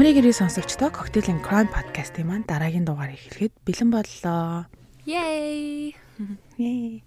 Амрыг 0.00 0.16
ирээ 0.16 0.32
сонсогчдоо 0.32 0.88
Cocktail 0.96 1.28
and 1.28 1.44
Crime 1.44 1.68
podcast-ийн 1.68 2.24
маань 2.24 2.48
дараагийн 2.48 2.88
дугаарыг 2.88 3.20
хэлэхэд 3.20 3.52
бэлэн 3.68 3.92
боллоо. 3.92 4.64
Yay! 5.04 5.92
Yay. 6.56 7.04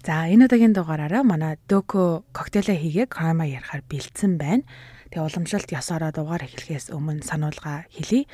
За 0.00 0.24
энэ 0.24 0.48
удаагийн 0.48 0.72
дугаараараа 0.72 1.20
манай 1.20 1.60
Дөкө 1.68 2.24
коктейлээ 2.32 2.80
хийгээ 2.80 3.06
крама 3.12 3.44
ярихаар 3.44 3.84
бэлдсэн 3.84 4.40
байна. 4.40 4.64
Тэгээ 5.12 5.20
уламжлалт 5.20 5.68
ёсороо 5.68 6.16
дугаар 6.16 6.48
эхлэхээс 6.48 6.88
өмнө 6.96 7.28
сануулга 7.28 7.84
хэлье. 7.92 8.24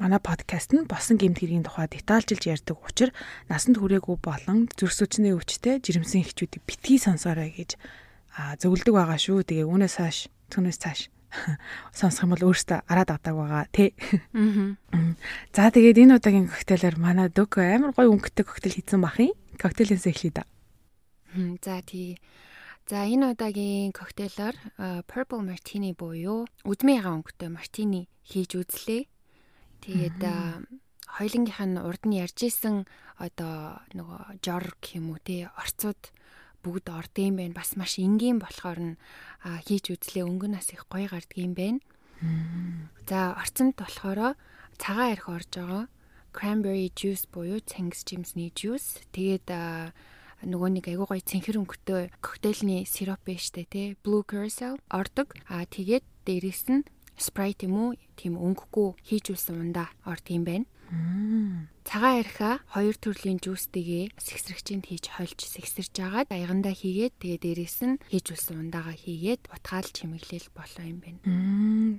Манай 0.00 0.24
подкаст 0.24 0.72
нь 0.72 0.88
босон 0.88 1.20
гэмт 1.20 1.44
хэргийн 1.44 1.68
тухай 1.68 1.84
детальжилж 1.84 2.40
ярьдаг 2.40 2.80
учраас 2.80 3.12
насанд 3.52 3.76
хүрээгүй 3.76 4.24
болон 4.24 4.72
зүрх 4.72 4.96
сүчний 4.96 5.36
өвчтэй 5.36 5.84
жирэмсэн 5.84 6.24
эхчүүдийг 6.24 6.64
битгий 6.64 6.96
сонсоорой 6.96 7.52
гэж 7.52 7.76
зөвлөдөг 8.56 8.96
байгаа 8.96 9.20
шүү. 9.20 9.44
Тэгээ 9.44 9.68
үүнээс 9.68 10.00
цааш 10.00 10.32
түүнээс 10.48 10.80
цааш 10.80 11.12
сонсох 11.98 12.26
юм 12.26 12.34
бол 12.34 12.50
өөртөө 12.50 12.86
араад 12.90 13.10
авдаг 13.14 13.34
байгаа 13.34 13.64
тий. 13.70 13.94
За 15.54 15.70
тэгээд 15.70 16.02
энэ 16.02 16.16
удаагийн 16.18 16.50
коктейлээр 16.50 16.96
манай 16.98 17.28
Дөкө 17.30 17.62
амар 17.62 17.94
гоё 17.94 18.10
өнгөтэй 18.14 18.44
коктейл 18.44 18.76
хийсэн 18.76 19.00
бах 19.00 19.18
юм. 19.22 19.34
Коктейлээс 19.58 20.06
эхлэе 20.10 20.32
да. 20.34 20.44
За 21.62 21.82
тий. 21.86 22.18
За 22.90 23.06
энэ 23.06 23.38
удаагийн 23.38 23.94
коктейлоор 23.94 24.56
Purple 25.06 25.46
Martini 25.46 25.94
буюу 25.94 26.50
үдмийн 26.66 27.06
өнгөтэй 27.06 27.50
мартини 27.50 28.10
хийж 28.26 28.58
үзлээ. 28.58 29.06
Тэгээд 29.86 30.20
хоёлынгийнх 31.16 31.62
нь 31.66 31.78
урд 31.78 32.02
нь 32.06 32.18
ярьж 32.18 32.38
исэн 32.46 32.86
одоо 33.18 33.78
нөгөө 33.94 34.42
жор 34.42 34.74
гэх 34.78 34.98
юм 34.98 35.14
уу 35.14 35.20
тий 35.22 35.46
орцууд 35.46 36.00
бүгд 36.64 36.86
ордсон 36.92 37.36
байна. 37.36 37.56
Бас 37.56 37.76
маш 37.76 37.98
энгийн 37.98 38.38
болохоор 38.38 38.78
нь 38.80 38.96
хийж 39.66 39.92
үзлээ 39.92 40.24
өнгө 40.24 40.48
нас 40.52 40.72
их 40.72 40.84
гоё 40.88 41.08
гардг 41.08 41.36
юм 41.36 41.52
байна. 41.56 41.80
За 43.08 43.32
орцонд 43.36 43.74
болохоор 43.80 44.36
цагаан 44.76 45.12
арх 45.16 45.26
орж 45.28 45.50
байгаа. 45.56 45.84
Cranberry 46.30 46.92
juice 46.94 47.26
буюу 47.26 47.58
цангис 47.64 48.04
жимсний 48.06 48.52
juice. 48.54 49.02
Тэгээд 49.10 49.50
нөгөө 50.46 50.68
нэг 50.78 50.86
айгуу 50.88 51.08
гоё 51.10 51.20
цэнхэр 51.20 51.58
өнгөтэй 51.60 52.12
коктейльний 52.22 52.86
сироп 52.86 53.20
байна 53.26 53.42
штэ 53.42 53.66
тий. 53.66 53.96
Blue 54.04 54.22
curacao 54.22 54.78
ордог. 54.88 55.34
Аа 55.50 55.66
тэгээд 55.66 56.04
дээрэс 56.24 56.64
нь 56.70 56.86
Sprite 57.20 57.68
юм 57.68 57.74
уу? 57.76 57.90
Тийм 58.16 58.40
өнгөгүй 58.40 58.96
хийж 59.04 59.36
үлсэн 59.36 59.60
ундаа 59.60 59.92
орд 60.08 60.24
юм 60.32 60.48
байна. 60.48 60.64
Цагаан 61.86 62.22
архаа 62.22 62.54
хоёр 62.74 62.96
төрлийн 62.98 63.38
жүүстэйгээ 63.38 64.14
сэгсрэгчэнд 64.18 64.84
хийж 64.90 65.04
хольж 65.14 65.38
сэгсэрж 65.38 65.94
агаад 66.02 66.28
аягандаа 66.34 66.74
хийгээд 66.74 67.14
тэгээ 67.22 67.38
дээрэс 67.42 67.78
нь 67.86 68.00
хийж 68.10 68.26
үлсэн 68.34 68.58
ундаагаа 68.58 68.98
хийгээд 68.98 69.50
утгаал 69.54 69.88
чимэглэл 69.90 70.48
болоо 70.50 70.84
юм 70.86 70.98
байна. 70.98 71.22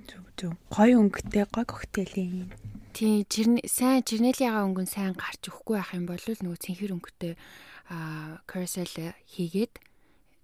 Зүг 0.08 0.26
зүг. 0.36 0.52
Гой 0.68 0.92
өнгөтэй 0.96 1.44
гой 1.48 1.64
коктейлийн. 1.64 2.52
Тийм 2.92 3.24
жирн 3.24 3.56
сайн 3.64 4.04
жирнэлиагаа 4.04 4.68
өнгөн 4.68 4.88
сайн 4.88 5.16
гарч 5.16 5.40
өгөхгүй 5.48 5.76
байх 5.80 5.92
юм 5.96 6.04
бол 6.04 6.20
нөгөө 6.20 6.60
цэнхэр 6.60 6.92
өнгөтэй 6.92 7.32
аа 7.88 8.44
curacao 8.44 8.84
хийгээд 9.32 9.72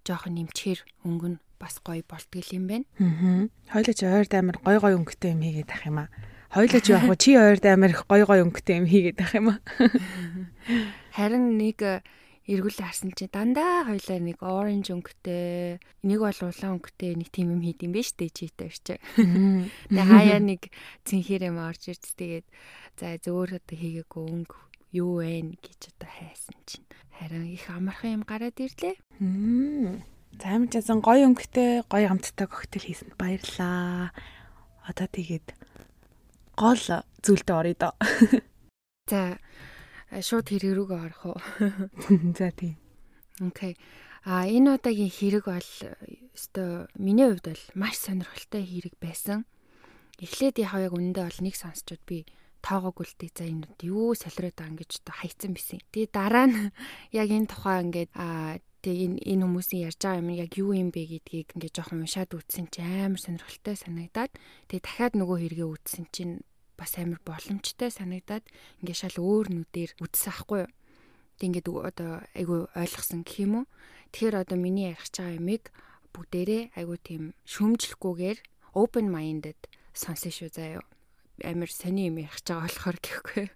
жоохон 0.05 0.33
нэмчээр 0.41 0.79
өнгө 1.05 1.27
нь 1.37 1.41
бас 1.61 1.77
гоё 1.85 2.01
болтгол 2.01 2.49
юм 2.57 2.65
байна. 2.65 2.85
Аа. 2.97 3.45
Хойлоо 3.69 3.93
ч 3.93 4.01
ойрд 4.09 4.33
амар 4.33 4.57
гой 4.65 4.77
гой 4.81 4.93
өнгөтэй 4.97 5.37
юм 5.37 5.41
хийгээд 5.45 5.69
ах 5.69 5.85
юм 5.85 5.97
аа. 6.01 6.09
Хоёлоо 6.49 6.81
ч 6.81 6.89
яг 6.89 7.05
чи 7.21 7.37
ойрд 7.37 7.65
амар 7.69 7.93
их 7.93 8.09
гой 8.09 8.25
гой 8.25 8.41
өнгөтэй 8.41 8.81
юм 8.81 8.89
хийгээд 8.89 9.17
байх 9.21 9.33
юм 9.37 9.53
аа. 9.53 9.61
Харин 11.17 11.61
нэг 11.61 11.77
э, 11.85 12.01
эргүүл 12.49 12.81
харсан 12.81 13.13
чи 13.13 13.29
дандаа 13.29 13.85
хоёлаа 13.85 14.17
нэг 14.17 14.41
оранж 14.41 14.89
өнгөтэй, 14.89 15.77
нэг 15.77 16.17
бол 16.17 16.39
улаан 16.41 16.81
өнгөтэй 16.81 17.13
нэг 17.21 17.29
тийм 17.29 17.53
юм 17.53 17.61
хийд 17.61 17.85
юм 17.85 17.93
биш 17.93 18.17
үү 18.17 18.33
читэй 18.33 18.65
орч. 18.65 18.97
Тэгээ 19.93 20.09
хаяа 20.09 20.41
нэг 20.41 20.73
цэнхэр 21.05 21.53
юм 21.53 21.61
орж 21.61 21.93
ирц 21.93 22.17
тэгээд 22.17 22.47
за 22.97 23.21
зөөр 23.21 23.61
одоо 23.61 23.77
хийгээгүй 23.77 24.23
өнгө 24.25 24.57
юу 24.97 25.21
вэ 25.21 25.53
гэж 25.53 25.93
одоо 25.93 26.09
хайсан 26.09 26.57
чинь 26.65 26.89
харин 27.13 27.45
их 27.45 27.69
амархан 27.69 28.17
юм 28.17 28.23
гараад 28.25 28.57
ирлээ. 28.57 28.97
За 30.33 30.45
амин 30.49 30.73
часан 30.73 31.05
гоё 31.05 31.29
өнгөтэй 31.29 31.85
гоё 31.85 32.09
амттай 32.09 32.49
коктейл 32.49 32.89
хийсэнд 32.89 33.13
баярлаа. 33.21 34.09
Одоо 34.89 35.05
тэгээд 35.05 35.58
гол 36.59 36.83
зүйлдээ 37.23 37.55
орё 37.55 37.75
доо. 37.79 37.93
За 39.07 39.39
шууд 40.11 40.51
хэрэг 40.51 40.75
рүүгээ 40.75 40.99
орох 40.99 41.23
уу? 41.31 41.39
За 42.37 42.51
тийм. 42.51 42.75
Окей. 43.39 43.79
А 44.27 44.43
энэ 44.43 44.75
удаагийн 44.75 45.07
хэрэг 45.07 45.47
бол 45.47 45.71
өстой 46.35 46.91
миний 46.99 47.31
хувьд 47.31 47.47
бол 47.47 47.63
маш 47.79 47.95
сонирхолтой 48.03 48.67
хэрэг 48.67 48.99
байсан. 48.99 49.47
Эхлээд 50.19 50.59
яхаа 50.59 50.91
яг 50.91 50.93
үнэндээ 50.93 51.23
бол 51.23 51.39
нэг 51.47 51.55
сонсчод 51.55 52.03
би 52.03 52.27
тоогоогүй 52.59 53.05
л 53.07 53.15
дээ 53.15 53.31
за 53.31 53.45
энэ 53.47 53.67
юу 53.87 54.11
солиороод 54.19 54.59
байгаа 54.59 54.71
ингэж 54.75 54.91
одоо 54.99 55.15
хайцсан 55.15 55.51
бисэн. 55.55 55.79
Тэгээ 55.95 56.11
дараа 56.11 56.45
нь 56.51 56.57
яг 57.15 57.29
энэ 57.31 57.47
тухай 57.47 57.77
ингээд 57.87 58.11
а 58.19 58.59
тэгээ 58.83 58.99
энэ 59.07 59.17
энэ 59.23 59.43
хүмүүсийн 59.47 59.85
ярьж 59.87 59.99
байгаа 60.03 60.19
юм 60.19 60.29
яг 60.35 60.51
юу 60.59 60.71
юм 60.75 60.89
бэ 60.91 61.01
гэдгийг 61.07 61.55
ингээд 61.55 61.75
жоохон 61.79 62.03
уншаад 62.03 62.35
үтсэн 62.35 62.67
чи 62.67 62.83
амар 62.83 63.19
сонирхолтой 63.23 63.75
санагдаад 63.79 64.31
тэгээ 64.67 64.83
дахиад 64.83 65.13
нөгөө 65.15 65.37
хэрэгээ 65.39 65.69
үтсэн 65.71 66.05
чинь 66.11 66.43
бас 66.79 66.95
амар 66.95 67.19
боломжтой 67.27 67.91
санагдаад 67.91 68.47
ингээ 68.79 68.95
шал 68.95 69.17
өөр 69.19 69.51
нүдээр 69.51 69.99
үзсэн 69.99 70.31
ахгүй 70.31 70.59
юу. 70.63 70.71
Тэг 71.35 71.59
ингээд 71.59 71.67
одоо 71.67 72.23
айгу 72.31 72.71
ойлгосон 72.71 73.27
гэх 73.27 73.43
юм 73.43 73.53
уу. 73.63 73.65
Тэгэхээр 74.15 74.39
одоо 74.39 74.55
миний 74.55 74.95
ярих 74.95 75.03
байгаа 75.11 75.35
юмыг 75.35 75.63
бүгдээрээ 76.15 76.63
айгу 76.79 76.95
тийм 77.03 77.23
шүмжлэхгүйгээр 77.43 78.39
open 78.73 79.07
minded 79.11 79.59
сонсон 79.91 80.31
шүү 80.31 80.49
заяа. 80.55 80.83
Амар 81.43 81.69
сони 81.69 82.07
юм 82.07 82.23
ярих 82.23 82.39
байгаа 82.41 82.63
болохоор 82.63 82.97
гэхгүй. 83.03 83.47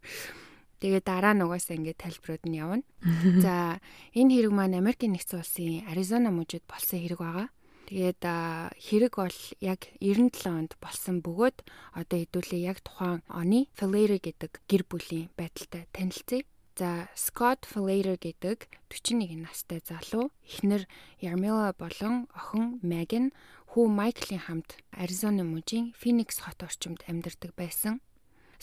Тэгээ 0.84 1.02
дараа 1.08 1.32
нь 1.32 1.44
угаасаа 1.48 1.80
ингээд 1.80 2.04
тайлбарууд 2.04 2.44
нь 2.44 2.60
явна. 2.60 2.84
За 3.44 3.80
энэ 4.12 4.32
хэрэг 4.36 4.52
маань 4.52 4.76
Америкийн 4.76 5.16
нэгдсэн 5.16 5.40
улсын 5.40 5.88
Аризона 5.88 6.28
мужид 6.28 6.68
болсон 6.68 7.00
хэрэг 7.00 7.24
байгаа. 7.24 7.48
Тэгээд 7.94 8.26
хэрэг 8.26 9.14
бол 9.22 9.40
яг 9.62 9.86
97 10.02 10.50
онд 10.50 10.74
болсон 10.82 11.22
бөгөөд 11.22 11.62
одоо 11.94 12.18
хэдүүлээ 12.26 12.66
яг 12.66 12.82
тухайн 12.82 13.22
оны 13.30 13.70
Falater 13.78 14.18
гэдэг 14.18 14.66
гэр 14.66 14.82
бүлийн 14.90 15.30
байдалтай 15.38 15.86
танилцъя. 15.94 16.42
За 16.74 17.06
Scott 17.14 17.70
Falater 17.70 18.18
гэдэг 18.18 18.66
41 18.90 19.46
настай 19.46 19.78
залуу 19.86 20.34
эхнэр 20.42 20.90
Yarmila 21.22 21.70
болон 21.78 22.26
охин 22.34 22.82
Megan 22.82 23.30
хүү 23.70 23.86
Michael-ийн 23.86 24.42
хамт 24.42 24.82
Аризона 24.90 25.46
мужийн 25.46 25.94
Phoenix 25.94 26.42
хот 26.42 26.66
орчимд 26.66 27.06
амьдардаг 27.06 27.54
байсан. 27.54 28.02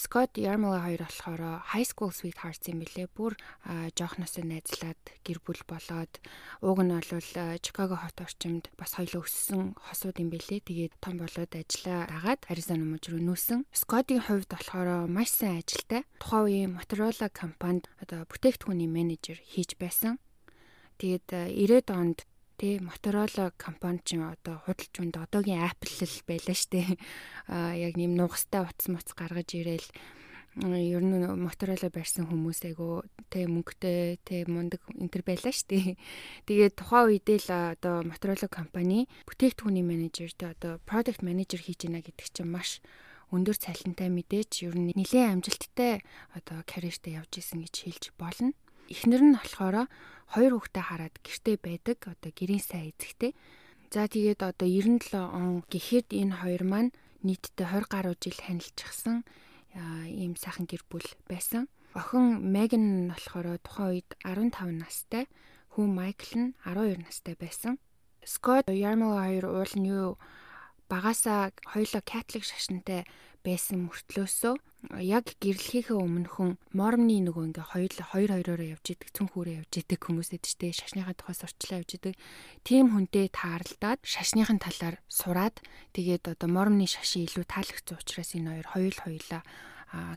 Scott 0.01 0.33
Yarmala 0.41 0.81
хоёр 0.81 1.05
болохоор 1.05 1.43
high 1.77 1.85
school 1.85 2.09
sweethearts 2.09 2.65
юм 2.73 2.81
билээ. 2.81 3.13
Бүр 3.13 3.37
жоохносоо 3.69 4.49
найзлаад 4.49 4.97
гэр 5.21 5.45
бүл 5.45 5.61
болоод 5.69 6.13
ууг 6.65 6.81
нь 6.81 6.89
бол 6.89 7.29
Chicago 7.61 8.01
хот 8.01 8.17
орчимд 8.25 8.73
бас 8.81 8.97
хоёлоо 8.97 9.29
өссөн 9.29 9.77
хосууд 9.77 10.17
юм 10.17 10.33
билээ. 10.33 10.65
Тэгээд 10.65 10.97
том 11.05 11.21
болоод 11.21 11.53
ажиллаа 11.53 12.09
дагаад 12.09 12.41
Arizona 12.49 12.89
мужид 12.89 13.13
руу 13.13 13.21
нүүсэн. 13.29 13.69
Scott-ийн 13.77 14.25
хувьд 14.25 14.49
болохоор 14.49 15.05
маш 15.05 15.37
сайн 15.37 15.61
ажилтай. 15.61 16.09
Тухайн 16.17 16.49
үеийн 16.49 16.73
Motorola 16.81 17.29
компанид 17.29 17.93
одоо 18.01 18.25
бүтээгдэхүүний 18.25 18.89
менежер 18.89 19.37
хийж 19.53 19.77
байсан. 19.77 20.17
Тэгээд 20.97 21.29
90-ад 21.29 21.89
онд 21.93 22.19
Тэ 22.61 22.77
Motorola 22.85 23.57
компани 23.57 24.05
ч 24.05 24.21
одоо 24.21 24.61
худалч 24.61 24.93
үнд 25.01 25.17
одоогийн 25.17 25.65
Apple 25.65 25.97
л 26.05 26.21
байлаа 26.29 26.53
штэ. 26.53 26.93
Аа 27.49 27.73
яг 27.73 27.97
нэм 27.97 28.13
нугастай 28.21 28.61
утас 28.61 28.85
моц 28.93 29.09
гаргаж 29.17 29.49
ирээл 29.57 29.89
ер 30.61 31.01
нь 31.01 31.25
Motorola 31.41 31.89
барьсан 31.89 32.29
хүмүүс 32.29 32.69
айгу 32.69 33.01
тэ 33.33 33.49
мөнгөтэй 33.49 34.21
тэ 34.21 34.45
мундаг 34.45 34.85
энтер 34.93 35.25
байлаа 35.25 35.57
штэ. 35.57 35.97
Тэгээд 36.45 36.77
тухайн 36.77 37.17
үедээ 37.17 37.49
л 37.49 37.51
одоо 37.81 38.05
Motorola 38.05 38.45
компани 38.53 39.09
бүтээгдэхүүний 39.25 39.81
менежертэй 39.81 40.53
одоо 40.53 40.85
product 40.85 41.25
manager 41.25 41.65
хийж 41.65 41.89
байна 41.89 42.05
гэдэг 42.05 42.29
чинь 42.29 42.53
маш 42.53 42.85
өндөр 43.33 43.57
цалинтай 43.57 44.13
мэдээж 44.13 44.69
ер 44.69 44.77
нь 44.77 44.93
нэлээд 44.93 45.33
амжилттай 45.33 46.05
одоо 46.37 46.61
карьертэй 46.69 47.17
явж 47.17 47.41
исэн 47.41 47.65
гэж 47.65 47.75
хэлж 47.89 48.05
болно. 48.21 48.53
Эхнэр 48.91 49.23
нь 49.23 49.37
болохоор 49.39 49.87
хоёр 50.35 50.53
хүүхдээ 50.59 50.85
хараад 50.85 51.15
гэрте 51.23 51.53
байдаг. 51.63 51.99
Одоо 52.11 52.31
гэрийн 52.35 52.59
сайн 52.59 52.91
эзэгтэй. 52.91 53.33
За 53.91 54.11
тэгээд 54.11 54.43
одоо 54.43 54.67
97 54.67 55.15
он 55.15 55.63
гэхэд 55.71 56.11
энэ 56.11 56.35
хоёр 56.43 56.63
маань 56.67 56.91
нийтдээ 57.23 57.67
20 57.71 57.91
гаруй 57.91 58.15
жил 58.19 58.39
танилцчихсан 58.39 59.23
ийм 59.75 60.35
сайхан 60.35 60.67
гэр 60.67 60.83
бүл 60.91 61.07
байсан. 61.31 61.71
Охин 61.95 62.39
Меган 62.55 62.85
нь 62.87 63.11
болохоор 63.11 63.59
тухайн 63.63 63.91
үед 63.99 64.11
15 64.23 64.79
настай, 64.79 65.27
хүү 65.75 65.87
Майкл 65.91 66.35
нь 66.39 66.55
12 66.63 67.03
настай 67.03 67.35
байсан. 67.35 67.79
Скот 68.23 68.71
Ярмал 68.71 69.19
хоёр 69.19 69.47
уул 69.51 69.75
нь 69.75 69.91
юу 69.91 70.19
багасаа 70.91 71.55
хоёлоо 71.73 72.03
католик 72.03 72.45
шашинтай 72.45 73.07
байсан 73.47 73.89
мөртлөөсөө 73.89 74.55
яг 75.01 75.37
гэрлэхийнхээ 75.41 75.97
өмнөхөн 75.97 76.57
мормны 76.77 77.21
нөгөө 77.25 77.45
ингээ 77.53 77.67
хоёр 77.73 77.93
хоёр 78.13 78.31
хоёроор 78.37 78.63
явж 78.77 78.87
идэг 78.97 79.09
цүн 79.13 79.29
хүрээ 79.33 79.61
явж 79.65 79.73
идэг 79.81 80.01
хүмүүс 80.01 80.33
эджтэй 80.37 80.73
шашныхаа 80.73 81.17
тухай 81.17 81.37
сурчлаа 81.37 81.81
явж 81.81 82.01
идэг. 82.01 82.15
Тим 82.65 82.93
хүнтэй 82.93 83.29
тааралдаад 83.29 84.01
шашныхын 84.05 84.61
талаар 84.61 84.97
сураад 85.09 85.57
тэгээд 85.97 86.33
одоо 86.33 86.49
мормны 86.49 86.89
шашин 86.89 87.29
илүү 87.29 87.45
таалагдсан 87.45 87.97
учраас 88.01 88.31
энэ 88.37 88.49
хоёр 88.51 88.67
хоёул 88.73 88.99
хоёлаа 89.05 89.43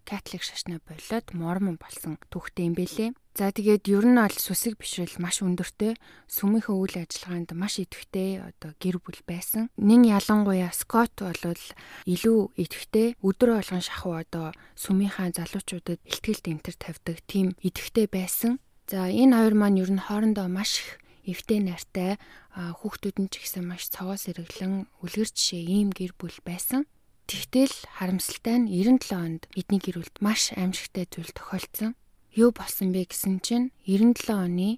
католик 0.05 0.43
шашнаа 0.45 0.79
болоод 0.85 1.25
мормон 1.33 1.77
болсон 1.81 2.21
түүхтэй 2.29 2.69
юм 2.69 2.75
бэлээ. 2.77 3.09
За 3.33 3.49
тэгээд 3.49 3.89
ер 3.89 4.05
нь 4.05 4.21
бол 4.21 4.37
сүсэг 4.37 4.77
бишрэл 4.77 5.17
маш 5.17 5.41
өндөртэй 5.41 5.97
сүмийнхээ 6.29 6.77
үйл 6.77 6.95
ажиллагаанд 7.01 7.49
маш 7.57 7.81
идэвхтэй 7.81 8.45
одоо 8.45 8.77
гэр 8.77 9.01
бүл 9.01 9.21
байсан. 9.25 9.73
Нин 9.81 10.05
ялангуяа 10.05 10.69
Скот 10.69 11.17
бол 11.17 11.57
илүү 12.05 12.39
идэвхтэй 12.53 13.17
өдрө 13.25 13.57
болгон 13.57 13.81
шахуу 13.81 14.21
одоо 14.21 14.53
сүмийнхаа 14.77 15.33
залуучуудад 15.33 15.97
ихтгэл 16.05 16.45
тэмтэр 16.45 16.75
тавьдаг 16.77 17.17
тийм 17.25 17.57
идэвхтэй 17.65 18.05
байсан. 18.05 18.61
За 18.85 19.09
энэ 19.09 19.33
хоёр 19.33 19.55
маань 19.57 19.81
ер 19.81 19.89
нь 19.89 20.05
хоорондоо 20.05 20.45
маш 20.45 20.77
их 20.77 21.01
эвтэй 21.25 21.59
найртай 21.63 22.19
хүүхдүүд 22.53 23.17
нь 23.17 23.31
ч 23.31 23.41
гэсэн 23.41 23.63
маш 23.65 23.89
цогоо 23.89 24.19
сэргэлэн 24.19 24.85
үлгэр 25.01 25.29
жишээ 25.31 25.63
ийм 25.65 25.89
гэр 25.89 26.13
бүл 26.19 26.37
байсан. 26.43 26.85
Тэгтэл 27.29 27.73
харамсалтай 27.97 28.57
нь 28.59 28.67
97 28.67 29.15
онд 29.15 29.41
эдний 29.55 29.79
гэр 29.79 30.03
бүлд 30.03 30.17
маш 30.19 30.51
аимшигтай 30.53 31.07
зүйл 31.07 31.31
тохиолдсон. 31.31 31.95
Юу 32.35 32.51
болсон 32.51 32.91
бэ 32.91 33.07
гэсэн 33.07 33.39
чинь 33.45 33.71
97 33.87 34.33
оны 34.33 34.69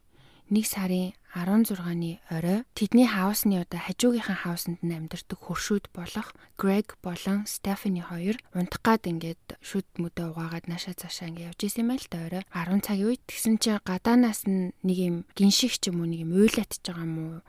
1 0.53 0.61
сарын 0.61 1.17
16-ны 1.35 2.21
орой 2.31 2.63
тэдний 2.77 3.09
хаусны 3.11 3.59
одоо 3.59 3.81
хажуугийнхаа 3.81 4.39
хаусанд 4.45 4.79
нь 4.85 4.95
амьдардаг 4.95 5.35
хөршүүд 5.41 5.91
болох 5.91 6.31
Грег 6.55 6.95
болон 7.03 7.43
Стефани 7.43 7.99
хоёр 8.05 8.39
унтах 8.55 8.79
гад 8.85 9.03
ингээд 9.09 9.59
шүд 9.59 9.83
мөдөө 9.99 10.31
угаагаад 10.31 10.69
наашаа 10.71 10.95
цаашаа 10.95 11.27
ингээд 11.33 11.49
явж 11.51 11.59
исэн 11.65 11.89
юм 11.89 11.91
л 11.97 12.07
да 12.07 12.17
орой. 12.29 12.43
10 12.53 12.87
цагийн 12.87 13.07
үед 13.09 13.21
тэгсэн 13.27 13.55
чинь 13.59 13.83
гадаанаас 13.83 14.47
нь 14.47 14.71
нэг 14.85 14.97
юм 15.01 15.15
гиншиг 15.35 15.75
ч 15.75 15.91
юм 15.91 15.99
уу 15.99 16.07
нэг 16.07 16.23
юм 16.23 16.31
уйлатж 16.39 16.79
байгаа 16.87 17.03
юм 17.03 17.15
уу? 17.19 17.39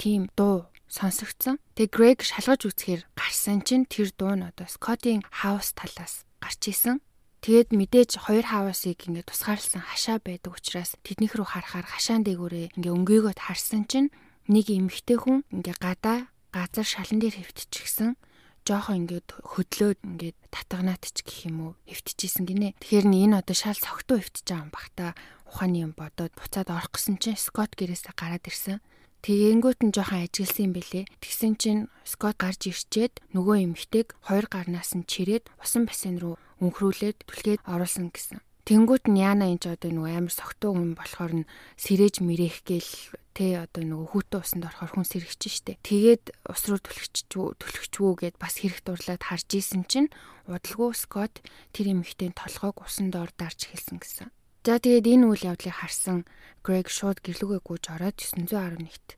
Тийм 0.00 0.26
дуу 0.34 0.66
сонсогдсон. 0.88 1.58
Тэгээ 1.74 1.92
Грег 1.92 2.18
шалгаж 2.22 2.66
үзэхээр 2.66 3.02
гарсан 3.18 3.62
чинь 3.66 3.86
тэр 3.86 4.10
дуу 4.14 4.34
нь 4.34 4.46
одоо 4.46 4.66
Скотийн 4.70 5.22
хаус 5.28 5.74
талаас 5.74 6.26
гарч 6.40 6.62
исэн. 6.70 7.02
Тэгээд 7.44 7.70
мэдээж 7.74 8.10
хоёр 8.26 8.46
хаавасыг 8.48 9.06
ингээд 9.06 9.30
тусгаарлсан 9.30 9.82
хашаа 9.86 10.18
байдаг 10.18 10.58
учраас 10.58 10.98
тэднийх 11.06 11.38
рүү 11.38 11.46
харахаар 11.46 11.86
хашаан 11.86 12.26
дээгүүрээ 12.26 12.74
ингээ 12.74 12.94
өнгөөгөө 12.96 13.34
харсан 13.38 13.86
чинь 13.86 14.10
нэг 14.50 14.66
эмэгтэй 14.66 15.18
хүн 15.20 15.46
ингээ 15.54 15.76
гадаа 15.78 16.26
газар 16.50 16.86
шалан 16.86 17.22
дээр 17.22 17.38
хөвтчихсэн 17.38 18.18
жоохон 18.66 19.06
ингээд 19.06 19.28
хөдлөөд 19.46 19.98
ингээд 20.02 20.38
татганаат 20.50 21.06
ч 21.06 21.22
гэх 21.22 21.46
юм 21.46 21.58
уу 21.70 21.72
хөвтчихсэн 21.86 22.50
гинэ. 22.50 22.74
Тэгэхээр 22.82 23.06
энэ 23.06 23.38
одоо 23.38 23.54
шал 23.54 23.78
цогтуу 23.78 24.18
хөвтөж 24.18 24.42
байгаа 24.42 24.66
юм 24.66 24.70
бах 24.74 24.88
та 24.98 25.14
ухааны 25.46 25.78
юм 25.86 25.92
бодоод 25.94 26.34
буцаад 26.34 26.74
орох 26.74 26.90
гэсэн 26.90 27.22
чинь 27.22 27.38
Скот 27.38 27.78
гэрээсээ 27.78 28.10
гараад 28.18 28.42
ирсэн. 28.42 28.82
Тэгэнгүүт 29.26 29.82
нь 29.82 29.90
жоохон 29.90 30.22
ажигласан 30.22 30.70
юм 30.70 30.72
бэлээ. 30.78 31.04
Тэгсэн 31.18 31.58
чинь 31.58 31.90
Скот 32.06 32.38
гарч 32.38 32.70
ирчээд 32.70 33.26
нөгөө 33.34 33.74
эмэгтэйг 33.74 34.14
хоёр 34.22 34.46
гарнаас 34.46 34.94
нь 34.94 35.02
чирээд 35.02 35.50
усан 35.58 35.82
бассейн 35.82 36.22
руу 36.22 36.38
өнхрүүлээд 36.62 37.26
түлхээд 37.26 37.66
оруулсан 37.66 38.14
гэсэн. 38.14 38.38
Тэнгүүт 38.70 39.10
нь 39.10 39.18
Яна 39.18 39.50
энэ 39.50 39.58
ч 39.58 39.64
одоо 39.66 39.90
нөгөө 39.90 40.14
амар 40.14 40.30
согтуу 40.30 40.78
хүн 40.78 40.94
болохоор 40.94 41.42
нь 41.42 41.48
сэрэж 41.74 42.22
мэрэх 42.22 42.62
гээл 42.62 42.92
тэ 43.34 43.66
одоо 43.66 43.82
нөгөө 43.82 44.08
хүүтэн 44.14 44.42
усанд 44.46 44.62
орохоор 44.70 44.92
хүн 44.94 45.06
сэрэгч 45.10 45.42
штэ. 45.50 45.82
Тэгээд 45.82 46.24
ус 46.46 46.62
руу 46.70 46.78
түлхчихвүү 46.78 47.58
түлхчихвүү 47.58 48.12
гэд 48.30 48.36
бас 48.38 48.62
хэрэг 48.62 48.86
дурлаад 48.86 49.22
харж 49.26 49.48
исэн 49.58 49.90
чинь 49.90 50.14
удалгүй 50.46 50.94
Скот 50.94 51.42
тэр 51.74 51.98
эмэгтэй 51.98 52.30
толгойг 52.30 52.78
усанд 52.86 53.18
ор 53.18 53.34
дарж 53.34 53.74
хэлсэн 53.74 53.98
гэсэн. 53.98 54.30
За 54.66 54.82
тэгээд 54.82 55.06
энэ 55.06 55.30
үйл 55.30 55.46
явдлыг 55.54 55.78
харсан 55.78 56.26
Грег 56.66 56.90
шууд 56.90 57.22
гэрлүүгээ 57.22 57.62
гүйж 57.62 57.84
ороод 57.86 58.18
911-т 58.18 59.14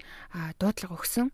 дуудлага 0.61 0.93
өгсөн. 1.00 1.33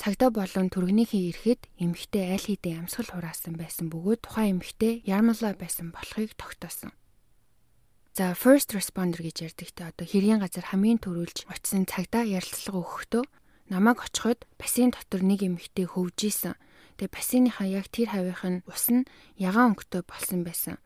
Цагдаа 0.00 0.32
болон 0.32 0.72
түргэнийхээ 0.72 1.36
ирэхэд 1.36 1.60
эмэгтэй 1.76 2.32
аль 2.32 2.48
хэдийн 2.48 2.88
амьсгал 2.88 3.12
хураасан 3.12 3.60
байсан 3.60 3.92
бөгөөд 3.92 4.24
тухайн 4.24 4.56
эмэгтэй 4.56 5.04
ярмалаа 5.04 5.52
байсан 5.52 5.92
болохыг 5.92 6.32
тогтоосон. 6.40 6.96
За 8.16 8.32
first 8.32 8.72
responder 8.72 9.20
гэж 9.20 9.52
ярьдагтай 9.52 9.92
одоо 9.92 10.06
хэргийн 10.08 10.40
газар 10.40 10.72
хамгийн 10.72 11.04
түрүүлж 11.04 11.44
очисон 11.52 11.84
цагдаа 11.84 12.24
ярилцлага 12.24 12.80
өгөхдөө 12.80 13.24
намайг 13.68 14.00
очиход 14.00 14.48
бассейн 14.56 14.96
дотор 14.96 15.20
нэг 15.20 15.44
эмэгтэй 15.44 15.92
хөвжижсэн. 15.92 16.56
Тэгээ 16.96 17.12
бассейныхаа 17.12 17.68
яг 17.68 17.92
тэр 17.92 18.16
хавийнх 18.16 18.44
нь 18.48 18.64
ус 18.64 18.88
нь 18.88 19.04
ягаан 19.36 19.76
өнгөтэй 19.76 20.08
болсон 20.08 20.40
байсан. 20.40 20.80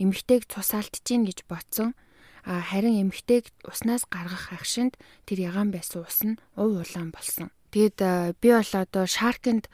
Эмэгтэйг 0.00 0.48
цусаалтж 0.48 1.04
гин 1.04 1.28
гэж 1.28 1.44
ботсон 1.44 1.92
а 1.92 2.05
харин 2.46 3.10
эмгтэйг 3.10 3.50
уснаас 3.66 4.06
гаргах 4.06 4.54
агшинд 4.54 4.94
тэр 5.26 5.50
ягаан 5.50 5.74
байсан 5.74 6.06
ус 6.06 6.18
нь 6.22 6.38
ув 6.54 6.78
улаан 6.78 7.10
болсон. 7.10 7.50
Тэгэд 7.74 8.38
би 8.38 8.48
бол 8.54 8.72
одоо 8.72 9.04
шаркэнд 9.04 9.66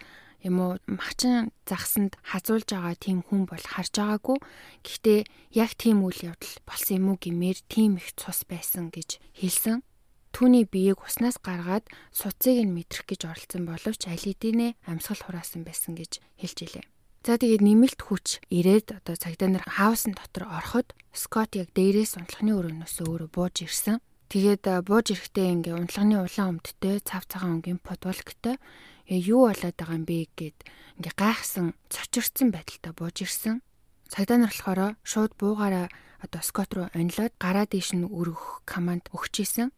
юм 0.43 0.59
уу 0.59 0.73
мачин 0.89 1.53
загсанд 1.69 2.19
хазуулж 2.25 2.67
байгаа 2.73 2.97
тийм 2.99 3.23
хүн 3.23 3.47
бол 3.47 3.63
харж 3.63 3.95
байгаагүй. 3.95 4.39
Гэхдээ 4.83 5.21
яг 5.55 5.71
тийм 5.79 6.03
үйл 6.03 6.35
явдал 6.35 6.55
болсон 6.67 6.97
юм 6.99 7.07
уу 7.15 7.19
гэмээр 7.21 7.59
тийм 7.71 8.01
их 8.01 8.11
цус 8.19 8.43
байсан 8.49 8.91
гэж 8.91 9.23
хэлсэн. 9.39 9.87
Түүний 10.33 10.65
биеийг 10.65 11.05
уснаас 11.05 11.37
гаргаад 11.39 11.85
суцыг 12.11 12.57
нь 12.65 12.75
мэдрэх 12.75 13.05
гэж 13.05 13.21
оролцсон 13.29 13.69
боловч 13.69 14.09
аль 14.09 14.25
хэдийнэ 14.25 14.81
амьсгал 14.89 15.21
хураасан 15.21 15.63
байсан 15.63 15.93
гэж 15.95 16.25
хэлж 16.41 16.59
илээ. 16.65 16.87
За 17.23 17.39
тэгээд 17.39 17.63
нэмэлт 17.63 18.01
хүч 18.03 18.43
ирээд 18.51 18.99
одоо 18.99 19.15
цагдаа 19.15 19.47
нар 19.47 19.63
хаусн 19.63 20.19
дотор 20.19 20.51
ороход 20.51 20.91
Скот 21.15 21.55
яг 21.55 21.71
дээрээс 21.71 22.19
унтлагын 22.19 22.51
өрөөнөөс 22.83 22.99
өөрөө 22.99 23.31
бууж 23.31 23.63
ирсэн. 23.63 24.03
Тэгээд 24.27 24.67
бууж 24.83 25.15
ирэхдээ 25.15 25.55
ингээ 25.55 25.79
унтлагын 25.79 26.19
улаан 26.19 26.59
өмдтэй 26.59 26.99
цав 27.07 27.23
цагаан 27.31 27.63
өнгийн 27.63 27.79
подволктой 27.79 28.59
юу 29.07 29.47
болоод 29.47 29.77
байгаа 29.79 29.99
юм 30.03 30.03
бэ 30.03 30.35
гэд 30.35 30.59
ингээ 30.99 31.15
гайхсан 31.15 31.79
цочирдсан 31.95 32.51
байдалтай 32.51 32.91
бууж 32.91 33.17
ирсэн. 33.23 33.63
Цагдаа 34.11 34.43
нар 34.43 34.51
болохоор 34.51 34.99
шууд 35.07 35.33
буугаараа 35.39 35.87
одоо 36.27 36.43
Скот 36.43 36.75
руу 36.75 36.91
онлоод 36.91 37.39
гараа 37.39 37.71
дээш 37.71 37.95
нь 37.95 38.03
өргөх 38.03 38.67
команд 38.67 39.07
өгч 39.15 39.47
исэн. 39.47 39.71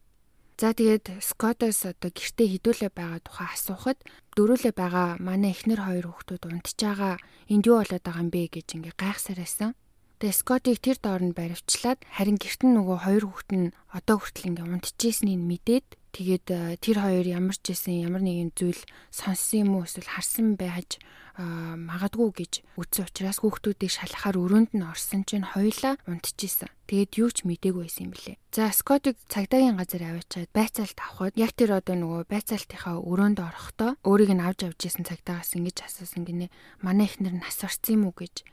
За 0.54 0.70
тэгээд 0.70 1.18
Скотоос 1.18 1.82
одоо 1.82 2.14
гэртээ 2.14 2.62
хідүүлээ 2.62 2.92
байгаа 2.94 3.18
тухай 3.26 3.50
асуухад 3.50 3.98
дөрүүлээ 4.38 4.70
байгаа 4.70 5.18
манай 5.18 5.50
эхнэр 5.50 5.82
хоёр 5.82 6.06
хүүхдүүд 6.14 6.46
унтж 6.46 6.78
байгаа 6.78 7.18
энд 7.50 7.66
юу 7.66 7.82
болоод 7.82 8.04
байгаа 8.06 8.22
юм 8.22 8.30
бэ 8.30 8.42
гэж 8.54 8.68
ингээ 8.78 8.94
гайхсаар 8.94 9.42
байсан. 9.42 9.74
Тэгээ 10.22 10.38
Скотыг 10.38 10.78
тэр 10.78 10.98
доорнд 11.02 11.34
баривчлаад 11.34 12.06
харин 12.06 12.38
гэрт 12.38 12.62
нь 12.62 12.74
нөгөө 12.78 12.98
хоёр 13.02 13.24
хүүхэд 13.26 13.50
нь 13.50 13.74
одоо 13.90 14.16
хүртэл 14.22 14.48
ингээ 14.54 14.66
унтчихсэнийг 14.78 15.42
мэдээд 15.42 15.86
тэгээд 16.14 16.46
э, 16.54 16.58
тэр 16.78 16.96
хоёр 17.02 17.26
ямар 17.26 17.58
ч 17.58 17.74
байсан 17.74 17.98
ямар 17.98 18.22
нэгэн 18.22 18.54
зүйл 18.54 18.80
сонссон 19.10 19.58
юм 19.66 19.70
уу 19.76 19.84
эсвэл 19.84 20.06
харсан 20.06 20.54
байж 20.54 21.02
магадгүй 21.34 22.30
гэж 22.30 22.52
үтсэн 22.78 23.10
учраас 23.10 23.42
хүүхдүүдийг 23.42 23.90
шалахаар 23.90 24.38
өрөөнд 24.38 24.70
нь 24.78 24.86
орсон 24.86 25.26
чинь 25.26 25.42
хоёлаа 25.42 25.98
унтчихсан. 26.06 26.70
Тэгээд 26.86 27.18
юу 27.18 27.30
ч 27.34 27.42
мдээгүй 27.42 27.90
байсан 27.90 28.06
юм 28.06 28.12
билэ. 28.14 28.38
За 28.54 28.70
Скотыг 28.70 29.18
цагдаагийн 29.26 29.74
газар 29.74 30.14
аваачаад 30.14 30.50
байцаалт 30.54 30.94
авахд 30.94 31.34
яг 31.34 31.50
тэр 31.58 31.74
одоо 31.74 31.98
нөгөө 31.98 32.30
байцаалтынхаа 32.30 33.02
өрөөнд 33.02 33.38
орохдоо 33.42 33.98
өөрийг 34.06 34.30
нь 34.30 34.46
авч 34.46 34.62
авч 34.62 34.80
исэн 34.86 35.02
цагдаагаас 35.10 35.58
ингэж 35.58 35.82
асуусан 35.82 36.22
гинэ. 36.22 36.54
Манай 36.78 37.10
ихнэр 37.10 37.34
нас 37.34 37.58
орсон 37.66 37.98
юм 37.98 38.02
уу 38.06 38.14
гэж 38.14 38.46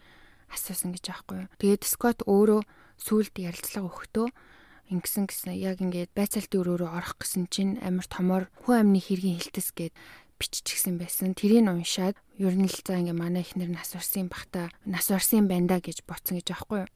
асуусан 0.49 0.89
гэж 0.97 1.05
аахгүй 1.13 1.45
юу. 1.45 1.53
Тэгээд 1.61 1.85
Скот 1.85 2.25
өөрөө 2.25 2.65
сүулт 2.97 3.35
ярилцлага 3.37 3.93
өгөхдөө 3.93 4.27
ингэсэн 4.91 5.25
гэсэн 5.31 5.55
яг 5.55 5.79
ингээд 5.79 6.11
байцаалтын 6.11 6.59
өрөөрөө 6.61 6.91
орох 6.91 7.15
гэсэн 7.23 7.47
чинь 7.47 7.79
амар 7.79 8.05
томор 8.11 8.43
хүн 8.67 8.91
амны 8.91 8.99
хэргийн 8.99 9.39
хилтэс 9.39 9.71
гээд 9.71 9.95
биччихсэн 10.35 10.99
байсан. 10.99 11.31
Тэрийг 11.37 11.65
уншаад 11.65 12.19
ер 12.37 12.55
нь 12.59 12.67
л 12.67 12.79
за 12.83 12.99
ингээ 12.99 13.15
манай 13.15 13.45
ихнэр 13.47 13.71
нас 13.71 13.95
урсан 13.95 14.27
бахта 14.27 14.73
нас 14.83 15.07
урсан 15.07 15.47
байна 15.47 15.77
да 15.77 15.77
гэж 15.79 16.03
боцсон 16.03 16.41
гэж 16.41 16.47
аахгүй 16.51 16.83
юу. 16.83 16.91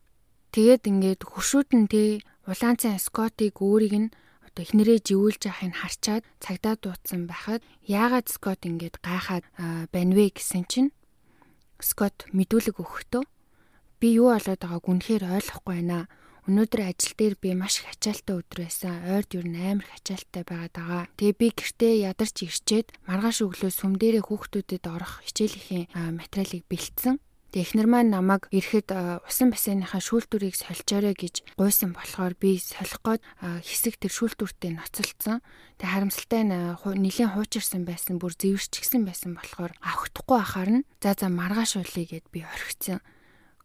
Тэгээд 0.56 0.84
ингээд 0.90 1.22
хөшүүд 1.24 1.70
нь 1.78 1.88
тэ 1.88 2.02
улаанцын 2.50 2.98
Скотыг 2.98 3.62
өөрийг 3.62 3.96
нь 3.96 4.10
одоо 4.56 4.64
эхнэрээ 4.64 5.04
живүүлж 5.04 5.52
яхахыг 5.52 5.76
харчаад 5.76 6.24
цагдаа 6.40 6.76
дуудсан 6.80 7.28
байхад 7.28 7.62
яагаад 7.84 8.32
Скот 8.32 8.64
ингээд 8.64 9.04
гайхаад 9.04 9.44
байна 9.92 10.14
вэ 10.16 10.32
гэсэн 10.32 10.64
чинь 10.72 10.90
Скот 11.84 12.32
мэдүүлэг 12.32 12.80
өгөхдөө 12.80 13.24
би 14.00 14.08
юу 14.16 14.32
болоод 14.32 14.62
байгааг 14.64 14.86
үнэхээр 14.88 15.24
ойлгохгүй 15.28 15.76
байна 15.76 16.08
Өнөөдөр 16.46 16.82
ажил 16.94 17.18
дээр 17.18 17.36
би 17.42 17.58
маш 17.58 17.82
их 17.82 17.90
ачаалттай 17.90 18.38
өдөр 18.38 18.60
байсан. 18.70 19.02
Ойрд 19.18 19.34
юу 19.34 19.42
амар 19.50 19.82
их 19.90 19.98
ачаалттай 19.98 20.44
байгаад 20.46 20.74
байгаа. 20.78 21.04
Тэгээ 21.18 21.42
би 21.42 21.48
гэртээ 21.58 21.94
ядарч 22.06 22.36
ирчээд 22.46 22.88
маргааш 23.10 23.42
өглөө 23.50 23.72
сүм 23.74 23.98
дээрээ 23.98 24.30
хүүхдүүдэд 24.30 24.86
орох 24.86 25.26
хичээлийн 25.26 25.90
материалыг 26.14 26.70
бэлдсэн. 26.70 27.18
Эхнэр 27.56 27.88
маань 27.88 28.12
намайг 28.12 28.46
ирэхэд 28.52 28.92
усан 29.26 29.50
бассейныхаа 29.50 30.04
шүүлтүрийг 30.04 30.60
сольчоорой 30.60 31.16
гэж 31.16 31.56
гуйсан 31.56 31.96
болохоор 31.96 32.36
би 32.36 32.60
солих 32.60 33.00
гээд 33.00 33.24
хэсэг 33.42 33.96
тэр 33.96 34.12
шүүлтүртээ 34.12 34.76
ноцолцсон. 34.76 35.40
Тэг 35.80 35.88
харамсалтай 35.88 36.44
нь 36.44 36.52
нэлийн 36.52 37.32
хуучирсан 37.32 37.88
байсан 37.88 38.20
бүр 38.20 38.36
зэвэрчгсэн 38.36 39.08
байсан 39.08 39.40
болохоор 39.40 39.72
авахдахгүй 39.80 40.38
ахаар 40.44 40.70
нь 40.84 40.86
за 41.00 41.16
за 41.16 41.32
маргааш 41.32 41.80
уулъя 41.80 42.06
гэд 42.06 42.28
би 42.28 42.44
орхицсан 42.44 43.00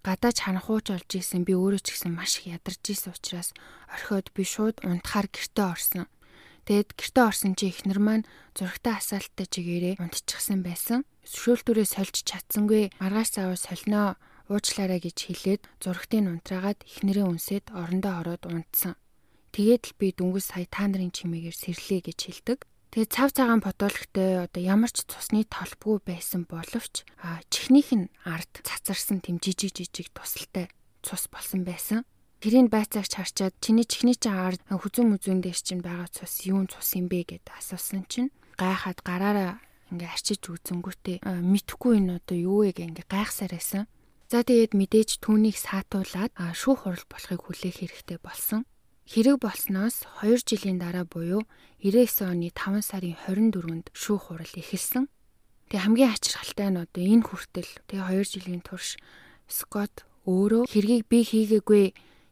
гадаач 0.06 0.38
ханахууч 0.44 0.86
олж 0.96 1.10
исэн 1.20 1.44
би 1.44 1.52
өөрөө 1.52 1.80
ч 1.84 1.92
гэсэн 1.92 2.12
маш 2.16 2.40
их 2.40 2.56
ядарч 2.56 2.82
исэн 2.88 3.12
учраас 3.12 3.52
орхиод 3.92 4.32
би 4.32 4.42
шууд 4.48 4.80
унтахаар 4.80 5.28
гэртээ 5.28 5.66
орсон. 5.68 6.04
Тэгэд 6.64 6.90
гэртээ 6.96 7.24
орсон 7.28 7.52
чи 7.58 7.68
ихнэр 7.68 8.00
маань 8.00 8.24
зурагтаа 8.56 9.00
асаалттай 9.00 9.46
чигээрээ 9.48 9.94
унтчихсан 10.00 10.60
байсан. 10.64 11.04
Шөөлтүрээ 11.26 11.88
сольж 11.88 12.24
чадсангүй 12.24 12.94
маргааш 12.96 13.28
заавал 13.36 13.60
солино 13.60 14.16
уучлаарай 14.48 15.00
гэж 15.04 15.18
хэлээд 15.30 15.62
зурагтыг 15.78 16.26
унтраагаад 16.26 16.80
ихнэрээ 16.82 17.26
үнсээд 17.28 17.64
орондоо 17.70 18.14
ороод 18.24 18.44
унтсан. 18.48 18.98
Тэгээд 19.54 19.82
л 19.90 19.94
би 19.98 20.06
дүнгийн 20.14 20.46
сая 20.46 20.66
та 20.70 20.86
нарын 20.86 21.14
чимээгээр 21.14 21.56
сэрлээ 21.56 22.00
гэж 22.06 22.18
хэлдэг. 22.18 22.58
Тэгээд 22.90 23.14
цав 23.14 23.30
цагаан 23.30 23.62
бодоологтой 23.62 24.50
одоо 24.50 24.58
ямар 24.58 24.90
ч 24.90 25.06
цусны 25.06 25.46
толбгүй 25.46 26.02
байсан 26.02 26.42
боловч 26.42 27.06
чихнийх 27.46 27.94
нь 27.94 28.10
ард 28.26 28.50
цацарсан 28.66 29.22
тэм 29.22 29.38
жижиг 29.38 29.78
жижиг 29.78 30.10
тусалтай 30.10 30.66
цус 31.06 31.30
болсон 31.30 31.62
байсан. 31.62 32.02
Тэрийг 32.42 32.66
байцаагч 32.66 33.14
харчаад 33.14 33.54
чиний 33.62 33.86
чихний 33.86 34.18
чинь 34.18 34.34
ард 34.34 34.58
хүзүүн 34.66 35.06
мүзүүн 35.06 35.38
дээр 35.38 35.60
чинь 35.62 35.86
байгаа 35.86 36.10
цус 36.10 36.42
юун 36.50 36.66
цус 36.66 36.98
юм 36.98 37.06
бэ 37.06 37.30
гэд 37.30 37.46
асуусан 37.46 38.10
чинь 38.10 38.34
гайхаад 38.58 38.98
гараараа 39.06 39.62
ингээ 39.94 40.10
арчиж 40.10 40.50
үзэнгүүтээ 40.50 41.22
мэдхгүй 41.26 41.94
энэ 42.02 42.18
одоо 42.18 42.38
юу 42.42 42.58
вэ 42.66 42.74
гэ 42.74 42.90
ингээ 42.90 43.06
гайхсаар 43.06 43.54
байсан. 43.54 43.86
За 44.30 44.46
тэгээд 44.46 44.78
мэдээж 44.78 45.22
түүнийг 45.22 45.58
саатуулаад 45.58 46.34
шүүх 46.54 46.86
хурал 46.86 47.06
болохыг 47.10 47.40
хүлээх 47.42 47.82
хэрэгтэй 47.82 48.18
болсон. 48.22 48.66
Хэрэг 49.10 49.42
болсноос 49.42 50.06
2 50.22 50.38
жилийн 50.46 50.78
дараа 50.78 51.02
буюу 51.02 51.42
99 51.82 52.30
оны 52.30 52.54
5 52.54 52.78
сарын 52.78 53.18
24-нд 53.26 53.90
шүүх 53.90 54.30
хурал 54.30 54.54
эхэлсэн. 54.54 55.10
Тэгээ 55.66 55.82
хамгийн 55.82 56.14
ачирхалтай 56.14 56.70
нь 56.70 56.78
одоо 56.78 57.02
энэ 57.02 57.26
хүртэл 57.26 57.70
тэгээ 57.90 58.22
2 58.22 58.38
жилийн 58.38 58.62
турш 58.62 58.94
Скот 59.50 60.06
өөрөө 60.30 60.70
хэргийг 60.70 61.10
би 61.10 61.26
хийгээгүй 61.26 61.84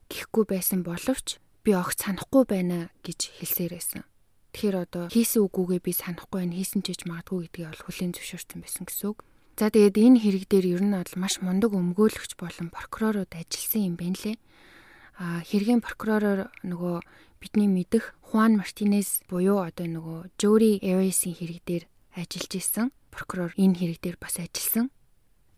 гэхгүй 0.07 0.45
байсан 0.47 0.87
боловч 0.87 1.43
би 1.67 1.75
огт 1.75 1.99
санахгүй 1.99 2.47
байна 2.47 2.95
гэж 3.03 3.43
хэлсээр 3.43 3.75
байсан. 3.75 4.07
Тэгэхээр 4.55 4.77
одоо 4.79 5.05
хийсэн 5.11 5.51
үгүйгээ 5.51 5.81
би 5.83 5.93
санахгүй 5.99 6.47
байна 6.47 6.55
хийсэн 6.55 6.87
ч 6.87 6.95
гэж 6.95 7.11
магадгүй 7.11 7.51
гэдгийг 7.51 7.75
бол 7.75 7.85
хүлээн 7.91 8.15
зөвшөөрсөн 8.15 8.59
байсан 8.63 8.87
гэсэн 8.87 9.07
үг. 9.11 9.27
За 9.59 9.67
тэгээд 9.75 9.99
энэ 9.99 10.23
хэрэг 10.23 10.45
дээр 10.47 10.67
ер 10.79 10.83
нь 10.87 10.95
бол 10.95 11.15
маш 11.19 11.43
мундаг 11.43 11.75
өмгөөлөгч 11.75 12.39
болон 12.39 12.71
прокурорууд 12.71 13.35
ажилласан 13.35 13.83
юм 13.83 13.97
байна 13.99 14.15
лээ. 14.15 14.39
Хэргийн 15.19 15.83
прокуророор 15.83 16.55
нөгөө 16.63 16.97
бидний 17.43 17.67
мэдэх 17.67 18.15
Хуан 18.31 18.55
Мартинес 18.55 19.27
буюу 19.27 19.67
одоо 19.67 19.91
нөгөө 19.91 20.19
Жори 20.39 20.79
Эрисын 20.79 21.35
хэрэг 21.35 21.61
дээр 21.67 21.85
ажиллаж 22.15 22.53
исэн. 22.55 22.87
Прокурор 23.11 23.51
энэ 23.59 23.79
хэрэг 23.83 23.99
дээр 23.99 24.17
бас 24.23 24.39
ажилласан. 24.39 24.95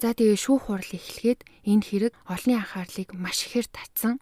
За 0.01 0.17
тэгээ 0.17 0.41
шүүх 0.41 0.73
хурал 0.73 0.89
эхлэхэд 0.97 1.45
энэ 1.69 1.85
хэрэг 1.85 2.13
олонний 2.25 2.57
анхаарлыг 2.57 3.13
маш 3.13 3.45
ихээр 3.45 3.69
татсан. 3.69 4.17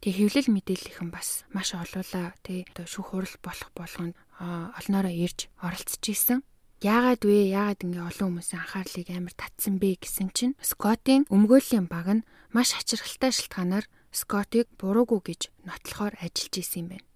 Тэг 0.00 0.16
хэвлэл 0.16 0.48
мэдээллийнхэн 0.48 1.10
бас 1.12 1.44
маш 1.52 1.76
олуулаа 1.76 2.32
тий 2.40 2.64
одоо 2.72 2.88
шүүх 2.88 3.12
хурал 3.12 3.36
болох 3.44 3.70
болгонд 3.76 4.16
олноороо 4.40 5.12
ирж 5.12 5.52
оролцож 5.60 6.04
исэн. 6.08 6.40
Яагаад 6.80 7.26
вэ? 7.26 7.52
Яагаад 7.52 7.84
ингээ 7.84 8.06
олон 8.06 8.38
хүмүүсийн 8.38 8.62
анхаарлыг 8.64 9.08
амар 9.10 9.34
татсан 9.34 9.82
бэ 9.82 9.98
гэсэн 9.98 10.30
чинь 10.30 10.54
Скотийн 10.62 11.26
өмгөөллийн 11.26 11.90
баг 11.90 12.22
нь 12.22 12.26
маш 12.54 12.72
хачирхалтай 12.78 13.34
шалтгаанаар 13.34 13.84
Скотыг 14.12 14.66
буруугүй 14.80 15.20
гэж 15.32 15.40
нотлохоор 15.68 16.16
ажиллаж 16.20 16.54
исэн 16.58 16.80
юм 16.80 16.88
байна. 16.96 17.06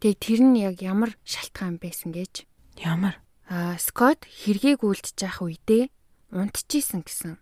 Тэгээ 0.00 0.16
тэр 0.20 0.40
нь 0.44 0.58
яг 0.60 0.76
ямар 0.84 1.16
шалтгаан 1.24 1.80
байсан 1.80 2.12
гэж? 2.12 2.44
Ямар? 2.80 3.16
Аа 3.48 3.80
Скот 3.80 4.28
хэргийг 4.28 4.84
үлдчих 4.84 5.16
явах 5.24 5.48
үедээ 5.48 5.88
унтчихсэн 6.36 7.00
гэсэн 7.06 7.40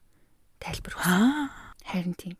тайлбар 0.63 0.95
өгсөн. 0.95 1.51
Харин 1.85 2.15
тийм. 2.15 2.37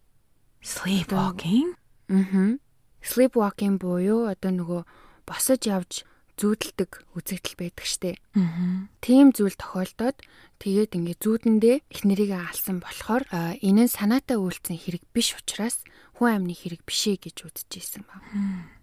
Sleepwalking? 0.63 1.75
Аа. 2.09 2.57
Sleepwalking 3.03 3.77
буюу 3.83 4.31
одоо 4.31 4.53
нөгөө 4.55 4.81
босож 5.27 5.67
явж 5.67 6.07
зүүдэлдэг 6.39 6.91
үзэгдэл 7.15 7.57
байдаг 7.59 7.87
штэ. 7.87 8.19
Аа. 8.35 8.91
Тийм 8.99 9.31
зүйл 9.31 9.55
тохиолдоод 9.55 10.19
тэгээд 10.59 10.97
ингээ 10.99 11.17
зүүдэндээ 11.23 11.77
их 11.87 12.01
нэрийг 12.03 12.35
алсан 12.35 12.83
болохоор 12.83 13.25
энэ 13.33 13.87
нь 13.87 13.93
санаатай 13.93 14.39
үйлцэн 14.39 14.79
хэрэг 14.79 15.03
биш 15.15 15.39
учраас 15.39 15.83
хүн 16.19 16.43
амны 16.43 16.55
хэрэг 16.55 16.83
бишээ 16.87 17.19
гэж 17.19 17.37
үзэж 17.47 17.71
ирсэн 17.75 18.03
баг. 18.07 18.23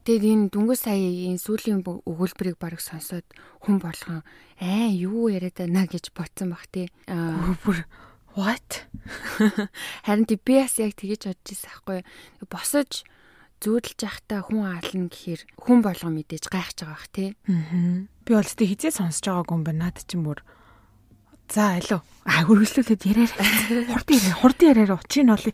Тэгээд 0.04 0.24
энэ 0.28 0.46
дүнгийн 0.52 0.80
сая 0.80 1.00
энэ 1.00 1.40
сүүлийн 1.40 1.84
өгүүлбэрийг 1.84 2.60
бараг 2.60 2.84
сонсоод 2.84 3.28
хүн 3.64 3.80
болгон 3.80 4.24
аа 4.60 4.90
юу 4.92 5.32
яриад 5.32 5.56
байна 5.60 5.88
гэж 5.88 6.12
бодсон 6.12 6.52
баг 6.52 6.68
тий. 6.72 6.92
Аа 7.08 7.56
бүр 7.64 7.88
what? 8.36 8.88
Харин 10.06 10.28
би 10.28 10.54
бас 10.60 10.76
яг 10.80 10.96
тэгэж 10.96 11.32
бодож 11.32 11.48
ирсэн 11.52 11.72
байхгүй. 11.72 12.00
Босож 12.52 12.92
зүүдэлж 13.62 14.00
явахдаа 14.02 14.42
хүн 14.46 14.62
аална 14.66 15.08
гэхээр 15.08 15.42
хүн 15.62 15.80
болгон 15.86 16.14
мэдээж 16.18 16.46
гайхаж 16.50 16.78
байгаа 16.82 16.98
бах 16.98 17.08
тий. 17.14 17.30
Аа. 17.48 18.10
Би 18.26 18.32
бол 18.34 18.46
тэ 18.46 18.66
хизээ 18.66 18.92
сонсож 18.98 19.26
байгаагүй 19.30 19.56
юм 19.56 19.64
байна. 19.64 19.82
Наад 19.88 20.02
чинь 20.06 20.26
бүр 20.26 20.42
За 21.52 21.76
алуу. 21.76 22.00
А 22.24 22.48
хөргөслүүлээд 22.48 23.04
яриараа. 23.12 23.44
Хурдан 23.92 24.16
яриа, 24.16 24.40
хурдан 24.40 24.68
яриараа 24.72 24.98
учрыг 25.04 25.26
нь 25.28 25.36
олъё. 25.36 25.54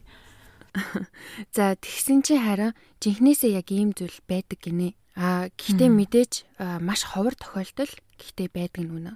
За 1.58 1.74
тэгсэн 1.74 2.22
чи 2.22 2.38
харин 2.38 2.78
жинхнээсээ 3.02 3.58
яг 3.58 3.74
ийм 3.74 3.98
зүйл 3.98 4.14
байдаг 4.30 4.62
гинэ. 4.62 4.94
А 5.18 5.50
гэхдээ 5.58 5.90
мэдээж 5.90 6.34
маш 6.86 7.02
ховор 7.02 7.34
тохиолдол 7.34 7.90
гэхдээ 8.22 8.50
байдаг 8.54 8.82
нь 8.86 8.94
үнэ. 8.94 9.14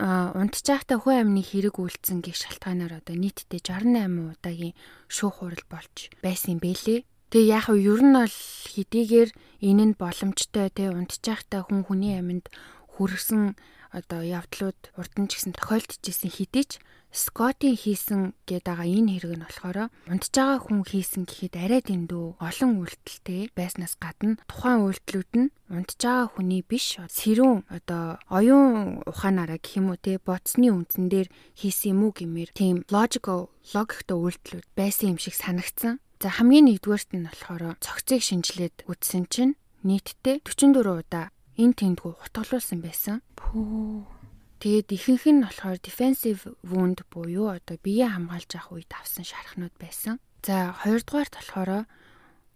А 0.00 0.32
унтчихтай 0.32 0.96
хүн 0.96 1.20
амны 1.20 1.44
хэрэг 1.44 1.76
үйлцэн 1.76 2.24
гэх 2.24 2.40
шалтгаанаар 2.40 3.04
одоо 3.04 3.12
нийтдээ 3.12 3.60
68 3.60 4.32
удаагийн 4.32 4.74
шүүх 5.12 5.44
хурал 5.44 5.64
болж 5.68 6.08
байсан 6.24 6.56
юм 6.56 6.60
бэлээ. 6.64 7.04
Тэгээ 7.32 7.48
яг 7.48 7.66
нь 7.72 7.80
ер 7.80 8.00
нь 8.04 8.12
бол 8.12 8.36
хэдийгээр 8.76 9.30
энэ 9.64 9.84
нь 9.88 9.96
боломжтой 9.96 10.68
те 10.68 10.92
унтчихтай 10.92 11.64
хүн 11.64 11.80
хүний 11.88 12.20
амьд 12.20 12.52
хүрсэн 12.92 13.56
одоо 13.88 14.20
явдлууд 14.20 14.80
урд 15.00 15.14
нь 15.16 15.28
ч 15.32 15.40
гэсэн 15.40 15.56
тохиолдож 15.56 16.04
исэн 16.04 16.28
хэдий 16.28 16.64
ч 16.68 16.72
Скотийн 17.12 17.76
хийсэн 17.76 18.32
гээд 18.48 18.64
байгаа 18.68 18.88
энэ 18.88 19.12
хэрэг 19.20 19.32
нь 19.36 19.44
болохоор 19.44 19.78
унтж 20.08 20.32
байгаа 20.32 20.60
хүн 20.64 20.80
хийсэн 20.80 21.28
гэхэд 21.28 21.54
арай 21.60 21.80
дэндүү 21.84 22.40
олон 22.40 22.72
үйлдэлтэй 22.80 23.52
байснаас 23.52 24.00
гадна 24.00 24.40
тухайн 24.48 24.80
үйлдэлүүд 24.88 25.32
нь 25.36 25.52
унтж 25.68 26.00
байгаа 26.04 26.32
хүний 26.32 26.64
биш 26.64 26.96
сэрүүн 27.00 27.68
одоо 27.68 28.16
оюун 28.32 29.04
ухаанаараа 29.04 29.60
гэх 29.60 29.76
юм 29.76 29.92
уу 29.92 30.00
те 30.00 30.16
бодсны 30.24 30.72
үндсэн 30.72 31.12
дээр 31.12 31.28
хийсэн 31.52 31.92
юм 31.96 32.00
уу 32.08 32.12
гэмээр 32.16 32.50
тийм 32.56 32.76
logical 32.88 33.52
логиктой 33.76 34.16
үйлдэлүүд 34.16 34.66
байсан 34.72 35.12
юм 35.12 35.18
шиг 35.20 35.36
санагдсан. 35.36 36.00
За 36.22 36.30
хамгийн 36.30 36.70
нэгдүгээрт 36.70 37.10
нь 37.18 37.26
болохоор 37.26 37.74
цогцыг 37.82 38.22
шинжилээд 38.22 38.86
үзсэн 38.86 39.26
чинь 39.26 39.58
нийтдээ 39.82 40.46
44 40.46 41.02
удаа 41.02 41.34
энэ 41.58 41.74
тэндгүү 41.74 42.12
хутгалуулсан 42.22 42.78
байсан. 42.78 43.26
Пүү. 43.34 44.06
Тэгээд 44.62 44.94
ихэнх 44.94 45.26
нь 45.26 45.42
болохоор 45.42 45.82
defensive 45.82 46.46
wound 46.62 47.02
буюу 47.10 47.50
одоо 47.50 47.74
биеэ 47.82 48.06
хамгаалж 48.14 48.54
авах 48.54 48.70
үед 48.70 48.90
авсан 48.94 49.26
шархнууд 49.26 49.74
байсан. 49.82 50.22
За 50.46 50.70
хоёрдугаарт 50.86 51.34
болохоор 51.34 51.90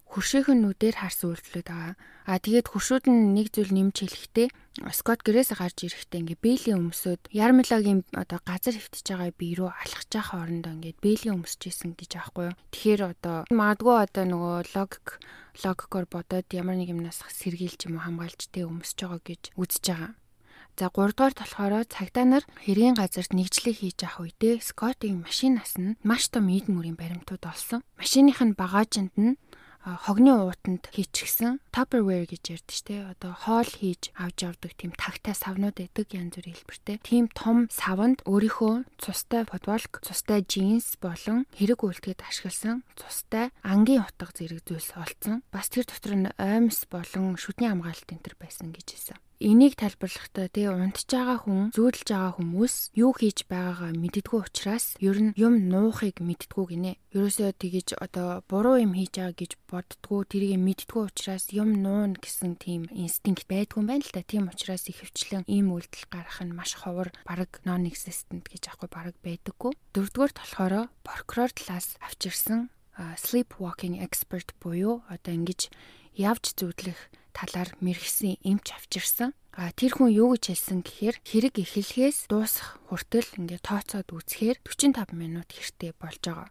хөршөөхөн 0.07 0.59
нүдээр 0.63 0.97
харсан 1.03 1.35
үйлдэлүүд 1.35 1.69
байгаа. 1.69 1.95
А 2.27 2.39
тэгээд 2.43 2.71
хөршүүд 2.71 3.05
нь 3.11 3.35
нэг 3.35 3.51
зүйл 3.55 3.75
нэмж 3.75 3.97
хэлэхдээ 4.03 4.49
Скот 4.93 5.25
гэрээс 5.25 5.57
гарч 5.57 5.89
ирэхдээ 5.89 6.21
ингээ 6.21 6.45
бээлийн 6.45 6.81
өмсөд 6.93 7.33
Ярмилагийн 7.33 8.05
одоо 8.13 8.45
газар 8.45 8.77
хөвтөж 8.77 9.07
байгаа 9.09 9.33
бие 9.33 9.57
рүү 9.57 9.73
алхаж 9.73 10.11
байгаа 10.13 10.29
хоорондоо 10.29 10.73
ингээ 10.77 11.01
бээлийн 11.01 11.37
өмсөжсэн 11.41 11.97
гэж 11.97 12.11
аахгүй 12.21 12.53
юу. 12.53 12.59
Тэгэхээр 12.77 13.03
одоо 13.17 13.37
магадгүй 13.49 13.97
одоо 14.05 14.25
нөгөө 14.29 14.57
логик 14.77 15.07
логикоор 15.65 16.07
бодоод 16.13 16.47
ямар 16.53 16.77
нэг 16.77 16.93
юмнаас 16.93 17.25
сэргийлж 17.25 17.89
юм 17.89 18.05
хамгаалж 18.05 18.53
тэ 18.53 18.69
өмсөж 18.69 18.99
байгаа 19.01 19.23
гэж 19.25 19.43
үзэж 19.57 19.85
байгаа. 19.89 20.13
За 20.77 20.93
3 20.93 21.17
дугаарт 21.17 21.41
болохоор 21.41 21.89
цагтаа 21.89 22.25
нар 22.29 22.45
хэргийн 22.61 23.01
газарт 23.01 23.33
нэгжлэг 23.33 23.81
хийж 23.81 24.05
авах 24.05 24.29
үедээ 24.29 24.61
Скотийн 24.61 25.25
машинаас 25.25 25.81
нь 25.81 25.97
маш 26.05 26.29
том 26.29 26.53
эд 26.53 26.69
мөрийн 26.69 27.01
баримтууд 27.01 27.49
олсон. 27.49 27.81
Машиных 27.97 28.45
нь 28.45 28.53
багажинд 28.53 29.17
нь 29.17 29.41
хогны 29.87 30.35
уутанд 30.35 30.91
хийчихсэн 30.91 31.63
Tupperware 31.71 32.27
гэж 32.27 32.59
ярьдаг 32.59 32.75
штэ. 32.75 32.97
Одоо 33.15 33.33
хоол 33.39 33.71
хийж 33.71 34.11
авч 34.19 34.43
явдаг 34.43 34.75
тийм 34.75 34.91
тагтай 34.99 35.39
савнууд 35.39 35.79
байдаг 35.79 36.11
янз 36.11 36.35
бүрийн 36.35 36.59
хэлбэртэй. 36.59 36.97
Тийм 37.07 37.31
том 37.31 37.71
савнд 37.71 38.27
өөрийнхөө 38.27 38.83
цустай 38.99 39.47
футболк, 39.47 40.03
цустай 40.03 40.43
джинс 40.43 40.99
болон 40.99 41.47
хэрэг 41.55 41.87
үйлдэхэд 41.87 42.27
ашигласан 42.27 42.83
цустай 42.99 43.55
ангийн 43.63 44.03
утга 44.03 44.27
зэрэг 44.35 44.67
зүйлс 44.67 44.99
олцсон. 44.99 45.47
Бас 45.55 45.71
тэр 45.71 45.87
дотор 45.87 46.15
нь 46.19 46.35
оймс 46.35 46.91
болон 46.91 47.39
шүдний 47.39 47.71
хамгаалалт 47.71 48.11
энэ 48.11 48.25
төр 48.27 48.35
байсан 48.43 48.75
гэж 48.75 48.87
хэлсэн. 48.91 49.19
Энийг 49.37 49.77
тайлбарлахдаа 49.77 50.49
тий 50.49 50.65
унтж 50.65 51.13
байгаа 51.13 51.45
хүн, 51.45 51.69
зүүдэлж 51.77 52.09
байгаа 52.09 52.33
хүмүүс 52.41 52.75
юу 52.97 53.13
хийж 53.13 53.45
байгаагаа 53.45 53.93
мэддэггүй 53.93 54.41
учраас 54.41 54.97
ер 54.97 55.19
нь 55.21 55.37
юм 55.37 55.69
нуухыг 55.69 56.25
мэддэггүй 56.25 56.65
гинэ. 56.73 56.97
Ерөөсөө 57.13 57.53
тэгэж 57.61 58.01
одоо 58.01 58.41
буруу 58.49 58.81
юм 58.81 58.97
хийж 58.97 59.21
байгаа 59.21 59.37
гэж 59.37 59.53
боддгоо 59.69 60.25
тэрийг 60.25 60.57
мэддэггүй 60.57 61.03
учраас 61.13 61.53
юм 61.53 61.85
нуун 61.85 62.17
гэсэн 62.17 62.57
тийм 62.57 62.89
инстинкт 62.89 63.45
байдгүй 63.45 63.85
юм 63.85 63.93
байна 63.93 64.09
л 64.09 64.15
да. 64.17 64.25
Тийм 64.25 64.49
учраас 64.49 64.89
ихэвчлэн 64.89 65.45
ийм 65.45 65.69
үйлдэл 65.69 66.09
гарах 66.09 66.41
нь 66.41 66.57
маш 66.57 66.73
ховор, 66.81 67.13
бараг 67.29 67.61
non 67.69 67.85
existent 67.85 68.49
гэж 68.49 68.73
аахгүй 68.73 68.89
бараг 68.89 69.17
байдаггүй. 69.21 69.77
Дөрөвдүгээр 69.93 70.33
болохоор 70.33 70.89
прокурор 71.05 71.53
талаас 71.53 72.01
авчирсан 72.01 72.73
sleepwalking 73.21 74.01
expert 74.01 74.57
буюу 74.65 75.05
одоо 75.13 75.37
ингэж 75.37 75.69
явж 76.17 76.57
зүудлэх 76.57 76.97
талаар 77.37 77.77
мэрэгсэн 77.85 78.41
эмч 78.41 78.73
авчирсан. 78.73 79.37
А 79.53 79.69
тэр 79.77 80.01
хүн 80.01 80.13
юу 80.13 80.33
гэж 80.37 80.57
хэлсэн 80.57 80.81
гэхээр 80.81 81.17
хэрэг 81.21 81.55
эхлэхээс 81.61 82.33
дуусах 82.33 82.81
хүртэл 82.89 83.37
ингээд 83.37 83.65
тооцоод 83.69 84.09
үзэхээр 84.09 84.61
45 84.65 85.13
минут 85.13 85.49
хэрэгтэй 85.53 85.93
болж 85.97 86.21
байгаа. 86.25 86.49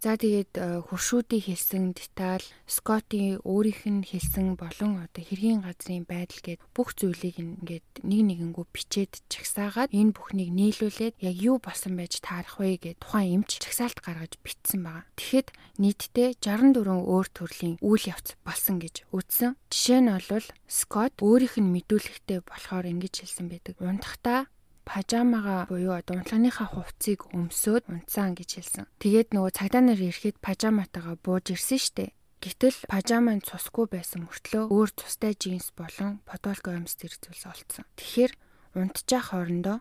За 0.00 0.16
тэгээд 0.16 0.56
э, 0.56 0.80
хуршүүдийн 0.80 1.44
хэлсэн 1.44 1.92
деталь, 1.92 2.40
Скотти 2.64 3.36
өөрийнх 3.44 3.84
нь 3.84 4.00
хэлсэн 4.00 4.56
болон 4.56 5.04
одоо 5.04 5.20
хэргийн 5.20 5.60
газрын 5.60 6.08
байдал 6.08 6.40
гээд 6.40 6.64
бүх 6.72 6.96
зүйлийг 6.96 7.36
ингээд 7.36 8.00
нэг 8.00 8.20
нэгэнгүү 8.32 8.64
бичээд 8.72 9.20
чагсаагаад 9.28 9.92
энэ 9.92 10.16
бүхнийг 10.16 10.56
нийлүүлээд 10.56 11.20
яг 11.20 11.36
юу 11.36 11.60
болсон 11.60 12.00
байж 12.00 12.16
таарах 12.24 12.56
вэ 12.56 12.80
гэд 12.80 12.96
тухайн 12.96 13.44
эмч 13.44 13.60
чагсаалт 13.60 14.00
гаргаж 14.00 14.40
бичсэн 14.40 14.80
байгаа. 14.80 15.04
Тэгэхэд 15.20 15.48
нийтдээ 15.76 16.28
64 16.40 16.80
өөр 16.80 17.26
төрлийн 17.36 17.76
үйл 17.84 18.04
явц 18.08 18.40
болсон 18.40 18.80
гэж 18.80 19.04
үзсэн. 19.12 19.60
Жишээ 19.68 20.00
нь 20.00 20.08
бол 20.16 20.48
Скотт 20.64 21.20
өөрийнх 21.20 21.60
нь 21.60 21.72
мэдүүлэхтэй 21.76 22.40
болохоор 22.40 22.88
ингэж 22.88 23.20
хэлсэн 23.20 23.52
байдаг. 23.52 23.76
Унтахтаа 23.84 24.48
пажамага 24.90 25.70
буюу 25.70 25.94
одоо 25.94 26.18
унтлагынхаа 26.18 26.68
хувцсыг 26.74 27.30
өмсөөд 27.30 27.86
унтсан 27.86 28.34
гэж 28.34 28.50
хэлсэн. 28.58 28.84
Тэгээд 28.98 29.28
нөгөө 29.30 29.52
цагдаа 29.54 29.82
нар 29.86 30.00
ирэхэд 30.02 30.42
пажаматайгаа 30.42 31.14
бууж 31.22 31.54
ирсэн 31.54 31.78
штэ. 31.78 32.10
Гэтэл 32.42 32.90
пажамаа 32.90 33.38
цусгүй 33.38 33.86
байсан 33.86 34.26
мөртлөө 34.26 34.66
өөр 34.74 34.90
цустай 34.98 35.38
джинс 35.38 35.70
болон 35.78 36.18
подолко 36.26 36.74
өмс 36.74 36.98
зэрэгцүүлс 36.98 37.44
олцсон. 37.46 37.84
Тэгэхээр 37.94 38.32
унтжах 38.74 39.30
хоорондоо 39.30 39.78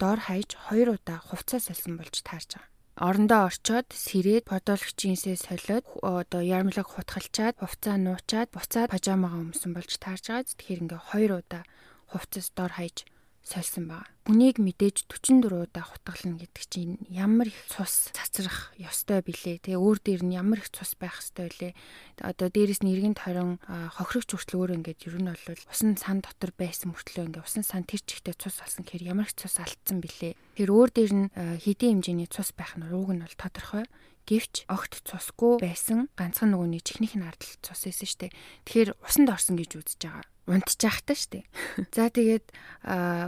дор 0.00 0.18
хаяж 0.24 0.56
хоёр 0.56 0.96
удаа 0.96 1.18
хувцас 1.20 1.68
солисон 1.68 2.00
болж 2.00 2.16
таарж 2.24 2.56
байгаа. 2.56 2.70
Орондоо 2.98 3.40
орчоод 3.50 3.88
сэрээд 3.92 4.48
подолк 4.48 4.88
джинсээ 4.96 5.36
солиод 5.36 5.84
одоо 6.00 6.42
ярмлаг 6.42 6.86
хутгалчаад 6.88 7.58
хувцаа 7.58 7.96
нуучаад 7.98 8.48
буцаад 8.54 8.90
пажамагаа 8.94 9.42
өмсөн 9.44 9.74
болж 9.74 9.92
таарж 9.98 10.24
байгаа. 10.30 10.46
Тэгэхээр 10.46 10.82
ингээ 10.82 11.02
хоёр 11.10 11.30
удаа 11.42 11.62
хувцас 12.10 12.50
дор 12.56 12.72
хаяж 12.78 13.06
сольсон 13.48 13.88
баг. 13.88 14.04
Үнийг 14.28 14.60
мэдээж 14.60 15.08
44 15.08 15.72
удаа 15.72 15.84
хутгална 15.88 16.36
гэдэг 16.36 16.64
чинь 16.68 17.00
ямар 17.08 17.48
их 17.48 17.56
цус 17.72 18.12
цацрах 18.12 18.76
ёстой 18.76 19.24
билээ. 19.24 19.64
Тэгээ 19.64 19.80
өөр 19.80 19.98
дээр 20.04 20.22
нь 20.28 20.36
ямар 20.36 20.60
их 20.60 20.68
цус 20.68 20.92
байх 21.00 21.16
ёстой 21.16 21.48
вэ? 21.48 21.72
Одоо 22.20 22.52
дээрэс 22.52 22.84
нь 22.84 22.92
иргэн 22.92 23.16
тойрон 23.16 23.56
хохирогч 23.64 24.36
хүртэл 24.36 24.60
өөр 24.60 24.76
ингээд 24.84 25.08
ер 25.08 25.16
нь 25.16 25.32
бол 25.32 25.64
усан 25.72 25.96
сан 25.96 26.20
дотор 26.20 26.52
байсан 26.52 26.92
мөртлөө 26.92 27.24
ингээд 27.32 27.48
усан 27.48 27.64
сан 27.64 27.88
тэр 27.88 28.04
чигтээ 28.04 28.36
цус 28.36 28.60
алсан 28.60 28.84
гэхээр 28.84 29.16
ямар 29.16 29.24
их 29.24 29.32
цус 29.32 29.56
алдсан 29.56 30.04
билээ. 30.04 30.36
Тэр 30.60 30.68
өөр 30.68 30.90
дээр 30.92 31.12
нь 31.16 31.26
хэдийн 31.64 32.04
хэмжээний 32.04 32.28
цус 32.28 32.52
байх 32.52 32.76
нь 32.76 32.84
рууг 32.84 33.16
нь 33.16 33.24
бол 33.24 33.36
тодорхой. 33.40 33.88
Гэвч 34.28 34.68
огт 34.68 35.00
цусгүй 35.08 35.56
байсан 35.64 36.12
ганцхан 36.12 36.52
нөгөөний 36.52 36.84
чихнийх 36.84 37.16
нь 37.16 37.24
ардл 37.24 37.48
цус 37.64 37.88
байсан 37.88 38.08
штэ. 38.12 38.28
Тэгэхээр 38.68 39.00
усанд 39.00 39.32
орсон 39.32 39.56
гэж 39.56 39.80
үзэж 39.80 40.00
байгаа 40.04 40.28
унтчих 40.48 41.00
та 41.04 41.14
штэ. 41.14 41.44
За 41.96 42.08
тэгээд 42.08 42.48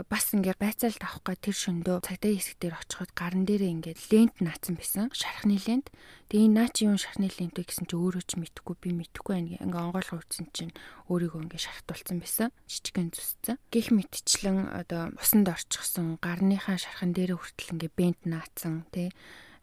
бас 0.09 0.25
ингээ 0.33 0.57
байцаалт 0.57 1.01
авах 1.05 1.21
га 1.21 1.33
тэр 1.37 1.53
шөндөө 1.53 2.01
цагдаа 2.01 2.33
хэсэг 2.33 2.57
дээр 2.57 2.75
очиход 2.81 3.11
гарн 3.13 3.45
дээрээ 3.45 3.73
ингээ 3.77 3.95
лент 4.09 4.35
наацсан 4.41 4.75
байсан. 4.77 5.13
Шархны 5.13 5.61
лент. 5.61 5.93
Тэгээ 6.33 6.45
энэ 6.49 6.57
наа 6.57 6.69
чи 6.73 6.89
юу 6.89 6.97
шархны 6.97 7.29
лент 7.29 7.55
вэ 7.57 7.65
гэсэн 7.65 7.85
чи 7.85 7.95
өөрөө 7.97 8.23
ч 8.25 8.31
мэдэхгүй 8.41 8.75
би 8.81 8.89
мэдэхгүй 8.97 9.33
байна 9.37 9.57
ингээ 9.61 9.85
онгойлгоо 9.85 10.17
утсан 10.17 10.49
чинь 10.49 10.73
өөрийгөө 11.13 11.41
ингээ 11.45 11.61
шархтуулсан 11.61 12.17
байсан. 12.17 12.49
Жижигэн 12.65 13.13
зүсцэн. 13.13 13.61
Гэх 13.69 13.93
мэтчлэн 13.93 14.73
одоо 14.73 15.13
усанд 15.21 15.45
орчихсон 15.45 16.17
гарныхаа 16.17 16.81
шархан 16.81 17.13
дээрээ 17.13 17.37
хүртэл 17.37 17.73
ингээ 17.77 17.91
бент 17.93 18.21
наацсан 18.25 18.89
тий. 18.89 19.13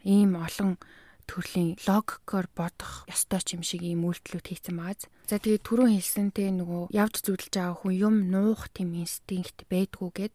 Ийм 0.06 0.38
олон 0.38 0.78
төрлийн 1.28 1.76
логикоор 1.84 2.48
бодох 2.56 3.04
ёстой 3.04 3.44
ч 3.44 3.54
юм 3.54 3.62
шиг 3.62 3.84
ийм 3.84 4.08
үйлдэлүүд 4.08 4.46
хийсэн 4.48 4.76
байгааз. 4.80 5.06
За 5.28 5.36
тэгээд 5.36 5.66
түрүүн 5.68 5.92
хэлсэнтэй 5.94 6.48
нөгөө 6.56 6.82
явж 6.96 7.14
зүудэлж 7.20 7.52
байгаа 7.52 7.76
хүн 7.76 7.94
юм 7.94 8.14
нуух 8.32 8.72
тийм 8.72 8.96
инстинкт 8.96 9.68
байдгүйгээд 9.68 10.34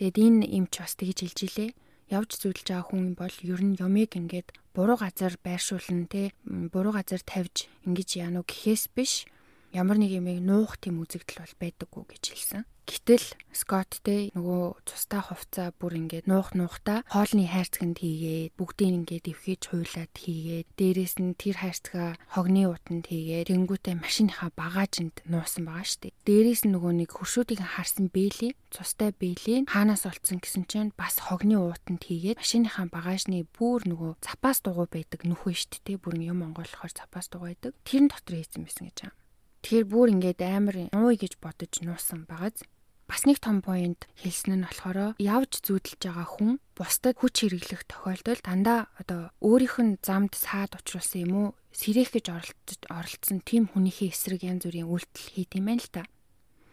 тэгээд 0.00 0.16
энэ 0.16 0.48
эмч 0.56 0.72
бас 0.80 0.96
тэгж 0.96 1.18
хэлж 1.20 1.38
илээ. 1.44 1.70
Явж 2.08 2.30
зүудэлж 2.40 2.66
байгаа 2.72 2.86
хүн 2.88 3.04
бол 3.12 3.36
ер 3.44 3.60
нь 3.60 3.76
юмыг 3.76 4.16
ингээд 4.16 4.56
буруу 4.72 4.96
газар 4.96 5.36
байршуулна 5.44 6.08
те 6.08 6.32
буруу 6.48 6.96
газар 6.96 7.20
тавьж 7.20 7.68
ингэж 7.84 8.08
яануу 8.24 8.44
гэхээс 8.48 8.88
биш 8.96 9.28
ямар 9.76 10.00
нэг 10.00 10.16
юмыг 10.16 10.40
нуух 10.40 10.80
тийм 10.80 11.04
үзэгдэл 11.04 11.44
бол 11.44 11.54
байдаггүй 11.60 12.04
гэж 12.08 12.24
хэлсэн. 12.32 12.64
Гэтэл 12.86 13.26
Скотт 13.56 14.04
те 14.04 14.28
нөгөө 14.36 14.84
цустай 14.84 15.24
хувцаа 15.24 15.72
бүр 15.80 15.96
ингээд 15.96 16.28
нуух 16.28 16.52
нуухта 16.52 17.02
хоолны 17.08 17.48
хайрцагт 17.48 18.04
хийгээд 18.04 18.52
бүгдийг 18.60 18.92
ингээд 19.00 19.26
эвхэж 19.32 19.62
хуйлаад 19.72 20.12
хийгээд 20.12 20.66
дээрэс 20.76 21.16
нь 21.24 21.32
тэр 21.40 21.64
хайрцагаа 21.64 22.20
хогны 22.36 22.68
утанд 22.68 23.08
хийгээд 23.08 23.48
тэнгүүтээ 23.48 23.96
машиныхаа 23.96 24.52
багажинд 24.52 25.24
нуусан 25.24 25.64
байгаа 25.64 25.88
штеп. 25.88 26.14
Дээрэс 26.28 26.68
нь 26.68 26.74
нөгөө 26.76 26.92
нэг 27.00 27.10
хуршүүдийг 27.16 27.64
харсан 27.64 28.12
бэйли 28.12 28.52
цустай 28.68 29.10
бэйлийн 29.16 29.66
хаанаас 29.72 30.04
олцсон 30.04 30.38
гэсэн 30.44 30.68
чинь 30.68 30.92
бас 31.00 31.16
хогны 31.16 31.56
утанд 31.56 32.04
хийгээд 32.04 32.38
машиныхаа 32.38 32.92
багажны 32.92 33.48
бүр 33.56 33.88
нөгөө 33.88 34.20
цапаас 34.20 34.60
дугуй 34.60 34.86
байдаг 34.92 35.24
нүхвэ 35.24 35.56
штеп 35.56 35.80
те 35.80 35.96
бүр 35.96 36.20
юм 36.20 36.44
онгойлохоор 36.44 36.92
цапаас 36.92 37.32
дугуй 37.32 37.56
байдаг. 37.56 37.72
Тэрэн 37.88 38.12
дотор 38.12 38.36
хийсэн 38.36 38.68
байсан 38.68 38.84
гэж 38.92 38.98
байна. 39.00 39.16
Тэгэхээр 39.64 39.86
бүр 39.90 40.08
ингээд 40.14 40.40
амар 40.44 40.76
ууй 40.94 41.16
гэж 41.18 41.42
бодож 41.42 41.72
нуусан 41.82 42.28
байгааз 42.28 42.62
Бас 43.06 43.22
нэг 43.22 43.38
том 43.38 43.62
поинт 43.62 44.10
хэлсэн 44.18 44.58
нь 44.58 44.66
болохоор 44.66 45.14
явж 45.22 45.62
зүүдэлж 45.62 46.00
байгаа 46.02 46.26
хүн 46.26 46.52
бусдад 46.74 47.14
хүч 47.22 47.34
хэрэглэх 47.46 47.86
тохиолдолд 47.86 48.42
дандаа 48.42 48.90
одоо 48.98 49.30
өөрийнх 49.38 49.78
нь 49.78 49.98
замд 50.02 50.34
саад 50.34 50.74
учруулсан 50.74 51.22
юм 51.22 51.32
уу 51.38 51.48
сэрэх 51.70 52.10
гэж 52.18 52.26
оролцож 52.34 52.80
оролцсон 52.90 53.38
тийм 53.46 53.70
хүнийхээ 53.70 54.10
эсрэг 54.10 54.42
янз 54.42 54.66
бүрийн 54.66 54.90
үйлдэл 54.90 55.30
хийх 55.38 55.54
юм 55.54 55.70
байна 55.70 55.86
л 55.86 55.94
та. 55.94 56.02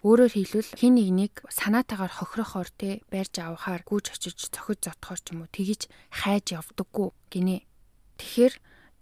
Өөрөөр 0.02 0.34
хэлбэл 0.36 0.74
хин 0.74 0.94
нэгнийг 0.98 1.46
санаатаагаар 1.48 2.14
хохирохоор 2.18 2.70
те 2.76 3.06
барьж 3.14 3.40
авахаар 3.40 3.86
гүйж 3.86 4.18
очиж 4.18 4.50
цохиж 4.50 4.90
зотхоор 4.90 5.20
ч 5.22 5.38
юм 5.38 5.46
уу 5.46 5.54
тгийж 5.54 5.88
хайж 6.12 6.60
явдаггүй 6.60 7.14
гинэ. 7.32 7.64
Тэгэхээр 8.18 8.54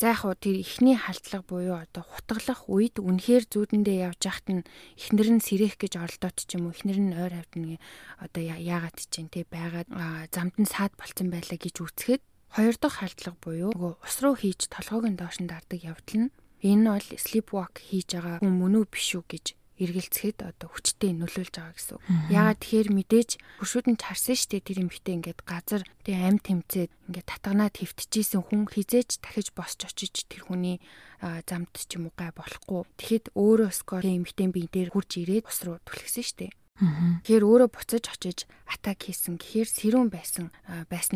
За 0.02 0.18
яг 0.18 0.26
уу 0.26 0.34
тэр 0.34 0.58
ихний 0.58 0.98
халдлага 0.98 1.46
буюу 1.46 1.78
одоо 1.78 2.02
хутгалах 2.02 2.66
үед 2.66 2.98
үнэхээр 2.98 3.46
зүүдэндээ 3.54 4.10
явж 4.10 4.22
яхад 4.26 4.48
нь 4.50 4.66
эхнэр 4.98 5.38
нь 5.38 5.46
сэрэх 5.46 5.78
гэж 5.78 6.02
оролдоод 6.02 6.42
ч 6.42 6.58
юм 6.58 6.66
уу 6.66 6.74
эхнэр 6.74 6.98
нь 6.98 7.14
ойр 7.14 7.38
хавдна 7.38 7.78
одоо 8.18 8.42
яагаад 8.42 8.98
чинь 8.98 9.30
те 9.30 9.46
байгаад 9.46 9.94
замд 10.34 10.58
нь 10.58 10.66
саад 10.66 10.98
болцсон 10.98 11.30
байлаа 11.30 11.54
гэж 11.54 11.86
үцхэд 11.86 12.22
хоёр 12.50 12.76
дахь 12.82 12.98
халдлага 12.98 13.38
буюу 13.46 13.70
нөгөө 13.78 13.94
ус 14.02 14.16
руу 14.26 14.34
хийж 14.42 14.74
толгойг 14.74 15.06
нь 15.06 15.20
доош 15.22 15.38
нь 15.38 15.46
дардаг 15.46 15.86
явдал 15.86 16.18
нь 16.18 16.34
энэ 16.66 16.98
бол 16.98 17.10
sleepwalk 17.22 17.76
хийж 17.86 18.18
байгаа 18.18 18.42
хүн 18.42 18.58
мөн 18.58 18.82
үү 18.82 18.86
биш 18.90 19.14
үү 19.22 19.26
гэж 19.30 19.46
эргэлцэхэд 19.82 20.38
одоо 20.46 20.70
хүчтэй 20.70 21.12
нөлөөлж 21.17 21.54
байгаа 21.58 21.74
гэсэн. 21.74 21.98
Яагаад 22.30 22.60
тэгэхээр 22.62 22.89
мэдээж 22.94 23.30
хуршууд 23.58 23.88
нь 23.89 23.98
чарсан 23.98 24.38
штэ 24.38 24.62
тэр 24.62 24.86
юм 24.86 24.89
битээ 24.94 25.17
ингээд 25.17 25.41
газар 25.41 25.82
тэг 26.06 26.15
ам 26.22 26.38
тэмцээд 26.38 26.91
ингээд 27.10 27.28
татганаа 27.28 27.70
твтчихсэн 27.74 28.41
хүн 28.46 28.70
хизээч 28.70 29.20
дахиж 29.26 29.52
босч 29.58 29.82
очиж 29.89 30.30
тэр 30.30 30.46
хүний 30.46 30.78
замд 31.22 31.74
ч 31.74 31.98
юм 31.98 32.08
уу 32.10 32.15
гай 32.15 32.30
болохгүй. 32.32 32.86
Тэгэхэд 33.02 33.26
өөрөө 33.34 33.72
скор 33.74 34.06
эмхтэн 34.06 34.54
бие 34.54 34.70
дээр 34.70 34.94
хурж 34.94 35.17
ирээд 35.17 35.50
ус 35.50 35.60
руу 35.65 35.82
түлхсэн 35.84 36.26
штэ. 36.26 36.54
Тэгэхээр 36.82 37.46
өөрөө 37.46 37.70
буцаж 37.70 38.06
очиж 38.10 38.50
атак 38.65 39.06
хийсэн 39.06 39.38
гэхээр 39.38 39.70
сэрүүн 39.70 40.10
байсан 40.10 40.50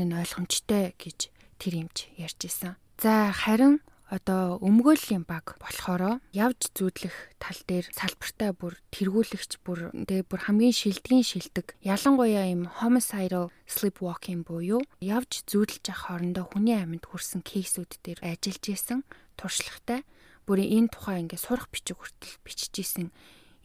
нь 0.06 0.14
ойлгомжтой 0.14 0.94
гэж 0.94 1.34
тэр 1.58 1.74
юмч 1.82 2.12
ярьж 2.22 2.40
исэн. 2.46 2.78
За 3.02 3.34
харин 3.34 3.82
одоо 4.06 4.62
өмгөөллийн 4.62 5.26
баг 5.26 5.58
болохоро 5.58 6.22
явж 6.30 6.70
зүүдлэх 6.78 7.16
тал 7.42 7.60
дээр 7.66 7.90
салбартай 7.90 8.54
бүр 8.54 8.78
тэргүүлэгч 8.94 9.52
бүр 9.66 9.90
тэгээ 9.94 10.30
бүр 10.30 10.42
хамгийн 10.46 10.76
шилдгийн 10.78 11.26
шилдэг 11.26 11.74
ялангуяа 11.82 12.46
юм 12.54 12.70
homicidal 12.80 13.50
sleepwalking 13.66 14.46
буюу 14.46 14.86
явж 15.02 15.42
зүүдлж 15.50 15.90
ах 15.90 16.06
хоорондоо 16.06 16.46
хүний 16.54 16.78
амьд 16.78 17.10
хүрсэн 17.10 17.42
кейсүүд 17.42 17.98
дээр 18.06 18.20
ажиллаж 18.22 18.66
исэн 18.70 19.00
туршлагатай. 19.42 20.06
Бүр 20.46 20.62
энэ 20.62 20.94
тухай 20.94 21.26
ингээд 21.26 21.42
сурах 21.42 21.74
бичиг 21.74 21.98
хүртэл 21.98 22.38
бичиж 22.46 22.74
исэн 22.78 23.10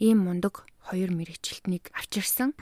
ийм 0.01 0.25
мундаг 0.25 0.65
хоёр 0.89 1.13
мэрэгчлэлтнийг 1.13 1.93
авчирсан. 1.93 2.57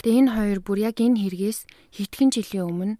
Тэгээ 0.00 0.30
энэ 0.30 0.30
хоёр 0.30 0.58
бүр 0.62 0.78
яг 0.86 1.02
энэ 1.02 1.18
хэрэгээс 1.18 1.66
хэдхэн 1.98 2.30
жилийн 2.30 2.70
өмнө 2.70 2.94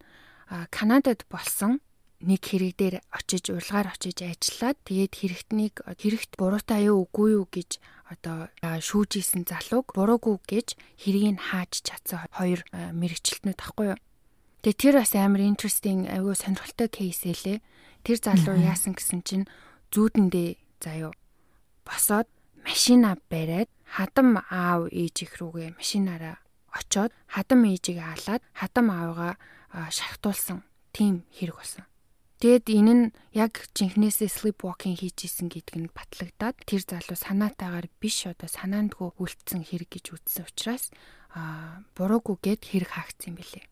Канадад 0.75 1.23
болсон 1.31 1.79
нэг 2.25 2.41
хэрэг 2.41 2.73
дээр 2.81 2.97
очиж 3.13 3.53
урилгаар 3.53 3.93
очиж 3.93 4.25
ажиллаад 4.25 4.79
тэгээд 4.89 5.13
хэрэгтнийг 5.21 5.75
хэрэгт 5.85 6.33
буруутай 6.41 6.89
юу 6.89 7.05
үгүй 7.05 7.37
юу 7.37 7.45
гэж 7.51 7.77
одоо 8.09 8.49
шүүжсэн 8.63 9.45
залууг 9.45 9.93
буруугүй 9.93 10.37
гэж 10.49 10.79
хэрийг 10.97 11.37
нь 11.37 11.43
хааж 11.43 11.85
чадсан 11.85 12.25
хоёр 12.33 12.65
мэрэгчлэтнүүд 12.73 13.59
тахгүй 13.61 13.87
юу. 13.93 14.01
Тэгээ 14.65 14.81
тэр 14.81 14.95
бас 15.03 15.13
амар 15.13 15.43
interesting 15.45 16.07
айгүй 16.09 16.35
сонирхолтой 16.39 16.89
кейс 16.89 17.21
элэ. 17.27 17.61
Тэр 18.07 18.19
залуу 18.23 18.57
яасан 18.63 18.95
гэсэн 18.95 19.21
чинь 19.27 19.45
зүүдэндээ 19.91 20.51
заяо 20.81 21.13
босоод 21.85 22.31
машина 22.63 23.19
бариад 23.31 23.71
хадам 23.85 24.39
аав 24.51 24.91
ээж 24.91 25.17
их 25.27 25.33
рүүгээ 25.39 25.79
машинаараа 25.79 26.39
очоод 26.75 27.13
хадам 27.31 27.61
ээжийг 27.67 27.99
хаалаад 28.03 28.43
хадам 28.55 28.87
аавгаа 28.91 29.35
шахтуулсан 29.91 30.63
тийм 30.95 31.27
хэрэг 31.35 31.57
болсон. 31.59 31.85
Тэгэд 32.37 32.67
энэ 32.69 32.93
нь 32.93 33.05
яг 33.33 33.65
жинхнээсээ 33.73 34.29
sleepwalking 34.29 35.01
хийж 35.01 35.25
исэн 35.25 35.49
гэдг 35.49 35.75
нь 35.81 35.89
батлагдаад 35.89 36.57
тэр 36.69 36.83
залуу 36.85 37.17
санаатаагаар 37.17 37.89
биш 37.97 38.29
одоо 38.29 38.45
санаандгүй 38.45 39.17
үлдсэн 39.17 39.65
хэрэг 39.65 39.89
гэж 39.97 40.05
үзсэн 40.13 40.45
учраас 40.45 40.93
а 41.33 41.81
буруугүй 41.97 42.37
гэд 42.45 42.63
хэрэг 42.69 42.91
хаагдсан 42.93 43.33
юм 43.33 43.37
билэ. 43.41 43.65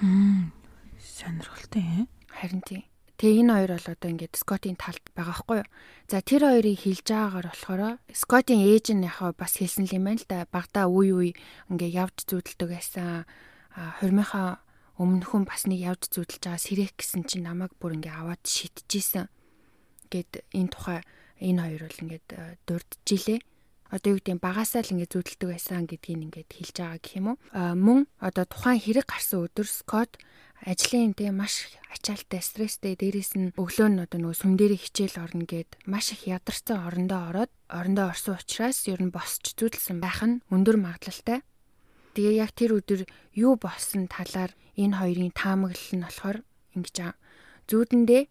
Хм. 0.00 0.52
Сонирхолтой. 1.00 2.08
Харин 2.28 2.60
тийм. 2.60 2.84
Тэгээ 3.16 3.40
энэ 3.44 3.52
хоёр 3.52 3.72
бол 3.76 3.88
одоо 3.92 4.08
ингээд 4.10 4.34
Скотийн 4.34 4.78
талд 4.80 5.04
байгаа 5.14 5.36
хгүй 5.36 5.58
юу. 5.62 5.68
За 6.10 6.18
тэр 6.24 6.42
хоёрыг 6.48 6.78
хилж 6.78 7.06
байгаагаар 7.06 7.48
болохоор 7.48 7.82
Скотийн 8.10 8.62
ээж 8.66 8.86
нь 8.96 9.06
яхаа 9.06 9.30
бас 9.36 9.56
хэлсэн 9.60 9.86
юм 9.92 10.10
байна 10.10 10.20
л 10.20 10.26
да. 10.26 10.48
Багада 10.50 10.90
үе 10.90 11.12
үе 11.12 11.30
ингээд 11.70 11.96
явж 11.96 12.16
зүудэлдэг 12.26 12.68
байсан. 12.70 13.28
А 13.76 13.94
хурмынхаа 14.00 14.61
өмнөхөн 15.00 15.44
бас 15.48 15.64
нэг 15.64 15.80
явж 15.80 16.12
зүудэлж 16.12 16.42
байгаа 16.44 16.60
сэрэх 16.60 16.92
гэсэн 16.98 17.24
чинь 17.24 17.46
намайг 17.48 17.72
бүр 17.80 17.96
ингээ 17.96 18.12
аваад 18.12 18.42
шидчихсэн 18.44 19.28
гэд 20.12 20.44
энэ 20.52 20.72
тухай 20.72 21.00
энэ 21.40 21.60
хоёр 21.62 21.82
бол 21.88 22.02
ингээд 22.04 22.28
э, 22.36 22.56
дурджилээ. 22.68 23.40
Одоо 23.92 24.16
юу 24.16 24.18
гэдэг 24.20 24.40
багасаа 24.40 24.80
л 24.84 24.92
ингээд 24.92 25.12
зүудэлдэг 25.12 25.48
байсан 25.52 25.84
гэдгийг 25.84 26.20
ингээд 26.32 26.50
хэлж 26.52 26.76
байгаа 26.80 27.00
гэх 27.00 27.16
юм 27.16 27.26
уу. 27.32 27.38
А 27.52 27.76
мөн 27.76 28.08
одоо 28.20 28.44
тухайн 28.48 28.80
хэрэг 28.80 29.04
гарсан 29.08 29.44
өдөр 29.44 29.68
Скот 29.68 30.16
ажлын 30.64 31.12
тэ 31.12 31.28
маш 31.34 31.68
ачаалтай 31.92 32.40
стресстэй 32.40 32.94
дээрээс 32.96 33.32
нь 33.36 33.52
өглөө 33.58 33.88
нь 33.92 34.00
одоо 34.00 34.18
нөгөө 34.22 34.38
сүм 34.38 34.52
дээр 34.56 34.80
хичээл 34.80 35.20
орно 35.20 35.44
гэд 35.44 35.76
маш 35.84 36.14
их 36.14 36.24
ядарсан 36.24 36.88
орондоо 36.88 37.20
ороод 37.28 37.52
орондоо 37.68 38.14
орсон 38.14 38.38
учраас 38.40 38.86
ер 38.88 39.02
нь 39.02 39.12
босч 39.12 39.58
зүудэлсэн 39.58 39.98
байх 40.00 40.24
нь 40.24 40.40
өндөр 40.48 40.80
магадлалтай. 40.80 41.44
Тэгээ 42.12 42.34
яг 42.44 42.50
тэр 42.52 42.76
өдөр 42.76 43.00
юу 43.32 43.56
болсон 43.56 44.04
талаар 44.08 44.52
энэ 44.76 45.00
хоёрын 45.00 45.32
таамаглал 45.32 45.92
нь 45.96 46.04
болохоор 46.04 46.38
ингэж 46.76 46.96
аа. 47.00 47.14
Зүүдэндээ 47.68 48.22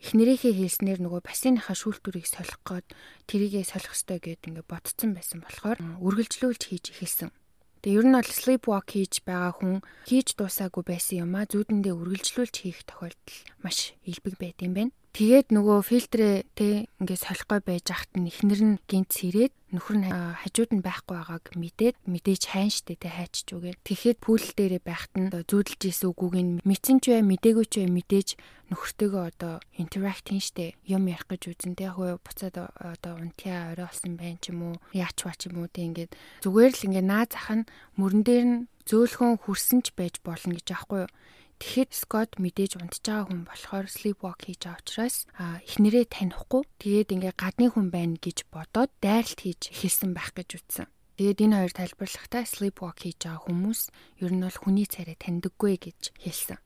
эхнэрийнхээ 0.00 0.54
хэлснээр 0.56 1.00
нөгөө 1.04 1.20
бассейныхаа 1.24 1.76
шүүлтүрийг 1.76 2.28
солих 2.28 2.60
гээд 2.64 2.86
тэрийгээ 3.28 3.64
солих 3.68 3.92
ёстой 3.92 4.18
гэд 4.20 4.48
ингээ 4.48 4.64
ботцсон 4.64 5.12
байсан 5.12 5.44
болохоор 5.44 5.78
үргэлжлүүлж 6.00 6.62
хийж 6.68 6.84
эхэлсэн. 6.92 7.30
Тэгээ 7.80 7.96
ер 8.00 8.06
нь 8.08 8.16
бол 8.16 8.28
sleepwalk 8.28 8.88
хийж 8.92 9.24
байгаа 9.24 9.52
хүн 9.56 9.80
хийж 10.04 10.36
дуусаагүй 10.36 10.84
байсан 10.84 11.16
юм 11.24 11.32
а 11.36 11.48
зүүдэндээ 11.48 11.96
үргэлжлүүлж 11.96 12.54
хийх 12.60 12.84
тохиолдол 12.84 13.38
маш 13.64 13.96
илбэг 14.04 14.36
байд 14.36 14.60
юм 14.60 14.72
байна. 14.76 14.92
Тэгээд 15.10 15.50
нөгөө 15.50 15.78
фильтрээ 15.90 16.34
те 16.54 16.86
ингээд 17.02 17.24
солихгой 17.26 17.60
байж 17.66 17.86
ахт 17.90 18.14
нь 18.14 18.30
эхнэр 18.30 18.62
нь 18.62 18.76
гинт 18.86 19.10
сэрээд 19.10 19.50
нөхөр 19.74 19.96
нь 19.98 20.06
хажууд 20.06 20.70
нь 20.70 20.86
байхгүй 20.86 21.14
байгааг 21.18 21.44
мэдээд 21.58 21.96
мэдээж 22.06 22.42
хайн 22.46 22.70
штэ 22.70 22.94
те 22.94 23.10
хайчж 23.10 23.50
үгээр. 23.50 23.78
Тэгэхэд 23.82 24.18
пүүл 24.22 24.46
дээрээ 24.54 24.82
байхад 24.86 25.14
нь 25.18 25.30
зүүдэлж 25.30 25.82
исэн 25.82 26.14
үгүйг 26.14 26.34
нь 26.38 26.52
мэдсэн 26.62 27.02
ч 27.02 27.10
бай 27.10 27.22
мдээгүй 27.26 27.66
ч 27.66 27.74
бай 27.82 27.90
мэдээж 27.90 28.28
нөхөртөөгөө 28.70 29.22
одоо 29.34 29.54
интеракт 29.82 30.30
хийн 30.30 30.42
штэ. 30.42 30.78
Юм 30.86 31.10
ярих 31.10 31.26
гэж 31.26 31.42
үзэн 31.58 31.74
те 31.74 31.90
хөө 31.90 32.22
буцаад 32.22 32.70
одоо 32.78 33.12
унтиа 33.18 33.74
орой 33.74 33.90
болсон 33.90 34.14
байх 34.14 34.38
ч 34.38 34.54
юм 34.54 34.62
уу 34.62 34.74
яач 34.94 35.18
бач 35.26 35.50
юм 35.50 35.58
уу 35.58 35.70
те 35.70 35.90
ингээд. 35.90 36.14
Зүгээр 36.46 36.70
л 36.70 36.86
ингээд 36.86 37.10
наа 37.10 37.26
зах 37.26 37.50
нь 37.50 37.66
мөрөн 37.98 38.22
дээр 38.22 38.46
нь 38.46 38.58
зөөлхөн 38.86 39.42
хүрсэн 39.42 39.82
ч 39.82 39.90
байж 39.94 40.22
болно 40.22 40.54
гэж 40.54 40.70
аахгүй 40.70 41.06
юу 41.06 41.10
Тэгэхэд 41.60 41.92
Скот 41.92 42.30
мэдээж 42.40 42.80
унтж 42.80 43.04
байгаа 43.04 43.28
хүн 43.28 43.44
болохоор 43.44 43.86
sleepwalk 43.92 44.48
хийж 44.48 44.64
байгаа 44.64 44.80
учраас 44.80 45.16
эхнэрээ 45.68 46.08
танихгүй 46.08 46.64
тэгээд 46.80 47.12
ингээ 47.14 47.34
гадны 47.36 47.68
хүн 47.68 47.92
байна 47.92 48.16
гэж 48.16 48.48
бодоод 48.48 48.88
дайралт 49.04 49.40
хийж 49.44 49.68
эхэлсэн 49.68 50.16
байх 50.16 50.32
гэж 50.32 50.56
үзсэн. 50.56 50.88
Тэгээд 51.20 51.44
энэ 51.44 51.56
хоёр 51.60 51.72
тайлбарлахдаа 51.76 52.48
sleepwalk 52.48 53.04
хийж 53.04 53.28
байгаа 53.28 53.44
хүмүүс 53.44 53.80
ер 54.24 54.32
нь 54.32 54.40
бол 54.40 54.56
хүний 54.56 54.88
царай 54.88 55.20
таньдаггүй 55.20 55.76
гэж 55.76 56.16
хэлсэн. 56.16 56.56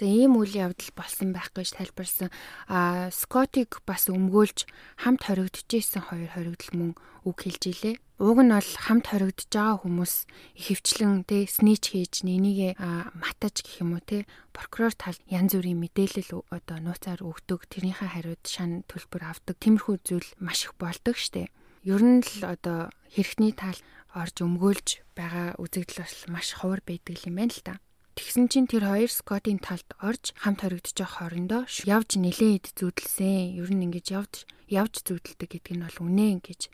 За 0.00 0.08
ийм 0.08 0.40
үйл 0.40 0.56
явдал 0.56 0.96
болсон 0.96 1.36
байх 1.36 1.52
гэж 1.52 1.76
тайлбарсан. 1.76 2.32
А 2.72 3.12
Скотиг 3.12 3.84
бас 3.84 4.08
өмгөөлж 4.08 4.64
хамт 4.96 5.28
хоригдчихсэн 5.28 6.08
хоёр 6.08 6.32
хоригдол 6.32 6.72
мөн 6.72 6.90
үг 7.28 7.44
хэлж 7.44 7.62
илээ. 7.68 8.00
Уг 8.16 8.38
нь 8.40 8.48
бол 8.48 8.70
хамт 8.80 9.12
хоригдож 9.12 9.52
байгаа 9.52 9.76
хүмүүс 9.84 10.24
ихэвчлэн 10.56 11.28
тэ 11.28 11.44
снич 11.52 11.92
хийж 11.92 12.24
нэнийг 12.24 12.80
матаж 12.80 13.60
гэх 13.60 13.84
юм 13.84 13.92
уу 13.92 14.00
тэ 14.00 14.24
прокурор 14.56 14.96
тал 14.96 15.20
янз 15.28 15.52
бүрийн 15.52 15.76
мэдээлэл 15.84 16.48
одоо 16.48 16.78
нууцаар 16.80 17.20
өгдөг 17.20 17.68
тэрнийхээ 17.68 18.08
хариуд 18.16 18.40
шан 18.48 18.88
төлбөр 18.88 19.28
авдаг 19.28 19.56
тиймэрхүү 19.60 19.96
зүйл 20.00 20.28
маш 20.40 20.64
их 20.64 20.80
болдог 20.80 21.20
штэ. 21.20 21.52
Ер 21.84 22.00
нь 22.00 22.24
л 22.24 22.40
одоо 22.48 22.88
хэрэгтний 23.12 23.52
тал 23.52 23.76
орж 24.16 24.40
өмгөөлж 24.40 25.04
байгаа 25.12 25.60
үзэгдэл 25.60 26.00
бас 26.00 26.24
маш 26.24 26.56
ховор 26.56 26.80
байдаг 26.80 27.20
юм 27.28 27.36
байна 27.36 27.52
л 27.52 27.60
та. 27.60 27.74
Тэгсэн 28.18 28.50
чинь 28.50 28.66
тэр 28.66 28.84
хоёр 28.90 29.10
Скотийн 29.10 29.62
талд 29.62 29.86
орж 30.02 30.34
хамт 30.34 30.60
байгаа 30.66 31.08
хоорондоо 31.08 31.62
явж 31.86 32.18
нилээд 32.18 32.74
зүудэлсэн. 32.74 33.56
Ер 33.58 33.70
нь 33.70 33.86
ингэж 33.86 34.06
явж 34.10 34.34
явж 34.66 35.06
зүудэлдэг 35.06 35.48
гэдэг 35.50 35.74
нь 35.78 35.84
бол 35.86 35.98
үнэ 36.06 36.42
гэж 36.42 36.70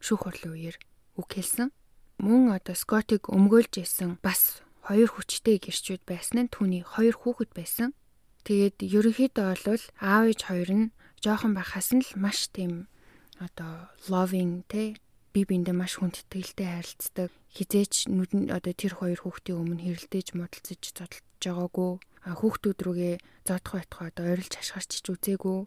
шүүх 0.00 0.22
хурлын 0.24 0.52
үеэр 0.56 0.76
үг 1.20 1.28
хэлсэн. 1.32 1.68
Мөн 2.20 2.56
одоо 2.56 2.76
Скотыг 2.76 3.28
өмгөөлж 3.28 3.84
исэн 3.84 4.16
бас 4.24 4.64
хоёр 4.84 5.08
хүчтэй 5.12 5.60
гэрчүүд 5.60 6.02
байсан 6.04 6.48
нь 6.48 6.52
түүний 6.52 6.84
хоёр 6.84 7.16
хүүхэд 7.16 7.52
байсан. 7.56 7.96
Тэгээд 8.44 8.84
ерөнхийдөө 8.84 9.46
бол 9.64 9.84
аав 10.00 10.24
ээж 10.28 10.40
хоёр 10.48 10.70
нь 10.72 10.92
жоохон 11.24 11.56
байхаас 11.56 11.96
нь 11.96 12.04
л 12.04 12.12
маш 12.20 12.52
тийм 12.52 12.92
одоо 13.40 13.88
loving 14.12 14.64
те 14.68 15.00
би 15.32 15.40
биэндээ 15.48 15.72
маш 15.72 15.96
хүнд 15.96 16.20
итгэлтэй 16.20 16.68
харилцдаг. 16.68 17.30
Хизээч 17.54 18.10
нүдэн 18.10 18.50
одоо 18.50 18.74
тэр 18.74 18.98
хоёр 18.98 19.20
хүүхдийн 19.22 19.62
өмнө 19.62 19.82
хэрэлдэж 19.86 20.34
муудалцаж 20.34 20.80
зодтолж 20.82 21.22
байгаагүй. 21.38 21.92
Хүүхдүүд 22.26 22.78
рүүгээ 22.82 23.14
зодох 23.46 23.72
байтугай 23.78 24.08
одоо 24.10 24.24
ойрлж 24.34 24.52
хашгирч 24.58 24.92
ч 25.00 25.06
үзээгүй. 25.14 25.58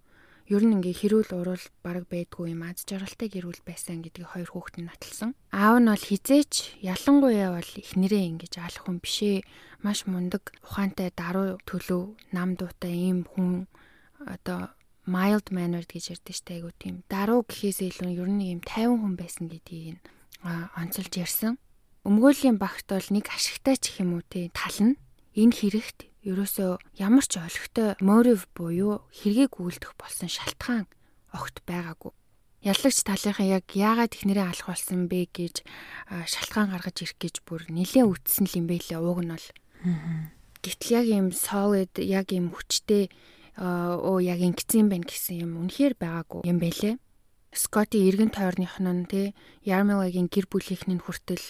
Ер 0.51 0.63
нь 0.63 0.75
ингээ 0.79 0.95
хэрүүл 0.99 1.31
урал 1.31 1.65
бараг 1.83 2.07
байдгүй 2.11 2.55
юм 2.55 2.67
аз 2.67 2.83
жаргалтай 2.87 3.27
гэрүүл 3.31 3.63
байсан 3.67 4.03
гэдгийг 4.03 4.31
хоёр 4.31 4.49
хүүхэд 4.51 4.75
нь 4.79 4.87
наталсан. 4.87 5.31
Аав 5.51 5.79
нь 5.79 5.91
бол 5.91 6.03
хизээч 6.07 6.79
ялангуяа 6.83 7.55
бол 7.55 7.71
ихнэрээ 7.79 8.23
ингэж 8.35 8.53
алах 8.63 8.83
хүн 8.87 8.99
бишээ. 9.03 9.43
Маш 9.83 10.07
мундаг, 10.07 10.55
ухаантай, 10.63 11.11
даруй 11.11 11.59
төлөв, 11.67 12.15
нам 12.31 12.55
дуутай 12.55 12.95
ийм 12.95 13.27
хүн 13.27 13.67
одоо 14.23 14.71
mild 15.07 15.51
mannered 15.55 15.87
гэж 15.87 16.19
ярьдэн 16.19 16.35
штэ 16.35 16.51
айгу 16.59 16.71
тийм 16.75 17.03
даруу 17.07 17.47
гэхээс 17.47 17.79
илүү 17.79 18.11
ер 18.19 18.31
нь 18.31 18.59
юм 18.59 18.61
50 18.63 18.99
хүн 19.03 19.13
байсан 19.15 19.45
гэдгийг 19.47 19.95
нь 19.95 20.01
онцолж 20.75 21.13
ярьсан. 21.15 21.55
Өмгөөлийн 22.07 22.55
багт 22.55 22.87
бол 22.87 23.07
нэг 23.11 23.27
ашигтай 23.35 23.75
ч 23.75 23.99
юм 23.99 24.15
уу 24.15 24.23
тий 24.23 24.47
тал 24.55 24.79
нь 24.79 24.95
энэ 25.35 25.51
хэрэгт 25.59 26.07
ерөөсөө 26.23 27.03
ямар 27.03 27.25
ч 27.27 27.35
олигтой 27.35 27.99
motive 27.99 28.47
буюу 28.55 29.03
хэргийг 29.11 29.59
үйлдэх 29.59 29.91
болсон 29.99 30.31
шалтгаан 30.31 30.87
огт 31.35 31.59
байгаагүй. 31.67 32.15
Яллагч 32.63 33.03
талынхаа 33.03 33.59
яг 33.59 33.67
яагаад 33.75 34.15
ихнэрээ 34.15 34.47
алах 34.47 34.71
болсон 34.71 35.11
бэ 35.11 35.27
гэж 35.35 35.67
шалтгаан 36.07 36.71
гаргаж 36.71 36.97
ирэх 37.03 37.19
гэж 37.19 37.35
бүр 37.43 37.67
нэлээд 37.67 38.07
үтсэн 38.07 38.47
л 38.47 38.57
юм 38.59 38.65
байлээ 38.71 39.03
уг 39.03 39.19
нь 39.27 39.31
бол. 39.35 39.47
Гэтэл 40.63 40.95
яг 41.03 41.05
юм 41.11 41.27
solid 41.35 41.91
яг 41.99 42.31
юм 42.31 42.55
хүчтэй 42.55 43.11
оо 43.59 44.23
яг 44.23 44.39
ингэсэн 44.39 44.87
байх 44.87 45.11
гэсэн 45.11 45.43
юм 45.43 45.59
үнэхээр 45.59 45.99
байгаагүй 45.99 46.47
юм 46.47 46.59
байлээ. 46.63 46.95
Скотти 47.55 48.03
эргэн 48.09 48.29
тойрных 48.35 48.77
нь 48.81 49.05
те 49.07 49.33
Ярмелагийн 49.63 50.27
гэр 50.27 50.45
бүлийнхэн 50.51 51.01
хүртэл 51.01 51.45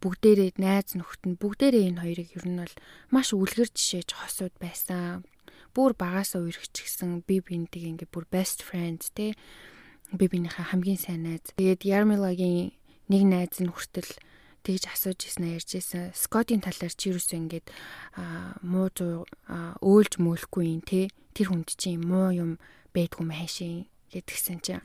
бүгдээрээ 0.00 0.58
найз 0.58 0.96
нөхд 0.96 1.22
нь 1.28 1.36
бүгдээрээ 1.36 1.88
энэ 1.94 2.02
хоёрыг 2.02 2.30
ер 2.34 2.46
нь 2.48 2.60
бол 2.60 2.74
маш 3.12 3.36
үлгэр 3.36 3.70
жишээж 3.70 4.16
хосууд 4.16 4.54
байсан. 4.58 5.22
Бүр 5.76 5.94
багасаа 5.94 6.42
үерхч 6.42 6.74
гисэн 6.82 7.22
би 7.28 7.38
бинтиг 7.44 7.84
ингээ 7.84 8.08
бүр 8.10 8.26
best 8.26 8.64
friends 8.64 9.12
те 9.14 9.36
би 10.10 10.24
бинийхээ 10.26 10.72
хамгийн 10.74 10.98
сайн 10.98 11.22
найз. 11.28 11.52
Тэгээд 11.54 11.86
Ярмелагийн 11.86 12.74
нэг 13.12 13.22
найз 13.28 13.60
нь 13.62 13.70
хүртэл 13.70 14.10
тэгж 14.66 14.90
асууж 14.90 15.20
ирсэн 15.24 15.46
ярьж 15.56 15.70
ирсэн. 15.78 16.10
Скотийн 16.16 16.60
талаар 16.60 16.92
чи 16.92 17.14
юусэн 17.14 17.46
ингээд 17.46 17.66
муу 18.66 18.88
зуу 18.90 19.24
өөлж 19.80 20.18
мөөлөхгүй 20.18 20.64
юм 20.68 20.82
те 20.82 21.08
тэр 21.32 21.54
хүнд 21.54 21.70
чинь 21.78 22.02
муу 22.02 22.34
юм 22.34 22.50
байдгүй 22.92 23.24
мэшин 23.24 23.86
гэдгсэн 24.10 24.58
чинь 24.60 24.82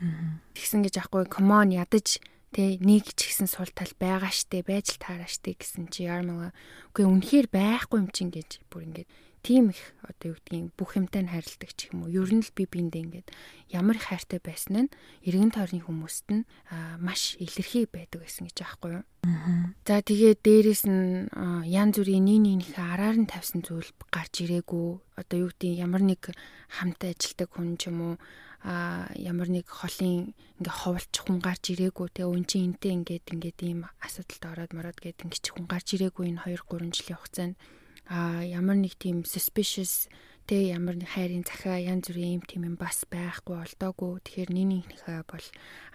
тэгсэн 0.54 0.86
гэж 0.86 0.96
ахгүй 1.02 1.26
come 1.26 1.50
on 1.50 1.70
ядаж 1.74 2.22
тэ 2.56 2.80
нэг 2.80 3.12
ч 3.12 3.28
ихсэн 3.28 3.52
сул 3.52 3.68
тал 3.76 3.92
байгаа 4.00 4.32
штэ 4.32 4.64
байж 4.64 4.96
л 4.96 5.04
таараа 5.04 5.28
штэ 5.28 5.60
гэсэн 5.60 5.92
чи 5.92 6.08
Ярмала 6.08 6.56
үгүй 6.96 7.04
үнэхээр 7.04 7.48
байхгүй 7.52 8.00
юм 8.00 8.08
чинь 8.16 8.32
гэж 8.32 8.64
бүр 8.72 8.88
ингээд 8.88 9.10
тийм 9.46 9.70
их 9.70 9.94
одоо 10.02 10.34
юу 10.34 10.38
гэдгийг 10.42 10.74
бүх 10.74 10.98
юмтай 10.98 11.22
нь 11.22 11.30
хайрладаг 11.30 11.72
ч 11.78 11.94
юм 11.94 12.10
уу. 12.10 12.10
Ер 12.10 12.34
нь 12.34 12.42
л 12.42 12.50
би 12.58 12.66
биэндээ 12.66 13.06
ингээд 13.06 13.28
ямар 13.70 14.02
их 14.02 14.10
хайртай 14.10 14.42
байсан 14.42 14.90
нь 14.90 14.94
эргэн 15.22 15.54
тойрны 15.54 15.86
хүмүүст 15.86 16.26
нь 16.34 16.50
маш 16.98 17.38
илэрхий 17.38 17.86
байдаг 17.86 18.26
гэсэн 18.26 18.50
гэж 18.50 18.58
аахгүй 18.66 18.92
юу. 18.98 19.06
За 19.86 20.02
тэгээд 20.02 20.42
дээрэс 20.42 20.90
нь 20.90 21.30
ян 21.70 21.94
зүрийн 21.94 22.26
нэг 22.26 22.42
нэгнийхээ 22.42 22.90
араар 22.90 23.22
нь 23.22 23.30
тавьсан 23.30 23.62
зүйл 23.62 23.94
гарч 24.10 24.42
ирээгүй. 24.42 25.22
Одоо 25.22 25.38
юу 25.46 25.50
гэдгийг 25.54 25.78
ямар 25.78 26.02
нэг 26.02 26.34
хамтаа 26.74 27.14
ажилдаг 27.14 27.50
хүн 27.54 27.78
ч 27.78 27.94
юм 27.94 28.02
уу 28.02 28.16
а 28.66 29.06
ямар 29.14 29.46
нэг 29.54 29.70
холын 29.70 30.34
ингээ 30.58 30.74
ховлчих 30.74 31.22
хүн 31.30 31.38
гарч 31.38 31.70
ирээгүй 31.70 32.18
те 32.18 32.26
өн 32.26 32.50
чи 32.50 32.66
энтэй 32.66 32.98
ингээд 32.98 33.30
ингээд 33.30 33.60
ийм 33.62 33.86
асуудалд 34.02 34.42
ороод 34.42 34.72
мараад 34.74 34.98
гээд 34.98 35.22
ингээ 35.22 35.54
хүн 35.54 35.70
гарч 35.70 35.94
ирээгүй 35.94 36.34
энэ 36.34 36.50
2 36.50 36.66
3 36.66 36.90
жилийн 36.90 37.20
хугацаанд 37.22 37.56
а 38.10 38.44
ямар 38.46 38.78
нэг 38.80 38.96
тийм 38.98 39.26
suspicious 39.26 40.08
тэ 40.46 40.74
ямар 40.74 40.96
нэг 41.00 41.10
хайрын 41.14 41.46
захаа 41.46 41.82
янз 41.82 42.10
бүрийн 42.10 42.42
юм 42.42 42.44
тийм 42.46 42.62
юм 42.70 42.76
бас 42.78 43.06
байхгүй 43.10 43.56
олдоогүй 43.66 44.22
тэгэхээр 44.24 44.52
нэг 44.54 44.66
нэгнийхээ 44.70 45.22
бол 45.26 45.48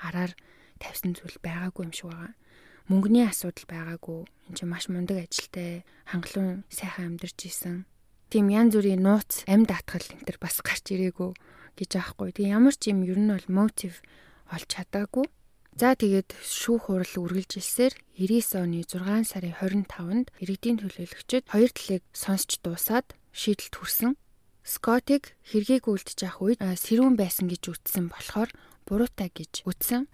араар 0.03 0.33
тавьсан 0.83 1.15
зүйл 1.15 1.39
байгаагүй 1.43 1.83
юм 1.87 1.95
шиг 1.95 2.11
байгаа 2.11 2.35
мөнгөний 2.91 3.25
асуудал 3.31 3.67
байгаагүй 3.71 4.21
энэ 4.51 4.57
чинь 4.59 4.73
маш 4.73 4.91
мундаг 4.91 5.23
ажилтай 5.23 5.87
хангалуун 6.11 6.67
сайхан 6.67 7.15
амьдарч 7.15 7.39
исэн 7.47 7.87
тийм 8.31 8.51
янз 8.51 8.75
бүрийн 8.75 9.03
нууц 9.03 9.47
амьд 9.47 9.71
атгал 9.71 10.07
энэ 10.11 10.27
төр 10.27 10.39
бас 10.43 10.59
гарч 10.63 10.95
ирээгүй 10.95 11.31
гэж 11.81 11.91
аахгүй. 11.97 12.31
Тэгээ 12.37 12.55
ямар 12.55 12.75
ч 12.77 12.95
юм 12.95 13.03
ер 13.09 13.19
нь 13.19 13.33
бол 13.33 13.49
мотив 13.51 14.05
олж 14.53 14.69
чадаагүй. 14.69 15.27
За 15.79 15.95
тэгээд 15.95 16.35
шүүх 16.35 16.91
хурал 16.91 17.15
үргэлжилсээр 17.15 17.95
99 18.19 18.59
оны 18.59 18.83
6 18.83 19.31
сарын 19.31 19.55
25-нд 19.55 20.27
иргэдийн 20.43 20.79
төлөөлөгчид 20.83 21.45
хоёр 21.47 21.71
талыг 21.71 22.03
сонсч 22.11 22.59
дуусаад 22.61 23.15
шийдэлт 23.31 23.75
хүрсэн. 23.79 24.19
Скотыг 24.67 25.39
хэргийг 25.47 25.89
үлдэж 25.89 26.19
авах 26.27 26.43
үед 26.43 26.61
сэрүүн 26.61 27.15
байсан 27.17 27.49
гэж 27.49 27.63
үтсэн 27.71 28.13
болохоор 28.13 28.51
буруутай 28.85 29.31
гэж 29.31 29.65
үтсэн. 29.65 30.11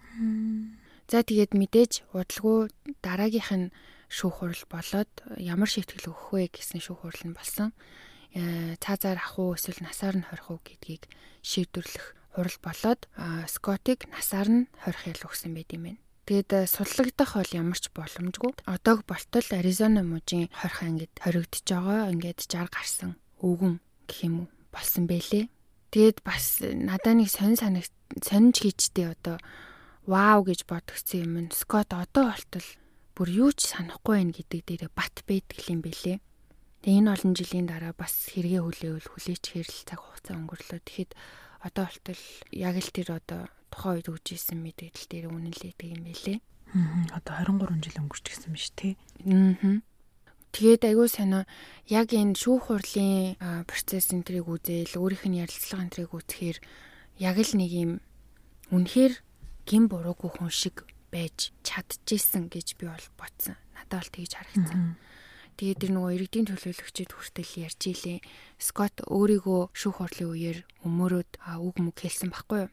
За 1.09 1.23
тэгээд 1.25 1.57
мэдээж 1.57 2.05
удалгүй 2.13 2.71
дараагийнх 3.01 3.51
нь 3.51 3.73
шүүх 4.07 4.39
хурал 4.39 4.63
болоод 4.71 5.11
ямар 5.35 5.67
шийтгэл 5.67 6.11
өгөх 6.11 6.31
вэ 6.31 6.47
гэсэн 6.53 6.79
шүүх 6.79 7.03
хурал 7.03 7.23
нь 7.27 7.35
болсон. 7.35 7.75
Э, 8.35 8.75
цаазаар 8.79 9.19
ах 9.19 9.39
уу 9.39 9.55
эсвэл 9.55 9.83
насаар 9.83 10.15
нь 10.19 10.27
хорих 10.27 10.47
уу 10.51 10.59
гэдгийг 10.63 11.07
шийдвэрлэх 11.43 12.15
хурал 12.37 12.57
болоод 12.61 13.01
Скотыг 13.49 14.05
насаар 14.13 14.45
нь 14.45 14.69
хорих 14.85 15.09
ял 15.09 15.25
өгсөн 15.25 15.57
байт 15.57 15.73
юм 15.73 15.89
байна. 15.89 16.01
Тэгэд 16.29 16.69
судлагдах 16.69 17.33
бол 17.33 17.49
ямар 17.49 17.79
ч 17.81 17.89
боломжгүй. 17.89 18.53
Одоог 18.69 19.09
болтол 19.09 19.47
Аризона 19.57 20.05
мужийн 20.05 20.53
хорих 20.53 20.85
ангид 20.85 21.13
хоригдож 21.17 21.65
байгаа. 21.65 22.13
Ингээд 22.13 22.45
60 22.45 22.69
гарсан 22.69 23.11
өвгөн 23.41 23.81
гэх 24.05 24.19
юм 24.29 24.45
уу 24.45 24.47
болсон 24.69 25.09
бэлээ. 25.09 25.49
Тэгэд 25.89 26.21
бас 26.21 26.61
надад 26.61 27.17
нэг 27.17 27.33
сонь 27.33 27.57
санагт 27.57 27.95
сонинч 28.21 28.61
хийчтэй 28.61 29.17
одоо 29.17 29.41
вау 30.05 30.45
гэж 30.45 30.69
бодгцсан 30.69 31.25
юм. 31.25 31.49
Скот 31.49 31.89
одоо 31.95 32.35
болтол 32.35 32.67
бүр 33.17 33.29
юу 33.33 33.49
ч 33.55 33.73
санахгүй 33.73 34.21
байх 34.21 34.37
гэдэг 34.37 34.61
дээр 34.61 34.83
бат 34.93 35.25
байдаг 35.25 35.57
юм 35.65 35.81
бэлээ. 35.81 36.21
Тэгээ 36.85 36.99
энэ 37.01 37.11
олон 37.17 37.33
жилийн 37.33 37.65
дараа 37.65 37.95
бас 37.97 38.29
хэрэгээ 38.29 38.61
хүлээвэл 38.61 39.09
хүлээч 39.09 39.43
хэрэл 39.47 39.79
цаг 39.89 39.99
хугацаа 40.03 40.37
өнгөрлөө. 40.37 40.79
Тэгэхэд 40.85 41.11
одоо 41.61 41.85
болтол 41.89 42.23
яг 42.51 42.75
л 42.77 42.91
тэр 42.93 43.17
одоо 43.17 43.41
тухайн 43.71 44.01
үед 44.01 44.07
үжижсэн 44.11 44.59
мэдээлэл 44.61 45.07
дээр 45.09 45.25
үнэлээдэг 45.31 45.89
юм 45.93 46.01
байлээ. 46.05 46.37
Аа 46.75 47.21
одоо 47.21 47.33
23 47.57 47.83
жил 47.83 48.01
өнгөрч 48.03 48.25
гисэн 48.27 48.51
биш 48.53 48.71
тий. 48.75 48.93
Аа. 49.23 49.81
Тэгээд 50.51 50.83
айгүй 50.89 51.07
сонио 51.11 51.43
яг 51.91 52.07
энэ 52.11 52.35
шүүх 52.35 52.71
хурлын 52.71 53.37
процесс 53.67 54.11
энтрийг 54.15 54.47
үзээл 54.47 54.95
өөрийнх 54.95 55.25
нь 55.27 55.39
ярилцлага 55.43 55.85
энтрийг 55.85 56.11
үзэхээр 56.11 56.57
яг 57.19 57.35
л 57.37 57.53
нэг 57.59 57.71
юм 57.71 57.91
үнэхээр 58.71 59.13
гин 59.67 59.85
буруугүй 59.91 60.31
хүн 60.39 60.51
шиг 60.51 60.87
байж 61.11 61.51
чадчихсэн 61.63 62.47
гэж 62.51 62.79
би 62.79 62.87
бол 62.87 63.07
бодсон. 63.19 63.55
Надад 63.75 64.07
бол 64.07 64.13
тэгж 64.15 64.31
харагдсан. 64.35 64.95
Тэгээд 65.57 65.81
тэр 65.81 65.91
нөгөө 65.97 66.11
иргэдийн 66.21 66.47
төлөөлөгчид 66.53 67.11
хүртэл 67.17 67.51
ярьж 67.65 67.81
илээ. 67.89 68.19
Скот 68.61 69.01
өөрийгөө 69.09 69.73
шүүх 69.73 69.97
хурлын 70.05 70.29
үеэр 70.29 70.57
өмөрөөд 70.85 71.31
үг 71.41 71.75
мүг 71.81 71.97
хэлсэн 71.97 72.29
байхгүй 72.29 72.69
юу? 72.69 72.71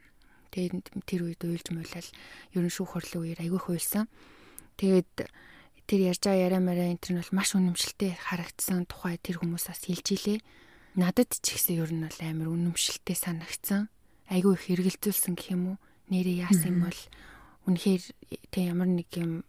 Тэгээд 0.52 0.92
тэр 1.08 1.20
үед 1.24 1.40
уйлж 1.40 1.66
муулал 1.72 2.08
ер 2.52 2.62
нь 2.62 2.74
шүүх 2.76 2.92
хурлын 2.92 3.22
үеэр 3.24 3.40
айгүй 3.40 3.60
хуйлсан. 3.64 4.04
Тэгээд 4.76 5.32
тэр 5.88 6.00
ярьж 6.12 6.22
байгаа 6.28 6.44
яриа 6.44 6.60
мараа 6.60 6.92
энэ 6.92 7.00
нь 7.08 7.18
бол 7.24 7.32
маш 7.32 7.56
үнэмшилтэй 7.56 8.12
харагдсан 8.20 8.84
тухай 8.84 9.16
тэр 9.16 9.40
хүмүүсээс 9.40 9.88
хэлж 9.88 10.06
илээ. 10.14 10.38
Надад 11.00 11.32
ч 11.40 11.56
ихсэн 11.56 11.80
ер 11.80 11.88
нь 11.88 12.04
бол 12.04 12.20
амар 12.20 12.48
үнэмшилтэй 12.52 13.16
санагдсан. 13.16 13.88
Айгүй 14.28 14.60
их 14.60 14.64
хэрэгэлзүүлсэн 14.68 15.34
гэх 15.40 15.56
юм 15.56 15.74
уу? 15.74 15.76
Нэрээ 16.12 16.46
яасан 16.46 16.68
юм 16.68 16.80
бол 16.86 17.00
үнэхээр 17.64 18.02
тэг 18.52 18.62
ямар 18.68 18.88
нэг 18.92 19.08
юм 19.16 19.42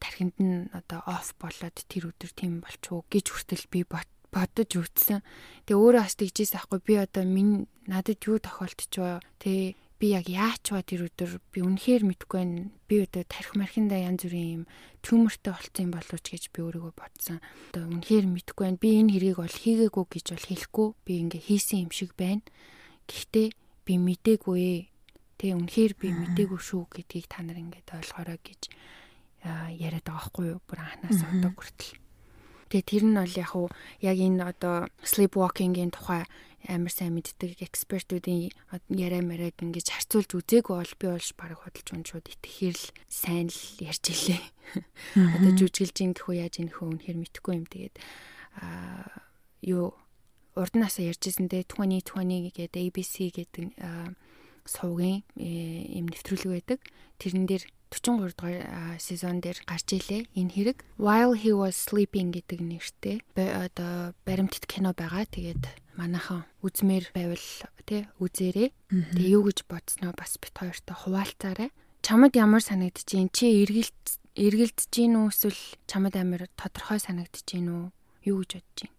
тархинд 0.00 0.36
нь 0.40 0.72
одоо 0.72 1.04
оф 1.06 1.36
болоод 1.36 1.76
тэр 1.86 2.10
өдөр 2.10 2.32
тийм 2.32 2.64
болчихоо 2.64 3.04
гэж 3.12 3.26
хүртэл 3.30 3.66
би 3.70 3.84
бодож 3.86 4.70
үтсэн. 4.74 5.20
Тэгээ 5.66 5.78
өөрөө 5.78 6.02
бас 6.02 6.16
тэгжээс 6.16 6.56
ахгүй 6.56 6.80
би 6.80 6.94
одоо 6.96 7.24
минь 7.28 7.68
надад 7.86 8.18
юу 8.24 8.40
тохиолдчихвоо 8.40 9.20
тэ 9.38 9.76
би 10.00 10.16
яг 10.16 10.32
яачваа 10.32 10.80
тэр 10.80 11.12
өдөр 11.12 11.44
би 11.52 11.60
үнэхээр 11.60 12.08
мэдэхгүй 12.08 12.38
байна. 12.40 12.72
Би 12.88 13.04
одоо 13.04 13.22
тарих 13.28 13.52
мархиндаа 13.52 14.00
янз 14.00 14.24
бүрийн 14.24 14.64
юм 14.64 14.64
төмөртэй 15.04 15.52
болцсон 15.52 15.84
юм 15.84 15.92
болооч 15.92 16.24
гэж 16.24 16.44
би 16.56 16.58
өөрийгөө 16.64 16.94
бодсон. 16.96 17.38
Одоо 17.76 17.84
үнэхээр 17.84 18.26
мэдэхгүй 18.32 18.64
байна. 18.64 18.80
Би 18.80 18.88
энэ 18.96 19.12
хэрийг 19.12 19.38
бол 19.44 19.52
хийгээгүй 19.60 20.04
гэж 20.08 20.26
бол 20.32 20.46
хэлэхгүй. 20.48 20.88
Би 21.04 21.12
ингээ 21.20 21.42
хийсэн 21.44 21.78
юм 21.84 21.92
шиг 21.92 22.16
байна. 22.16 22.40
Гэхдээ 23.12 23.48
би 23.84 23.92
мдээгүй. 24.00 24.88
Тэ 25.36 25.46
үнэхээр 25.52 25.92
би 26.00 26.08
мдээгүй 26.16 26.60
шүү 26.64 26.82
гэдгийг 26.96 27.28
та 27.28 27.44
нар 27.44 27.60
ингээд 27.60 27.92
ойлгоорой 27.92 28.40
гэж 28.40 28.72
яриад 29.44 30.04
байгаа 30.04 30.26
хгүй 30.28 30.46
юу 30.52 30.60
бүр 30.68 30.80
анханаас 30.84 31.20
одоо 31.24 31.52
хүртэл. 31.56 31.96
Тэгээ 32.70 32.86
тэр 32.86 33.04
нь 33.08 33.18
бол 33.18 33.34
яг 33.34 33.52
уу 33.56 33.68
яг 34.04 34.16
энэ 34.20 34.44
одоо 34.46 34.76
sleepwalking-ийн 35.02 35.90
тухай 35.90 36.28
амар 36.68 36.92
сайн 36.92 37.16
мэддэг 37.16 37.64
экспертүүдийн 37.64 38.52
яриа 38.92 39.24
мариаг 39.24 39.56
ингэж 39.64 39.96
харьцуулж 39.96 40.30
үзээгүй 40.36 40.76
бол 40.76 40.94
би 41.00 41.06
болж 41.08 41.30
баг 41.40 41.56
худалж 41.56 41.88
уншууд 41.88 42.26
итгэхэр 42.28 42.76
л 42.76 42.86
сайн 43.08 43.48
л 43.48 43.62
ярьж 43.80 44.04
илээ. 44.12 44.42
Одоо 45.40 45.52
жүжиглж 45.56 45.96
ин 46.04 46.12
гэхүү 46.12 46.34
яаж 46.36 46.54
ин 46.60 46.68
гэхүү 46.68 46.86
үнэхээр 47.00 47.18
мэдэхгүй 47.18 47.54
юм. 47.56 47.64
Тэгээд 47.64 47.96
аа 48.60 49.08
юу 49.64 49.96
урд 50.52 50.74
насаа 50.76 51.08
ярьжсэн 51.08 51.48
те 51.48 51.64
2020 51.64 52.52
гэдэг 52.52 52.76
ABC 52.76 53.14
гэдэг 53.32 53.64
сувгийн 54.68 55.24
юм 55.34 56.06
э, 56.06 56.10
нэвтрүүлэг 56.12 56.50
байдаг. 56.52 56.80
Тэрэн 57.16 57.48
дээр 57.48 57.64
43 57.90 58.38
дугаар 58.38 59.02
сезон 59.02 59.42
дээр 59.42 59.58
гарч 59.66 59.98
илээ 59.98 60.30
энэ 60.38 60.54
хэрэг 60.54 60.78
While 60.94 61.34
he 61.34 61.50
was 61.50 61.74
sleeping 61.74 62.30
гэдэг 62.30 62.62
нэртэй 62.62 63.18
одоо 63.34 64.14
баримтат 64.22 64.70
кино 64.70 64.94
байгаа. 64.94 65.26
Тэгээд 65.26 65.66
манайхан 65.98 66.46
үзмээр 66.62 67.10
байвал 67.10 67.46
тий 67.82 68.06
үзээрэй. 68.22 68.70
Тэгээ 68.94 69.34
юу 69.34 69.42
гэж 69.50 69.66
бодсноо 69.66 70.14
бас 70.14 70.38
бит 70.38 70.54
хоёртой 70.54 70.94
хуваалцаарай. 70.94 71.74
Чамд 72.06 72.38
ямар 72.38 72.62
санагдчих 72.62 73.18
юм? 73.18 73.28
Чи 73.34 73.66
эргэлт 73.66 74.22
эргэлдэж 74.38 74.86
гин 74.94 75.18
үү 75.18 75.34
эсвэл 75.34 75.62
чамд 75.90 76.14
амар 76.14 76.46
тодорхой 76.54 77.02
санагдчих 77.02 77.58
гин 77.58 77.66
үү? 77.74 77.84
Юу 78.30 78.46
гэж 78.46 78.62
бодож 78.62 78.78
байна? 78.86 78.94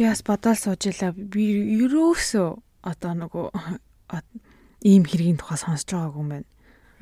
Би 0.00 0.02
бас 0.08 0.24
бодоол 0.24 0.56
суужлаа. 0.56 1.12
Би 1.12 1.76
ерөөсөө 1.76 2.48
одоо 2.88 3.12
нөгөө 3.20 3.46
ийм 4.88 5.04
хэргийн 5.04 5.36
тухай 5.36 5.60
сонсож 5.60 5.92
байгаагүй 5.92 6.22
юм 6.24 6.30
байна. 6.32 6.48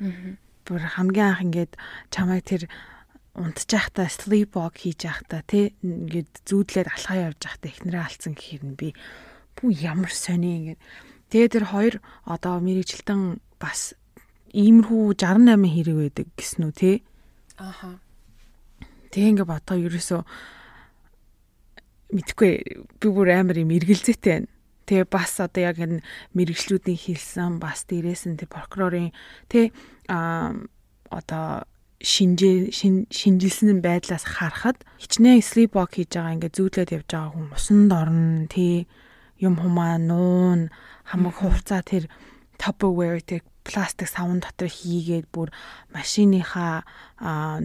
Аа 0.03 0.50
бүр 0.71 0.87
хамгийн 0.95 1.27
анх 1.35 1.43
ингээд 1.43 1.73
чамайг 2.07 2.47
тэр 2.47 2.71
унтчих 3.35 3.91
та 3.91 4.07
sleep 4.07 4.55
walk 4.55 4.79
хийж 4.79 5.03
явахдаа 5.03 5.43
тий 5.43 5.75
ингээд 5.83 6.47
зүүдлээд 6.47 6.87
алхаа 6.87 7.35
явж 7.35 7.39
явахдаа 7.43 7.71
эхнэрээ 7.75 8.03
алдсан 8.07 8.33
гэхээр 8.39 8.63
нь 8.71 8.79
би 8.79 8.95
бүү 9.59 9.69
ямар 9.83 10.11
сони 10.15 10.71
ингээд. 10.71 10.79
Тэгээ 11.27 11.51
тэр 11.51 11.65
хоёр 11.67 11.95
одоо 12.23 12.63
мэрэгчлэн 12.63 13.43
бас 13.59 13.95
иймэрхүү 14.51 15.15
68 15.15 15.75
хэрэг 15.75 15.97
байдаг 15.99 16.27
гэсэн 16.35 16.61
үү 16.67 16.73
тий 16.75 16.95
ааха 17.55 18.03
тэгээ 19.15 19.31
ингээд 19.31 19.51
бодоо 19.51 19.77
ерөөсөө 19.79 20.21
мэдхгүй 22.11 22.51
би 22.99 23.07
бүр 23.07 23.29
амар 23.31 23.63
юм 23.63 23.71
эргэлзээтэй 23.71 24.31
байна 24.43 24.51
Тэгээ 24.85 25.07
бас 25.09 25.39
одоо 25.39 25.61
яг 25.61 25.77
энэ 25.77 26.03
мэрэгчлүүдийн 26.35 26.99
хэлсэн 26.99 27.59
бас 27.61 27.85
дээрээс 27.89 28.27
нь 28.29 28.39
тэр 28.39 28.49
прокурорын 28.49 29.11
тэ 29.51 29.71
а 30.09 30.53
одоо 31.11 31.65
шинжээ 32.01 32.73
шинжилсэн 33.13 33.79
байдлаас 33.85 34.25
харахад 34.25 34.81
хичнээн 34.97 35.45
sleep 35.45 35.77
walk 35.77 35.93
хийж 35.95 36.17
байгаа 36.17 36.33
ингээд 36.33 36.57
зүүдлээд 36.57 36.95
явж 36.97 37.09
байгаа 37.13 37.31
хүн 37.33 37.47
усанд 37.53 37.91
орно 37.93 38.49
тий 38.49 38.89
юм 39.37 39.61
хумаа 39.61 40.01
нуун 40.01 40.73
хамаг 41.05 41.35
хувцаа 41.37 41.81
тэр 41.85 42.09
Tupperware 42.61 43.21
тэр 43.25 43.41
пластик 43.65 44.09
савн 44.09 44.41
дотор 44.41 44.69
хийгээд 44.69 45.29
бүр 45.33 45.49
машиныхаа 45.93 46.85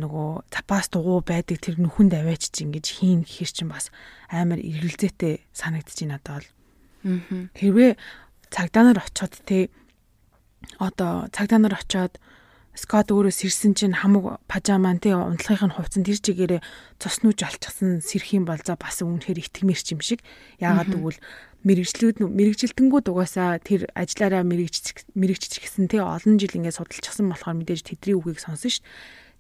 нөгөө 0.01 0.49
запас 0.53 0.89
дугуй 0.93 1.21
байдаг 1.25 1.61
тэр 1.61 1.77
нүхэнд 1.81 2.17
аваач 2.17 2.49
чи 2.53 2.65
ингэж 2.65 2.87
хийн 2.97 3.21
гэхэр 3.25 3.51
чинь 3.53 3.73
бас 3.73 3.93
амар 4.29 4.61
эргэлзээтэй 4.61 5.45
санагдаж 5.53 5.97
байна 6.01 6.17
одоо 6.21 6.41
бол. 6.41 6.49
Хэрвээ 7.55 7.97
цагдаа 8.51 8.83
нар 8.83 9.01
очиод 9.01 9.35
те 9.47 9.71
одоо 10.79 11.31
цагдаа 11.31 11.59
нар 11.63 11.79
очиод 11.79 12.19
Скот 12.77 13.09
өөрөө 13.09 13.33
сэрсэн 13.33 13.73
чинь 13.73 13.97
хамаг 13.97 14.37
пажаман 14.53 15.01
тий 15.01 15.17
унтлахын 15.17 15.73
хувцсан 15.73 16.05
тэр 16.05 16.21
чигээрээ 16.21 16.61
цуснууж 17.01 17.41
алчихсан 17.41 18.05
сэрхийн 18.05 18.45
бол 18.45 18.61
за 18.61 18.77
бас 18.77 19.01
үнэхээр 19.01 19.49
итгэмэрч 19.49 19.97
юм 19.97 20.05
шиг. 20.05 20.21
Яагаад 20.61 20.93
гэвэл 20.93 21.17
мэрэгчлүүд 21.65 22.21
мэрэгжилтэнгүүд 22.21 23.09
угаасаа 23.09 23.65
тэр 23.65 23.89
ажиллаараа 23.97 24.45
мэрэгч 24.45 25.09
мэрэгччихсэн 25.17 25.89
тий 25.89 26.05
олон 26.05 26.37
жил 26.37 26.53
ингээд 26.53 26.77
судалчихсан 26.77 27.33
болохоор 27.33 27.57
мэдээж 27.65 27.81
тэдний 27.97 28.13
үгийг 28.13 28.45
сонсон 28.45 28.85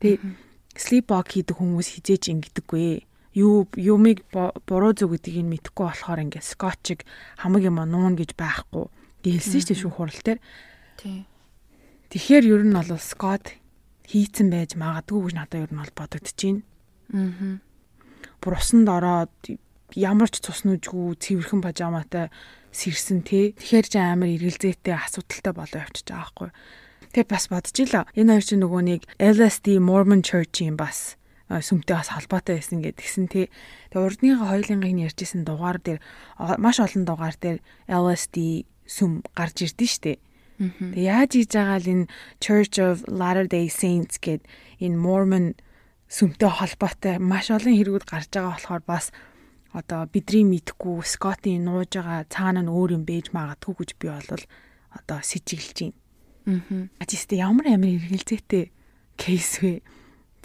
дээ. 0.00 0.16
Тий 0.16 0.34
sleepwalk 0.80 1.28
хийдэг 1.36 1.60
хүмүүс 1.60 1.92
хизээж 1.92 2.32
ингэдэггүй 2.32 3.04
юу 3.36 3.68
юмыг 3.76 4.24
буруу 4.32 4.96
зүг 4.96 5.20
гэдгийг 5.20 5.44
нь 5.44 5.52
мэдэхгүй 5.52 5.84
болохоор 5.84 6.24
ингээд 6.24 6.50
скотчиг 6.56 7.04
хамаг 7.36 7.68
юм 7.68 7.76
нуун 7.84 8.16
гэж 8.16 8.32
байхгүй 8.32 8.88
гэлсэн 9.20 9.60
шүү 9.60 9.68
дээ 9.68 9.82
шүү 9.84 9.92
хурал 9.92 10.20
дээр. 10.24 10.40
Тий. 10.96 11.26
Тэгэхээр 12.10 12.44
ер 12.46 12.62
нь 12.64 12.76
бол 12.76 12.96
Скот 12.96 13.52
хийцэн 14.06 14.48
байж 14.48 14.78
магадгүй 14.78 15.20
гэж 15.28 15.34
надад 15.34 15.64
ер 15.66 15.72
нь 15.74 15.80
бол 15.82 15.94
бодогдож 15.98 16.38
байна. 16.38 16.62
Аа. 17.12 17.58
Бүр 18.40 18.54
усанд 18.54 18.86
ороод 18.86 19.34
ямар 19.98 20.30
ч 20.30 20.38
цус 20.38 20.62
нүжгүй 20.62 21.18
цэвэрхэн 21.18 21.60
пажаматай 21.60 22.30
сэрсэн 22.70 23.26
тий. 23.26 23.52
Тэгэхээр 23.58 23.86
ч 23.90 23.94
амар 23.98 24.30
эргэлзээтэй 24.38 24.94
асуудалтай 24.94 25.52
болоо 25.52 25.78
явчихж 25.82 26.06
байгаа 26.06 26.22
байхгүй. 26.22 26.50
Тэгээ 27.10 27.26
бас 27.26 27.44
бодож 27.50 27.76
ила. 27.82 28.06
Энэ 28.14 28.30
хоёр 28.38 28.44
чинь 28.46 28.62
нөгөө 28.62 28.82
нэг 28.86 29.00
LSD 29.18 29.66
Mormon 29.82 30.22
Church-ийн 30.22 30.78
бас 30.78 31.18
сүмтэй 31.48 31.94
бас 31.94 32.10
холбоотой 32.10 32.58
байсан 32.58 32.82
гэдгсэн 32.82 33.26
тий. 33.30 33.46
Тэгээ 33.94 34.06
урдныхаа 34.06 34.50
хоёулынгийн 34.50 35.06
ярьжсэн 35.06 35.46
дугаар 35.46 35.78
дээр 35.78 36.00
маш 36.58 36.82
олон 36.82 37.04
дугаар 37.06 37.36
дээр 37.38 37.58
LSD 37.86 38.66
сүм 38.86 39.22
гарч 39.38 39.62
ирдэ 39.62 39.86
штэ. 39.86 40.12
Тэг 40.58 40.98
яаж 40.98 41.30
хийж 41.38 41.52
байгаа 41.54 41.78
л 41.78 41.92
энэ 41.92 42.10
Church 42.42 42.82
of 42.82 43.06
Latter-day 43.06 43.70
Saints 43.70 44.18
гэд 44.18 44.42
энэ 44.82 44.98
Mormon 44.98 45.54
сүмтэй 46.10 46.50
холбоотой 46.50 47.22
маш 47.22 47.54
олон 47.54 47.78
хэрэгүүд 47.78 48.04
гарч 48.10 48.30
байгаа 48.34 48.56
болохоор 48.56 48.82
бас 48.82 49.06
одоо 49.76 50.08
бидний 50.10 50.42
мэдхгүй 50.48 51.04
Скотийн 51.04 51.68
нууж 51.68 51.94
байгаа 51.94 52.24
цаана 52.26 52.64
нь 52.64 52.72
өөр 52.72 52.96
юм 52.96 53.04
бэж 53.04 53.30
магадгүй 53.36 53.74
гэж 53.86 53.90
би 54.00 54.06
бол 54.08 54.42
одоо 54.96 55.18
сэжиглэж 55.20 55.78
байна. 55.78 55.98
Аа. 56.46 56.88
Ажистэй 57.02 57.42
ямар 57.42 57.66
амар 57.68 57.90
эргэлзээтэй 58.00 58.72
кейс 59.20 59.60
вэ? 59.60 59.84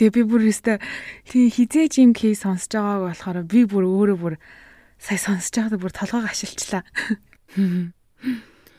Тэгээ 0.02 0.18
би 0.18 0.22
бүр 0.26 0.50
өстө 0.50 0.82
хизээж 1.30 2.02
юм 2.02 2.18
кейс 2.18 2.42
сонсож 2.42 2.74
байгааг 2.74 3.06
болохоор 3.06 3.38
би 3.46 3.70
бүр 3.70 3.86
өөрөө 3.86 4.18
бүр 4.18 4.36
сая 4.98 5.22
сонсож 5.22 5.54
байгаадаа 5.54 5.78
бүр 5.78 5.94
толгойг 5.94 6.26
ашиглчлаа. 6.26 6.82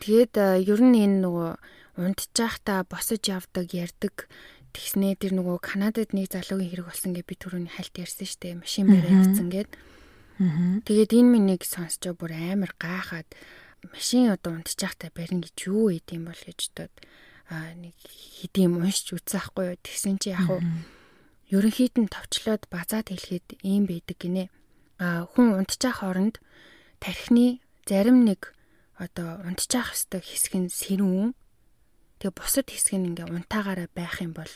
Тэгээд 0.03 0.35
ер 0.67 0.81
нь 0.83 0.99
энэ 0.99 1.23
нөгөө 1.23 1.51
унтчихта 2.03 2.83
босож 2.91 3.23
явдаг, 3.23 3.71
ярддаг 3.71 4.27
тэгснээ 4.75 5.23
тэр 5.23 5.39
нөгөө 5.39 5.63
Канадад 5.63 6.11
нэг 6.11 6.35
залуугийн 6.35 6.75
хэрэг 6.75 6.91
болсон 6.91 7.15
гэж 7.15 7.23
би 7.31 7.35
түрүүний 7.39 7.71
хальт 7.71 7.95
ярьсан 8.03 8.27
шүү 8.27 8.43
дээ. 8.43 8.59
Машин 8.59 8.91
бараа 8.91 9.15
явцсан 9.23 9.47
гээд. 9.47 9.71
Тэгээд 10.91 11.13
энэ 11.23 11.31
минийг 11.39 11.63
сонсчоо 11.63 12.19
бүр 12.19 12.35
амар 12.35 12.75
гайхаад 12.83 13.31
машин 13.95 14.27
одоо 14.35 14.59
унтчихта 14.59 15.15
барин 15.15 15.39
гэж 15.39 15.71
юу 15.71 15.95
идэм 15.95 16.27
бол 16.27 16.43
гэж 16.43 16.61
бодоод 16.75 16.95
аа 17.47 17.71
нэг 17.79 17.95
хэдийн 18.43 18.75
уншиж 18.75 19.15
үзээхгүй 19.15 19.71
юу. 19.71 19.79
Тэгсэн 19.87 20.19
чи 20.19 20.35
яг 20.35 20.51
уу 20.51 20.59
ерөнхийд 21.53 21.95
нь 22.01 22.09
товчлоод 22.09 22.65
базаад 22.73 23.13
хэлэхэд 23.13 23.61
ийм 23.61 23.85
байдаг 23.85 24.17
гинэ. 24.17 24.49
Аа 24.97 25.29
хүн 25.29 25.61
унтчих 25.61 26.01
хооронд 26.01 26.41
тархины 26.97 27.61
зарим 27.85 28.25
нэг 28.25 28.57
одоо 28.97 29.45
унтчих 29.45 29.93
хэвээр 29.93 30.25
хэсэг 30.25 30.55
нь 30.57 30.73
сэрүүн. 30.73 31.37
Тэгээ 32.25 32.33
бусад 32.33 32.67
хэсэг 32.73 32.97
нь 32.97 33.13
ингээ 33.13 33.29
унтаагаараа 33.29 33.89
байх 33.93 34.25
юм 34.25 34.33
бол 34.33 34.49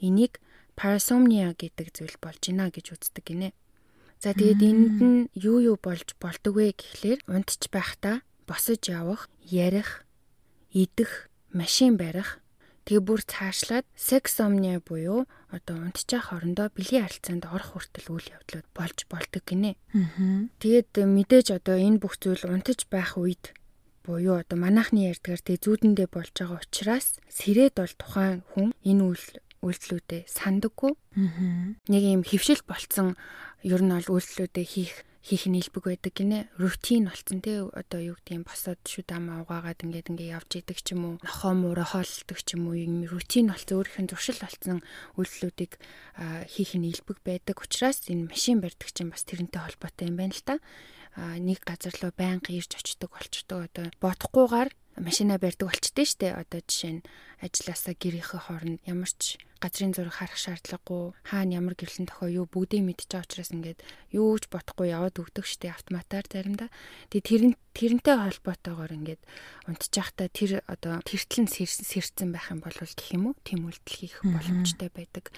энийг 0.00 0.40
парасомния 0.72 1.52
гэдэг 1.52 1.92
зүйл 1.92 2.16
болж 2.24 2.40
байна 2.48 2.72
гэж 2.72 2.86
үздэг 2.96 3.24
гинэ. 3.28 3.50
За 4.22 4.32
тэгээд 4.32 4.62
энд 4.64 4.96
нь 5.04 5.20
юу 5.36 5.60
юу 5.60 5.76
болж 5.76 6.16
болдог 6.16 6.56
вэ 6.56 6.72
гэхлээр 6.72 7.20
унтж 7.28 7.68
байхдаа 7.68 8.24
босож 8.48 8.80
явах, 8.88 9.28
ярих, 9.44 10.08
идэх, 10.72 11.28
машин 11.52 12.00
барих 12.00 12.40
Тэгээ 12.84 13.00
бүр 13.00 13.20
цаашлаад 13.24 13.86
сексомния 13.96 14.76
буюу 14.84 15.24
одоо 15.48 15.76
унтчих 15.80 16.28
хоорондоо 16.28 16.68
бэлгийн 16.76 17.08
харилцаанд 17.08 17.48
орох 17.48 17.80
хүртэл 17.80 18.12
үйл 18.12 18.28
явдлууд 18.36 18.68
болж 18.76 18.98
болдог 19.08 19.42
гинэ. 19.48 19.80
Тэгээд 20.60 20.92
мэдээж 21.00 21.56
одоо 21.56 21.80
энэ 21.80 22.00
бүх 22.04 22.20
зүйл 22.20 22.44
унтаж 22.44 22.84
байх 22.92 23.16
үед 23.16 23.56
буюу 24.04 24.36
одоо 24.36 24.60
манайхны 24.60 25.08
ярьдгаар 25.08 25.40
тэг 25.40 25.64
зүүдэндээ 25.64 26.08
болж 26.12 26.32
байгаа 26.36 26.60
учраас 26.60 27.16
сэрээд 27.32 27.74
бол 27.80 27.94
тухайн 27.96 28.44
хүн 28.52 28.76
энэ 28.84 29.00
үйл 29.00 29.24
үйлдэлүүдэд 29.64 30.28
сандаггүй. 30.28 30.92
Нэг 31.88 32.02
юм 32.04 32.20
хөвшил 32.20 32.60
болцсон 32.68 33.16
ер 33.64 33.80
нь 33.80 33.92
бол 33.96 34.12
үйлдэлүүдээ 34.20 34.66
хийх 34.68 34.94
хийх 35.24 35.48
нийлбэг 35.48 35.88
байдаг 35.88 36.12
гинэ. 36.12 36.52
Рутин 36.60 37.08
болцсон 37.08 37.40
те 37.40 37.64
одоо 37.64 38.12
юу 38.12 38.16
гэдэг 38.20 38.36
юм 38.36 38.44
босоод 38.44 38.76
шүдам 38.84 39.32
угаагаад 39.40 39.80
ингээд 39.80 40.12
ингээд 40.12 40.36
явж 40.36 40.50
идэг 40.60 40.78
ч 40.84 40.92
юм 40.92 41.16
уу. 41.16 41.16
Нохоо 41.24 41.56
муура 41.56 41.88
хооллдог 41.88 42.38
ч 42.44 42.60
юм 42.60 42.68
уу 42.68 42.76
юм 42.76 43.08
рутин 43.08 43.48
болцсон 43.48 43.80
өөрийнх 43.80 44.00
нь 44.04 44.10
зуршил 44.12 44.36
болцсон 44.36 44.84
үйлдэлүүдийг 45.16 45.72
хийх 46.52 46.76
нийлбэг 46.76 47.24
байдаг. 47.24 47.56
Учираас 47.56 48.04
энэ 48.12 48.28
машин 48.28 48.60
барьдаг 48.60 48.92
чинь 48.92 49.08
бас 49.08 49.24
тэрнтэй 49.24 49.64
холбоотой 49.64 50.12
юм 50.12 50.20
байна 50.20 50.36
л 50.36 50.44
та 50.44 50.60
нэг 51.16 51.64
газар 51.64 51.94
руу 52.02 52.12
байнга 52.12 52.52
ирж 52.52 52.74
очдог 52.76 53.10
болчдөг 53.14 53.58
одоо 53.70 53.86
бодохгүйгээр 54.02 54.70
машина 54.96 55.38
барьдаг 55.38 55.68
болчтой 55.70 56.06
штэ. 56.06 56.34
Одоо 56.34 56.60
жишээ 56.62 57.00
нь 57.00 57.06
ажилласаа 57.42 57.94
гэрийнхээ 57.98 58.40
хооронд 58.46 58.78
ямар 58.86 59.10
ч 59.10 59.36
газрын 59.58 59.96
зураг 59.96 60.14
харах 60.20 60.36
шаардлагагүй. 60.38 61.16
Хаана 61.24 61.56
ямар 61.58 61.74
гэрлэн 61.74 62.06
тохио 62.06 62.44
юу 62.44 62.46
бүгдийг 62.46 62.84
мэдчихэж 62.84 63.10
байгаа 63.10 63.26
учраас 63.26 63.50
ингээд 63.54 63.80
юу 64.12 64.36
ч 64.36 64.44
бодохгүй 64.52 64.92
яваад 64.92 65.16
өгдөг 65.16 65.44
штэ 65.48 65.72
автоматар 65.72 66.24
заримдаа 66.28 66.68
тэгээ 67.08 67.24
тэр 67.24 67.42
тэрнтэй 67.72 68.16
холбоотойгоор 68.20 68.92
ингээд 68.92 69.22
унтчихта 69.66 70.28
тэр 70.28 70.60
одоо 70.68 71.00
тэртлэн 71.02 71.48
сэрсэн 71.48 72.28
байх 72.30 72.52
юм 72.52 72.60
бол 72.60 72.76
гэх 72.76 73.10
юм 73.16 73.32
уу? 73.32 73.40
Тийм 73.40 73.64
үйлдэл 73.66 73.98
хийх 73.98 74.20
боломжтой 74.20 74.92
байдаг. 74.92 75.32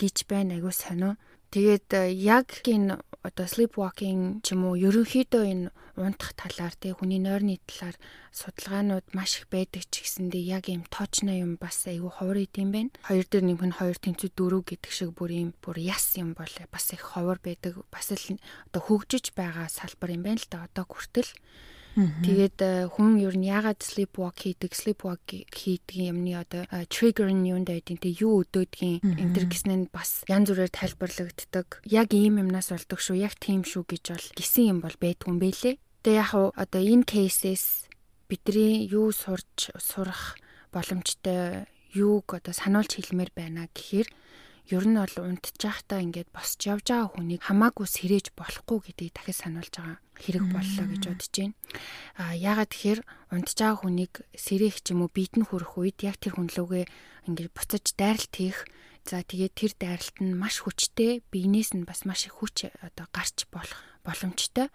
Гэж 0.00 0.24
байна 0.30 0.56
агуу 0.56 0.72
сонио 0.72 1.20
Тэгээд 1.48 1.88
э, 1.96 2.12
яг 2.12 2.60
энэ 2.68 3.00
одоо 3.24 3.46
sleepwalking 3.48 4.44
ч 4.44 4.52
юм 4.52 4.68
уу 4.68 4.76
ерөнхийдөө 4.76 5.44
энэ 5.48 5.66
унтах 5.98 6.36
талаар 6.38 6.74
тий 6.78 6.92
хүний 6.94 7.18
нойрны 7.18 7.58
талаар 7.66 7.96
судалгаанууд 8.30 9.06
маш 9.16 9.42
их 9.42 9.50
байдаг 9.50 9.82
ч 9.90 10.04
гэсэндээ 10.04 10.44
яг 10.44 10.64
ийм 10.70 10.84
тоочно 10.86 11.32
юм 11.34 11.58
бас 11.58 11.88
айгүй 11.90 12.12
ховор 12.12 12.38
идэм 12.38 12.68
байна. 12.70 12.92
Хоёр 13.02 13.26
дээр 13.26 13.44
нэмэх 13.48 13.64
нь 13.64 13.78
хоёр 13.80 13.98
тэнцүү 13.98 14.30
дөрөв 14.36 14.62
гэдэг 14.68 14.92
шиг 14.92 15.10
бүр 15.16 15.30
ийм 15.34 15.50
бүр 15.58 15.76
яс 15.82 16.14
юм 16.20 16.36
бол 16.38 16.52
бас 16.70 16.86
их 16.94 17.02
ховор 17.02 17.42
байдаг. 17.42 17.80
Бас 17.90 18.12
л 18.14 18.38
одоо 18.70 18.82
хөгжиж 18.84 19.34
байгаа 19.34 19.66
салбар 19.66 20.14
юм 20.14 20.22
байна 20.22 20.38
л 20.38 20.48
да 20.52 20.68
одоо 20.68 20.86
хүртэл. 20.86 21.32
Тэгээд 21.98 22.58
э, 22.62 22.86
хүн 22.86 23.18
ер 23.18 23.34
нь 23.34 23.50
ягаад 23.50 23.82
sleepwalk 23.82 24.46
хийдэг, 24.46 24.70
sleepwalk 24.70 25.26
хийдэг 25.26 25.98
юмны 25.98 26.38
одоо 26.38 26.62
э, 26.70 26.86
trigger 26.86 27.26
нь 27.26 27.50
юунд 27.50 27.66
байдیں۔ 27.66 27.98
Тэ 27.98 28.22
юу 28.22 28.46
өдөөдгийн 28.46 29.02
энэ 29.02 29.34
төр 29.34 29.46
гэснээр 29.50 29.90
бас 29.90 30.22
янз 30.30 30.54
бүрээр 30.54 30.70
тайлбарлагддаг. 30.70 31.82
Яг 31.90 32.14
ийм 32.14 32.38
юмнаас 32.38 32.70
болдог 32.70 33.02
шүү, 33.02 33.18
яг 33.18 33.34
тийм 33.42 33.66
шүү 33.66 33.82
гэж 33.82 34.04
бол 34.14 34.26
гисэн 34.38 34.64
юм 34.70 34.78
бол 34.78 34.94
байдгүй 34.94 35.26
юм 35.26 35.38
бэлээ. 35.42 35.74
Тэгээ 36.06 36.22
яг 36.22 36.32
одоо 36.54 36.80
энэ 36.80 37.02
кейсээс 37.02 37.90
бидний 38.30 38.86
юу 38.86 39.10
сурч 39.10 39.74
сурах 39.82 40.38
боломжтой 40.70 41.66
юуг 41.90 42.30
одоо 42.30 42.54
сануулж 42.54 42.94
хэлмээр 42.94 43.32
байна 43.34 43.66
гэхээр 43.74 44.08
ер 44.68 44.84
нь 44.84 45.00
бол 45.00 45.16
унтчихтаа 45.24 46.04
ингээд 46.04 46.28
босч 46.28 46.68
явж 46.68 46.92
байгаа 46.92 47.08
хүнийг 47.08 47.42
хамаагүй 47.48 47.88
сэрэж 47.88 48.36
болохгүй 48.36 48.78
гэдгийг 48.84 49.12
дахиж 49.16 49.36
сануулж 49.40 49.72
байгаа 49.72 49.96
хэрэг 50.22 50.44
боллоо 50.50 50.86
гэж 50.90 51.02
бодож 51.06 51.32
байна. 51.34 51.54
А 52.18 52.34
яагаад 52.34 52.70
тэгэхээр 52.74 53.00
унтж 53.34 53.56
байгаа 53.58 53.78
хүнийг 53.82 54.12
сэрээх 54.34 54.76
ч 54.82 54.86
юм 54.92 55.06
уу 55.06 55.10
биед 55.14 55.34
нь 55.38 55.46
хүрэх 55.46 55.78
үед 55.78 55.98
яг 56.02 56.16
тэр 56.18 56.36
хүнлүүгээ 56.36 56.84
ингээд 57.30 57.54
буцаж 57.54 57.84
дайралт 57.94 58.34
хийх 58.34 58.66
За 59.08 59.24
тэгээд 59.24 59.54
тэр 59.56 59.72
дайралт 59.80 60.20
нь 60.20 60.36
маш 60.36 60.60
хүчтэй, 60.60 61.24
биенээс 61.32 61.72
нь 61.72 61.88
бас 61.88 62.04
маш 62.04 62.28
их 62.28 62.44
хүч 62.44 62.68
одоо 62.84 63.08
гарч 63.08 63.48
болох 63.48 63.80
боломжтой. 64.04 64.68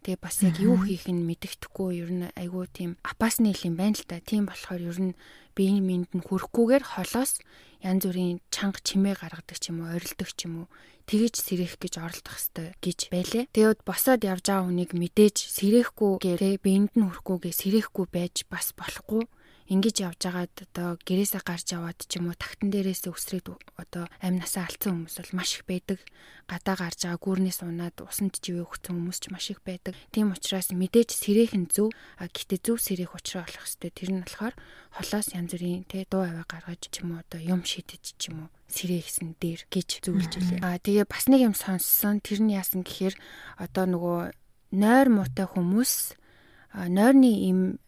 Тэгээ 0.00 0.18
бас 0.24 0.36
яг 0.40 0.56
юу 0.56 0.80
хийх 0.80 1.12
нь 1.12 1.28
мэддэхгүй 1.28 1.90
ер 2.00 2.10
нь 2.10 2.26
айгүй 2.32 2.64
тийм 2.72 2.90
апасны 3.04 3.52
хэл 3.52 3.72
юм 3.72 3.76
байна 3.76 3.96
л 4.00 4.08
та. 4.08 4.16
Тийм 4.24 4.48
болохоор 4.48 4.80
ер 4.80 4.98
нь 5.00 5.18
биеийн 5.52 5.84
минд 5.84 6.10
нь 6.16 6.24
хүрхгүйгээр 6.24 6.84
холоос 6.96 7.44
янз 7.84 8.08
бүрийн 8.08 8.40
чанга 8.48 8.80
чимээ 8.80 9.20
гаргадаг 9.20 9.58
ч 9.60 9.68
юм 9.68 9.84
уу, 9.84 9.92
орилдог 9.92 10.30
ч 10.32 10.48
юм 10.48 10.64
уу 10.64 10.66
тэгэж 11.04 11.34
сэрэх 11.42 11.74
гэж 11.76 11.94
оролдох 12.00 12.36
хэвээр 12.38 12.74
гэж 12.80 12.98
байлээ. 13.10 13.44
Тэгээд 13.50 13.80
босоод 13.84 14.22
явж 14.24 14.44
байгаа 14.46 14.68
хүнийг 14.68 14.92
мэдээж 14.94 15.36
сэрэхгүй 15.52 16.12
гэрээ 16.22 16.54
биеинд 16.62 16.92
нь 16.94 17.04
хүрхгүйгээ 17.08 17.54
сэрэхгүй 17.56 18.06
байж 18.08 18.46
бас 18.46 18.70
болохгүй. 18.78 19.26
Ингэж 19.70 19.96
явж 20.02 20.20
байгаад 20.26 20.54
одоо 20.66 20.98
гэрээсээ 21.06 21.42
гарч 21.46 21.66
яваад 21.78 21.98
ч 22.02 22.18
юм 22.18 22.26
уу 22.26 22.34
тагтан 22.34 22.74
дээрээс 22.74 23.06
өсрээд 23.06 23.54
одоо 23.78 24.10
амнасаа 24.18 24.66
алдсан 24.66 25.06
хүмүүс 25.06 25.16
бол 25.22 25.38
маш 25.38 25.50
их 25.54 25.64
байдаг. 25.70 25.98
Гадаа 26.50 26.74
гарч 26.74 27.06
байгаа 27.06 27.22
гүүрнээс 27.22 27.62
унаад 27.62 27.96
усанд 28.02 28.42
живээ 28.42 28.66
өгсөн 28.66 28.98
хүмүүс 28.98 29.18
ч 29.22 29.24
маш 29.30 29.46
их 29.54 29.62
байдаг. 29.62 29.94
Тийм 30.10 30.34
учраас 30.34 30.74
мэдээж 30.74 31.10
сэрээхэн 31.14 31.70
зөв 31.70 31.94
гэтээ 32.18 32.60
зөв 32.66 32.82
сэрээх 32.82 33.14
учраа 33.14 33.46
олох 33.46 33.62
хэрэгтэй. 33.62 33.90
Тэр 33.94 34.10
нь 34.10 34.22
болохоор 34.26 34.54
холоос 34.90 35.28
янз 35.38 35.50
бүрийн 35.54 35.86
тэ 35.86 36.10
дуу 36.10 36.26
аваа 36.26 36.46
гаргаж 36.50 36.90
ч 36.90 37.06
юм 37.06 37.14
уу 37.14 37.22
одоо 37.22 37.38
юм 37.38 37.62
шидэж 37.62 38.18
ч 38.18 38.34
юм 38.34 38.50
уу 38.50 38.50
сэрээ 38.66 39.06
гэсэн 39.06 39.38
дээр 39.38 39.62
гэж 39.70 39.88
зөвлөж 40.02 40.32
илээ. 40.34 40.60
Аа 40.66 40.82
тэгээ 40.82 41.06
бас 41.06 41.30
нэг 41.30 41.46
юм 41.46 41.54
сонссон. 41.54 42.18
Тэр 42.18 42.42
нь 42.42 42.58
яасан 42.58 42.82
гэхээр 42.82 43.14
одоо 43.62 43.86
нөгөө 43.86 44.18
нойр 44.74 45.08
муутай 45.14 45.46
хүмүүс 45.46 46.18
нойрны 46.74 47.30
им 47.50 47.78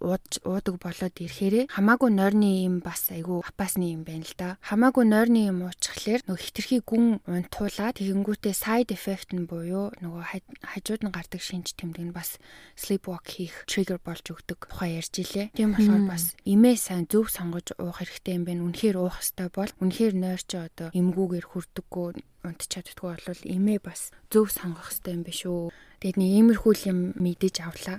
уудаг 0.00 0.76
болоод 0.78 1.14
ирэхээрээ 1.18 1.64
хамаагүй 1.74 2.10
нойрны 2.14 2.66
юм 2.66 2.78
бас 2.78 3.10
айгүй 3.10 3.42
апасны 3.42 3.90
юм 3.94 4.02
байна 4.06 4.22
л 4.22 4.34
да. 4.38 4.48
Хамаагүй 4.62 5.04
нойрны 5.10 5.50
юм 5.50 5.66
уучхлаар 5.66 6.22
нөгөө 6.22 6.42
хитрхи 6.42 6.78
гүн 6.86 7.18
унтуулаад 7.26 7.98
тэгэнгүүтээ 7.98 8.54
side 8.54 8.94
effect 8.94 9.34
нь 9.34 9.50
буюу 9.50 9.90
нөгөө 9.98 10.22
хажууд 10.62 11.02
нь 11.02 11.14
гардаг 11.14 11.42
шинж 11.42 11.74
тэмдэг 11.74 12.04
нь 12.08 12.14
бас 12.14 12.38
sleepwalk 12.78 13.26
хийх 13.26 13.66
trigger 13.66 13.98
болж 13.98 14.22
өгдөг 14.30 14.70
тухай 14.70 15.02
ярьж 15.02 15.14
илээ. 15.18 15.50
Тийм 15.58 15.74
болохоор 15.74 16.06
бас 16.06 16.38
имээ 16.46 16.76
сайн 16.78 17.10
зөв 17.10 17.26
сонгож 17.26 17.74
уух 17.82 17.98
хэрэгтэй 17.98 18.38
юм 18.38 18.44
байна. 18.46 18.64
Үнэхээр 18.70 18.96
уух 19.02 19.18
хэрэгтэй 19.18 19.48
бол 19.50 19.72
үнэхээр 19.82 20.14
нойр 20.14 20.42
чи 20.46 20.56
одоо 20.62 20.88
эмгүүгээр 20.94 21.46
хүрдэггүй 21.50 22.08
унтчихаддггүй 22.46 23.14
бол 23.26 23.42
имээ 23.42 23.78
бас 23.82 24.14
зөв 24.30 24.46
сонгох 24.54 24.94
хэрэгтэй 24.94 25.14
юм 25.18 25.22
биш 25.26 25.42
үү? 25.44 25.74
Тэгээд 25.98 26.14
нэг 26.14 26.30
иймэрхүү 26.30 26.74
юм 26.86 26.98
мэдэж 27.18 27.54
авлаа. 27.66 27.98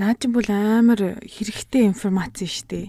Наа 0.00 0.16
чи 0.16 0.32
бол 0.32 0.48
амар 0.48 1.20
хэрэгтэй 1.20 1.84
информац 1.92 2.40
шүү 2.40 2.64
дээ. 2.72 2.86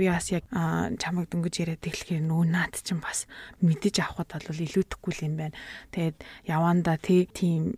Би 0.00 0.08
бас 0.08 0.32
яг 0.32 0.48
чамайг 0.96 1.28
дөнгөж 1.28 1.54
яриад 1.60 1.84
эхлэхээр 1.84 2.24
нөө 2.24 2.42
наад 2.48 2.80
чинь 2.80 3.04
бас 3.04 3.28
мэдэж 3.60 4.00
авахд 4.00 4.40
бол 4.40 4.64
илүүдэхгүй 4.64 5.12
юм 5.20 5.36
байна. 5.36 5.56
Тэгээд 5.92 6.16
яванда 6.48 6.96
тийм 6.96 7.76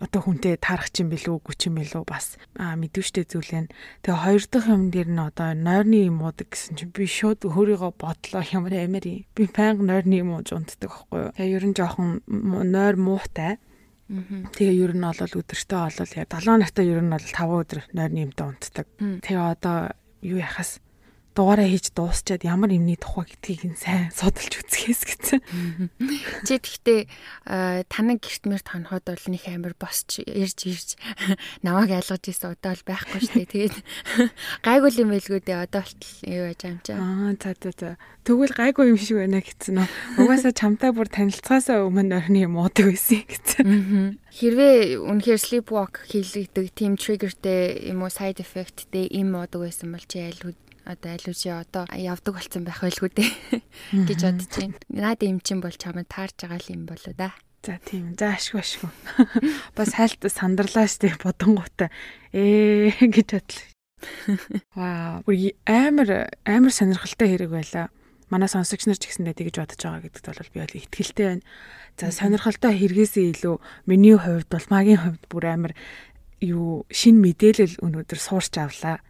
одоо 0.00 0.20
хүнтэй 0.20 0.56
таарах 0.60 0.90
чинь 0.92 1.08
билүү 1.08 1.40
үгүй 1.40 1.54
чинь 1.56 1.76
билүү 1.78 2.04
бас 2.04 2.36
мэдвэштэй 2.56 3.24
зүйлэн. 3.24 3.68
Тэгээ 4.04 4.20
хоёр 4.24 4.44
дахь 4.48 4.68
юм 4.68 4.82
дээр 4.92 5.08
нь 5.08 5.22
одоо 5.22 5.54
нойрны 5.54 6.08
юм 6.08 6.20
уудаг 6.24 6.52
гэсэн 6.52 6.76
чинь 6.76 6.92
би 6.92 7.08
шууд 7.08 7.46
өөрийгөө 7.46 7.92
бодлоо 7.96 8.42
ямар 8.52 8.74
амир 8.84 9.04
юм. 9.06 9.24
Би 9.32 9.48
байнга 9.48 9.84
нойрны 9.84 10.20
юм 10.20 10.36
ууж 10.36 10.52
унтдаг 10.52 10.90
байхгүй 10.92 11.20
юу. 11.20 11.32
Тэгээ 11.36 11.56
ер 11.56 11.64
нь 11.64 11.76
жоохон 11.78 12.20
нойр 12.26 12.96
муутай. 13.00 13.56
Тэгээ 14.04 14.84
ер 14.84 14.92
нь 14.92 15.00
бол 15.00 15.16
өдөртөө 15.16 15.80
бол 15.96 16.12
яг 16.12 16.28
7 16.28 16.60
нартаа 16.60 16.84
ер 16.84 17.00
нь 17.00 17.12
бол 17.14 17.24
5 17.24 17.56
өдөр 17.64 17.80
нойрны 17.96 18.28
юмтай 18.28 18.46
унтдаг. 18.52 18.86
Тэгээ 19.00 19.40
одоо 19.40 19.96
юу 20.20 20.38
яхаас 20.44 20.83
дугаараа 21.34 21.66
хийж 21.66 21.90
дуусчаад 21.92 22.46
ямар 22.46 22.70
юмний 22.70 22.94
тухай 22.94 23.26
гэдгийг 23.26 23.62
нь 23.74 23.78
сайн 23.78 24.14
судалж 24.14 24.62
үзгээс 24.62 25.02
гэсэн. 25.02 25.40
Чи 26.46 26.54
тэгтээ 26.62 27.00
танаг 27.90 28.22
гэрт 28.22 28.46
мэр 28.46 28.62
тоноход 28.62 29.02
бол 29.02 29.26
нэг 29.28 29.44
амир 29.50 29.74
босч 29.74 30.22
ирж 30.22 30.58
ирж 30.62 30.88
намайг 31.66 31.90
айлгаж 31.90 32.24
исэн 32.30 32.54
удаа 32.54 32.78
бол 32.78 32.86
байхгүй 32.86 33.18
шүү 33.18 33.34
дээ. 33.34 33.50
Тэгээд 33.50 33.76
гайгүй 34.62 34.90
юм 35.02 35.10
байлгүй 35.10 35.40
дээ 35.42 35.58
одоо 35.66 35.82
болтол 35.82 36.14
юу 36.22 36.44
яаж 36.46 36.62
юм 36.62 36.78
чаа. 36.86 36.96
Аа 37.02 37.34
за 37.34 37.50
за 37.58 37.70
за. 37.74 37.90
Тэгвэл 38.24 38.54
гайгүй 38.54 38.84
юм 38.94 38.98
шиг 39.02 39.18
байна 39.18 39.42
гэсэн 39.42 39.74
нөө. 39.74 39.88
Угаасаа 40.22 40.54
чамтай 40.54 40.90
бүр 40.94 41.10
танилцахаасаа 41.10 41.84
өмнө 41.84 42.24
орны 42.24 42.46
юм 42.46 42.56
уудаг 42.56 42.94
байсан 42.94 43.20
гэсэн. 43.26 44.22
Хэрвээ 44.32 45.02
үнэхээр 45.02 45.40
sleepwalk 45.42 46.08
хийлэгдэг 46.08 46.72
team 46.72 46.96
triggerтэй 46.96 47.90
юм 47.92 48.06
уу 48.06 48.08
side 48.08 48.40
effectтэй 48.40 49.12
юм 49.12 49.36
уудаг 49.36 49.66
байсан 49.66 49.92
бол 49.92 50.06
чи 50.08 50.24
аль 50.24 50.56
одоо 50.84 51.16
үгүй 51.16 51.50
одоо 51.52 51.84
явдаг 51.90 52.36
болсон 52.36 52.64
байх 52.68 52.84
байлгүй 52.84 53.10
дээ 53.16 53.30
гэж 54.08 54.20
бодож 54.20 54.52
байна. 54.52 54.76
Наад 54.92 55.20
юм 55.24 55.40
чин 55.40 55.64
бол 55.64 55.72
чамд 55.72 56.08
таарж 56.08 56.36
байгаа 56.44 56.60
юм 56.68 56.84
болоо 56.84 57.14
да. 57.16 57.32
За 57.64 57.80
тийм. 57.80 58.12
За 58.20 58.36
ашгүй 58.36 58.60
ашгүй. 58.60 58.92
Бас 59.76 59.96
хальт 59.96 60.20
сандарлаа 60.20 60.84
штэ 60.84 61.16
бодонгуудаа 61.24 61.88
ээ 62.36 62.92
гэж 63.00 63.28
бодлоо. 63.40 63.72
Вау. 64.76 65.24
Амар 65.64 66.28
амар 66.44 66.72
сонирхолтой 66.76 67.28
хэрэг 67.32 67.48
байлаа. 67.48 67.88
Манай 68.28 68.52
сонсогч 68.52 68.84
нар 68.84 69.00
ч 69.00 69.08
гэсэндээ 69.08 69.40
тэгж 69.40 69.56
бодож 69.64 69.80
байгаа 69.80 70.04
гэдэгт 70.04 70.28
бол 70.28 70.52
би 70.52 70.58
бол 70.60 70.80
итгэлтэй 70.84 71.24
байна. 71.24 71.44
За 71.96 72.12
сонирхолтой 72.12 72.76
хэрэгээсээ 72.76 73.32
илүү 73.32 73.56
миний 73.88 74.16
хувьд 74.20 74.52
бол 74.52 74.66
магийн 74.68 75.00
хувьд 75.00 75.24
бүр 75.32 75.44
амар 75.48 75.72
юу 76.44 76.84
шин 76.92 77.24
мэдээлэл 77.24 77.80
өнөөдөр 77.80 78.20
суурч 78.20 78.60
авлаа 78.60 79.00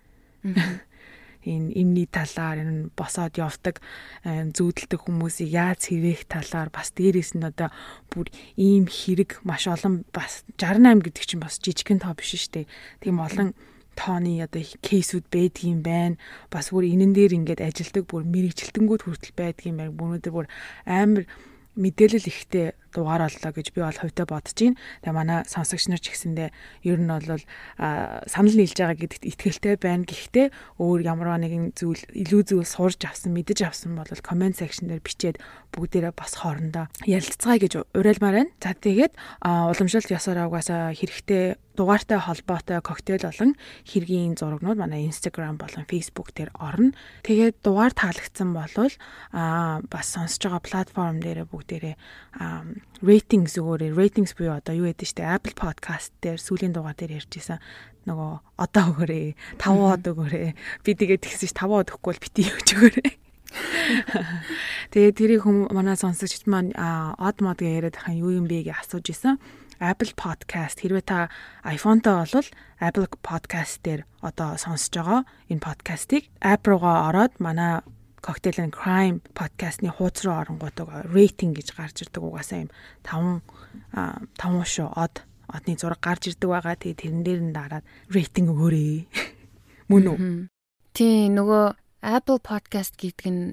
энэ 1.44 1.76
имний 1.76 2.08
талаар 2.08 2.64
энэ 2.64 2.90
босоод 2.96 3.36
явдаг 3.38 3.80
зүүдэлдэг 4.24 5.00
хүмүүсийг 5.00 5.50
яаж 5.52 5.80
хэвээх 5.92 6.26
талаар 6.26 6.68
бас 6.72 6.90
дээрээс 6.96 7.36
нь 7.38 7.44
одоо 7.44 7.68
бүр 8.08 8.32
ийм 8.56 8.88
хэрэг 8.88 9.44
маш 9.44 9.68
олон 9.68 10.08
бас 10.10 10.42
68 10.56 11.04
гэдэг 11.04 11.24
чинь 11.24 11.44
бас 11.44 11.60
жижигхэн 11.60 12.02
тоо 12.02 12.16
биш 12.16 12.34
шүү 12.34 12.64
дээ. 12.64 12.66
Тийм 13.04 13.20
олон 13.20 13.52
тооны 13.94 14.42
одоо 14.42 14.62
кейсүүд 14.82 15.30
байдгийм 15.30 15.80
байна. 15.82 16.18
Бас 16.50 16.74
бүр 16.74 16.84
энэн 16.90 17.14
дээр 17.14 17.38
ингээд 17.38 17.62
ажилдаг 17.62 18.04
бүр 18.10 18.26
мэрэгжилтэнгүүд 18.26 19.02
хүртэл 19.06 19.38
байдгийм 19.38 19.76
байна. 19.78 19.94
Өнөөдөр 19.94 20.32
бүр 20.34 20.46
амар 20.84 21.24
мэдээлэл 21.78 22.30
ихтэй 22.30 22.74
дугаар 22.94 23.26
боллоо 23.26 23.52
гэж 23.52 23.66
би 23.74 23.80
бол 23.82 23.98
хувьдаа 23.98 24.26
бодож 24.30 24.54
байна. 24.54 24.78
Тэгээ 25.02 25.18
манай 25.18 25.38
сонсогч 25.44 25.84
нар 25.90 26.00
ч 26.00 26.14
гэсэндээ 26.14 26.48
ер 26.86 26.98
нь 27.02 27.10
бол 27.10 27.42
санал 28.30 28.54
нийлж 28.54 28.78
байгаа 28.78 28.94
гэдэгт 28.94 29.26
итгэлтэй 29.26 29.74
байна. 29.82 30.06
Гэхдээ 30.06 30.46
өөр 30.78 31.00
ямар 31.02 31.36
нэгэн 31.42 31.74
зүйл 31.74 32.02
илүү 32.14 32.42
зүйл 32.54 32.68
сурж 32.70 33.02
авсан, 33.04 33.34
мэдэж 33.34 33.66
авсан 33.66 33.98
бол 33.98 34.06
комент 34.22 34.62
секшн 34.62 34.86
дээр 34.86 35.02
бичээд 35.02 35.42
бүгдээрээ 35.74 36.14
бас 36.14 36.38
хоорондоо 36.38 36.86
ярилцгаая 37.02 37.58
гэж 37.58 37.72
уриалмаар 37.98 38.46
байна. 38.46 38.52
За 38.62 38.78
тэгээд 38.78 39.12
уламжлалт 39.42 40.14
ёсоор 40.14 40.46
угаасаа 40.46 40.94
хэрэгтэй 40.94 41.58
дугаартай 41.74 42.18
холбоотой 42.22 42.78
коктейл 42.80 43.26
болон 43.26 43.58
хэргийн 43.82 44.38
зурагнууд 44.38 44.78
манай 44.78 45.10
Instagram 45.10 45.58
болон 45.58 45.84
Facebook 45.90 46.30
дээр 46.30 46.54
орно. 46.54 46.94
Тэгээд 47.26 47.58
дугаар 47.66 47.90
таалагдсан 47.90 48.54
болвол 48.54 48.94
аа 49.34 49.82
бас 49.90 50.14
сонсож 50.14 50.38
байгаа 50.46 50.62
платформ 50.62 51.18
дээр 51.18 51.50
бүгдээрээ 51.50 51.96
рейтинг 53.04 53.50
зүгээрээ 53.52 53.92
рейтингс 53.94 54.34
буюу 54.38 54.56
одоо 54.56 54.74
юу 54.74 54.88
гэдэг 54.88 55.08
чинь 55.08 55.26
Apple 55.26 55.56
Podcast 55.56 56.10
дээр 56.24 56.40
сүүлийн 56.40 56.72
дугаар 56.72 56.96
дээр 56.96 57.20
ярьжсэн. 57.20 57.60
Нөгөө 58.08 58.32
одоо 58.60 58.84
өгөөрэй 58.92 59.26
5 59.60 59.80
од 59.80 60.04
өгөөрэй 60.04 60.48
би 60.84 60.90
тэгээд 60.92 61.24
тэгсэн 61.24 61.48
чинь 61.48 61.60
5 61.64 61.72
од 61.72 61.88
өгөхгүй 61.92 62.10
бол 62.12 62.24
бити 62.24 62.42
өгч 62.48 62.68
өгөөрэй 62.76 63.12
Тэгээд 64.92 65.18
тэрийг 65.18 65.42
хүм 65.46 65.70
манай 65.70 65.96
сонсогчд 65.98 66.46
маань 66.50 66.74
од 66.74 67.36
мод 67.38 67.62
гэж 67.62 67.70
яриад 67.70 67.96
хаа 68.02 68.14
юу 68.14 68.34
юм 68.34 68.46
бэ 68.50 68.66
гэж 68.66 68.82
асууж 68.82 69.06
исэн. 69.10 69.38
Apple 69.82 70.14
Podcast. 70.14 70.80
Хэрвээ 70.82 71.04
та 71.04 71.28
iPhone-той 71.66 72.24
бол 72.24 72.48
Apple 72.80 73.08
Podcast 73.22 73.82
дээр 73.82 74.06
одоо 74.22 74.56
сонсож 74.58 74.94
байгаа 74.94 75.20
энэ 75.50 75.64
подкастыг 75.64 76.30
app 76.40 76.66
руугаа 76.66 77.10
ороод 77.10 77.38
манай 77.42 77.82
Cocktail 78.24 78.56
and 78.64 78.72
Crime 78.72 79.20
подкастны 79.36 79.92
хуудас 79.92 80.24
руу 80.24 80.40
оронгуудаа 80.40 81.04
рейтинг 81.04 81.60
гэж 81.60 81.76
гарч 81.76 82.08
ирдэг 82.08 82.24
угаасаа 82.24 82.64
юм 82.64 82.70
5 83.04 83.44
5 84.40 84.64
шүү 84.64 84.88
од 84.96 85.20
одны 85.52 85.76
зураг 85.76 86.00
гарч 86.00 86.32
ирдэг 86.32 86.48
байгаа. 86.48 86.80
Тэгээ 86.80 87.00
тэрэн 87.04 87.22
дээр 87.22 87.40
нь 87.44 87.52
дараад 87.52 87.84
рейтинг 88.08 88.48
өгөөрэй. 88.56 89.12
Мөн 89.92 90.04
үү? 90.08 90.18
Тий, 90.96 91.28
нөгөө 91.28 91.64
Apple 92.00 92.40
Podcast 92.40 92.96
гэдэг 92.96 93.28
нь 93.28 93.44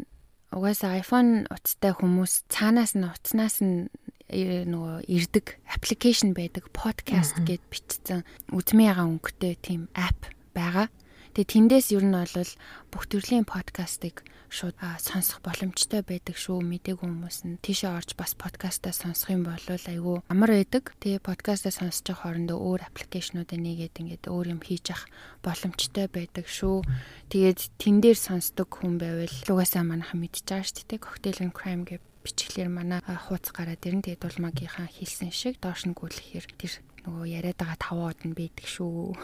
угаасаа 0.56 1.00
iPhone 1.00 1.48
утастай 1.48 1.92
хүмүүс 1.96 2.48
цаанаас 2.52 2.96
нь 2.96 3.08
утаснаас 3.08 3.64
нь 3.64 3.88
э, 4.28 4.64
нөгөө 4.68 5.08
ирдэг 5.08 5.60
аппликейшн 5.68 6.36
байдаг 6.36 6.68
podcast 6.76 7.40
гэд 7.44 7.64
бичсэн 7.72 8.24
үзмээ 8.52 8.92
ягаан 8.92 9.20
өнгөтэй 9.20 9.56
тийм 9.60 9.88
app 9.96 10.32
байгаа. 10.52 10.92
Тэгээ 11.32 11.48
тэндээс 11.48 11.88
ер 11.96 12.04
нь 12.04 12.12
бол 12.12 12.52
бүх 12.92 13.04
төрлийн 13.08 13.48
подкастыг 13.48 14.28
шууд 14.52 14.76
сонсох 15.00 15.40
боломжтой 15.40 16.04
байдаг 16.04 16.36
шүү. 16.36 16.60
Мдэггүй 16.60 17.08
хүмүүс 17.08 17.48
нь 17.48 17.56
тийшээ 17.64 17.88
орж 17.88 18.20
бас 18.20 18.36
подкастаа 18.36 18.92
сонсох 18.92 19.32
юм 19.32 19.48
бол 19.48 19.64
айгүй 19.64 20.20
амар 20.28 20.52
байдаг. 20.60 20.92
Тэгээ 21.00 21.24
подкастаа 21.24 21.72
сонсож 21.72 22.04
байгаа 22.04 22.36
хоорондоо 22.36 22.60
өөр 22.60 22.84
аппликейшнуудыг 22.84 23.60
нэгээд 23.64 23.96
ингээд 24.04 24.28
өөр 24.28 24.60
юм 24.60 24.60
хийж 24.60 24.92
ах 24.92 25.08
боломжтой 25.40 26.12
байдаг 26.12 26.52
шүү. 26.52 26.84
Тэгээд 27.32 27.60
тэн 27.80 28.04
дээр 28.04 28.20
сонсдог 28.20 28.68
хүн 28.68 29.00
байвал 29.00 29.32
угаасаа 29.48 29.88
манайхан 29.88 30.20
мэдж 30.20 30.44
байгаа 30.44 30.68
шүү 30.68 30.84
дээ. 30.84 31.00
Cocktail 31.00 31.40
and 31.48 31.56
Crime 31.56 31.88
гэх 31.88 32.04
бичглэр 32.28 32.68
манай 32.68 33.00
хууц 33.08 33.56
гараад 33.56 33.82
ирэн 33.88 34.04
тэгээд 34.04 34.28
улмаагийнхаа 34.28 34.92
хэлсэн 34.92 35.32
шиг 35.32 35.64
доош 35.64 35.88
нь 35.88 35.98
гүйлэхээр 35.98 36.46
тэр 36.60 36.74
нөгөө 37.06 37.28
яриад 37.28 37.58
байгаа 37.58 37.78
тавууд 37.82 38.20
нь 38.26 38.38
байдаг 38.38 38.68
шүү. 38.68 39.18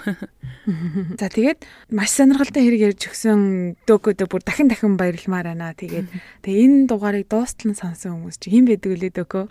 За 1.21 1.28
тэгээд 1.30 1.61
маш 1.93 2.11
сонирхолтой 2.17 2.63
хэрэг 2.65 2.82
ярьж 2.93 3.01
өгсөн 3.09 3.39
дөгөөдөө 3.86 4.28
бүр 4.28 4.43
дахин 4.45 4.67
дахин 4.69 4.97
баярлмаар 4.97 5.53
байна. 5.53 5.78
Тэгээд 5.78 6.07
тэгээ 6.41 6.63
энэ 6.65 6.89
дугаарыг 6.89 7.30
дуустал 7.30 7.71
нь 7.71 7.80
сонсон 7.80 8.17
хүмүүс 8.17 8.38
чи 8.41 8.49
хэн 8.53 8.65
байдаг 8.65 8.89
вэ 8.97 9.09
дөгөө? 9.13 9.45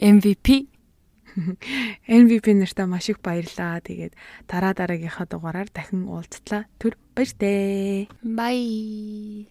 MVP 0.00 0.70
MVP 2.08 2.46
нартаа 2.54 2.86
маш 2.86 3.08
их 3.10 3.20
баярлаа. 3.22 3.80
Тэгээд 3.80 4.14
дараа 4.50 4.74
дараагийнхаа 4.74 5.26
дугаараар 5.30 5.68
дахин 5.70 6.06
уулзлаа. 6.10 6.66
Түр 6.78 6.96
баяртай. 7.14 8.08
Bye. 8.22 9.46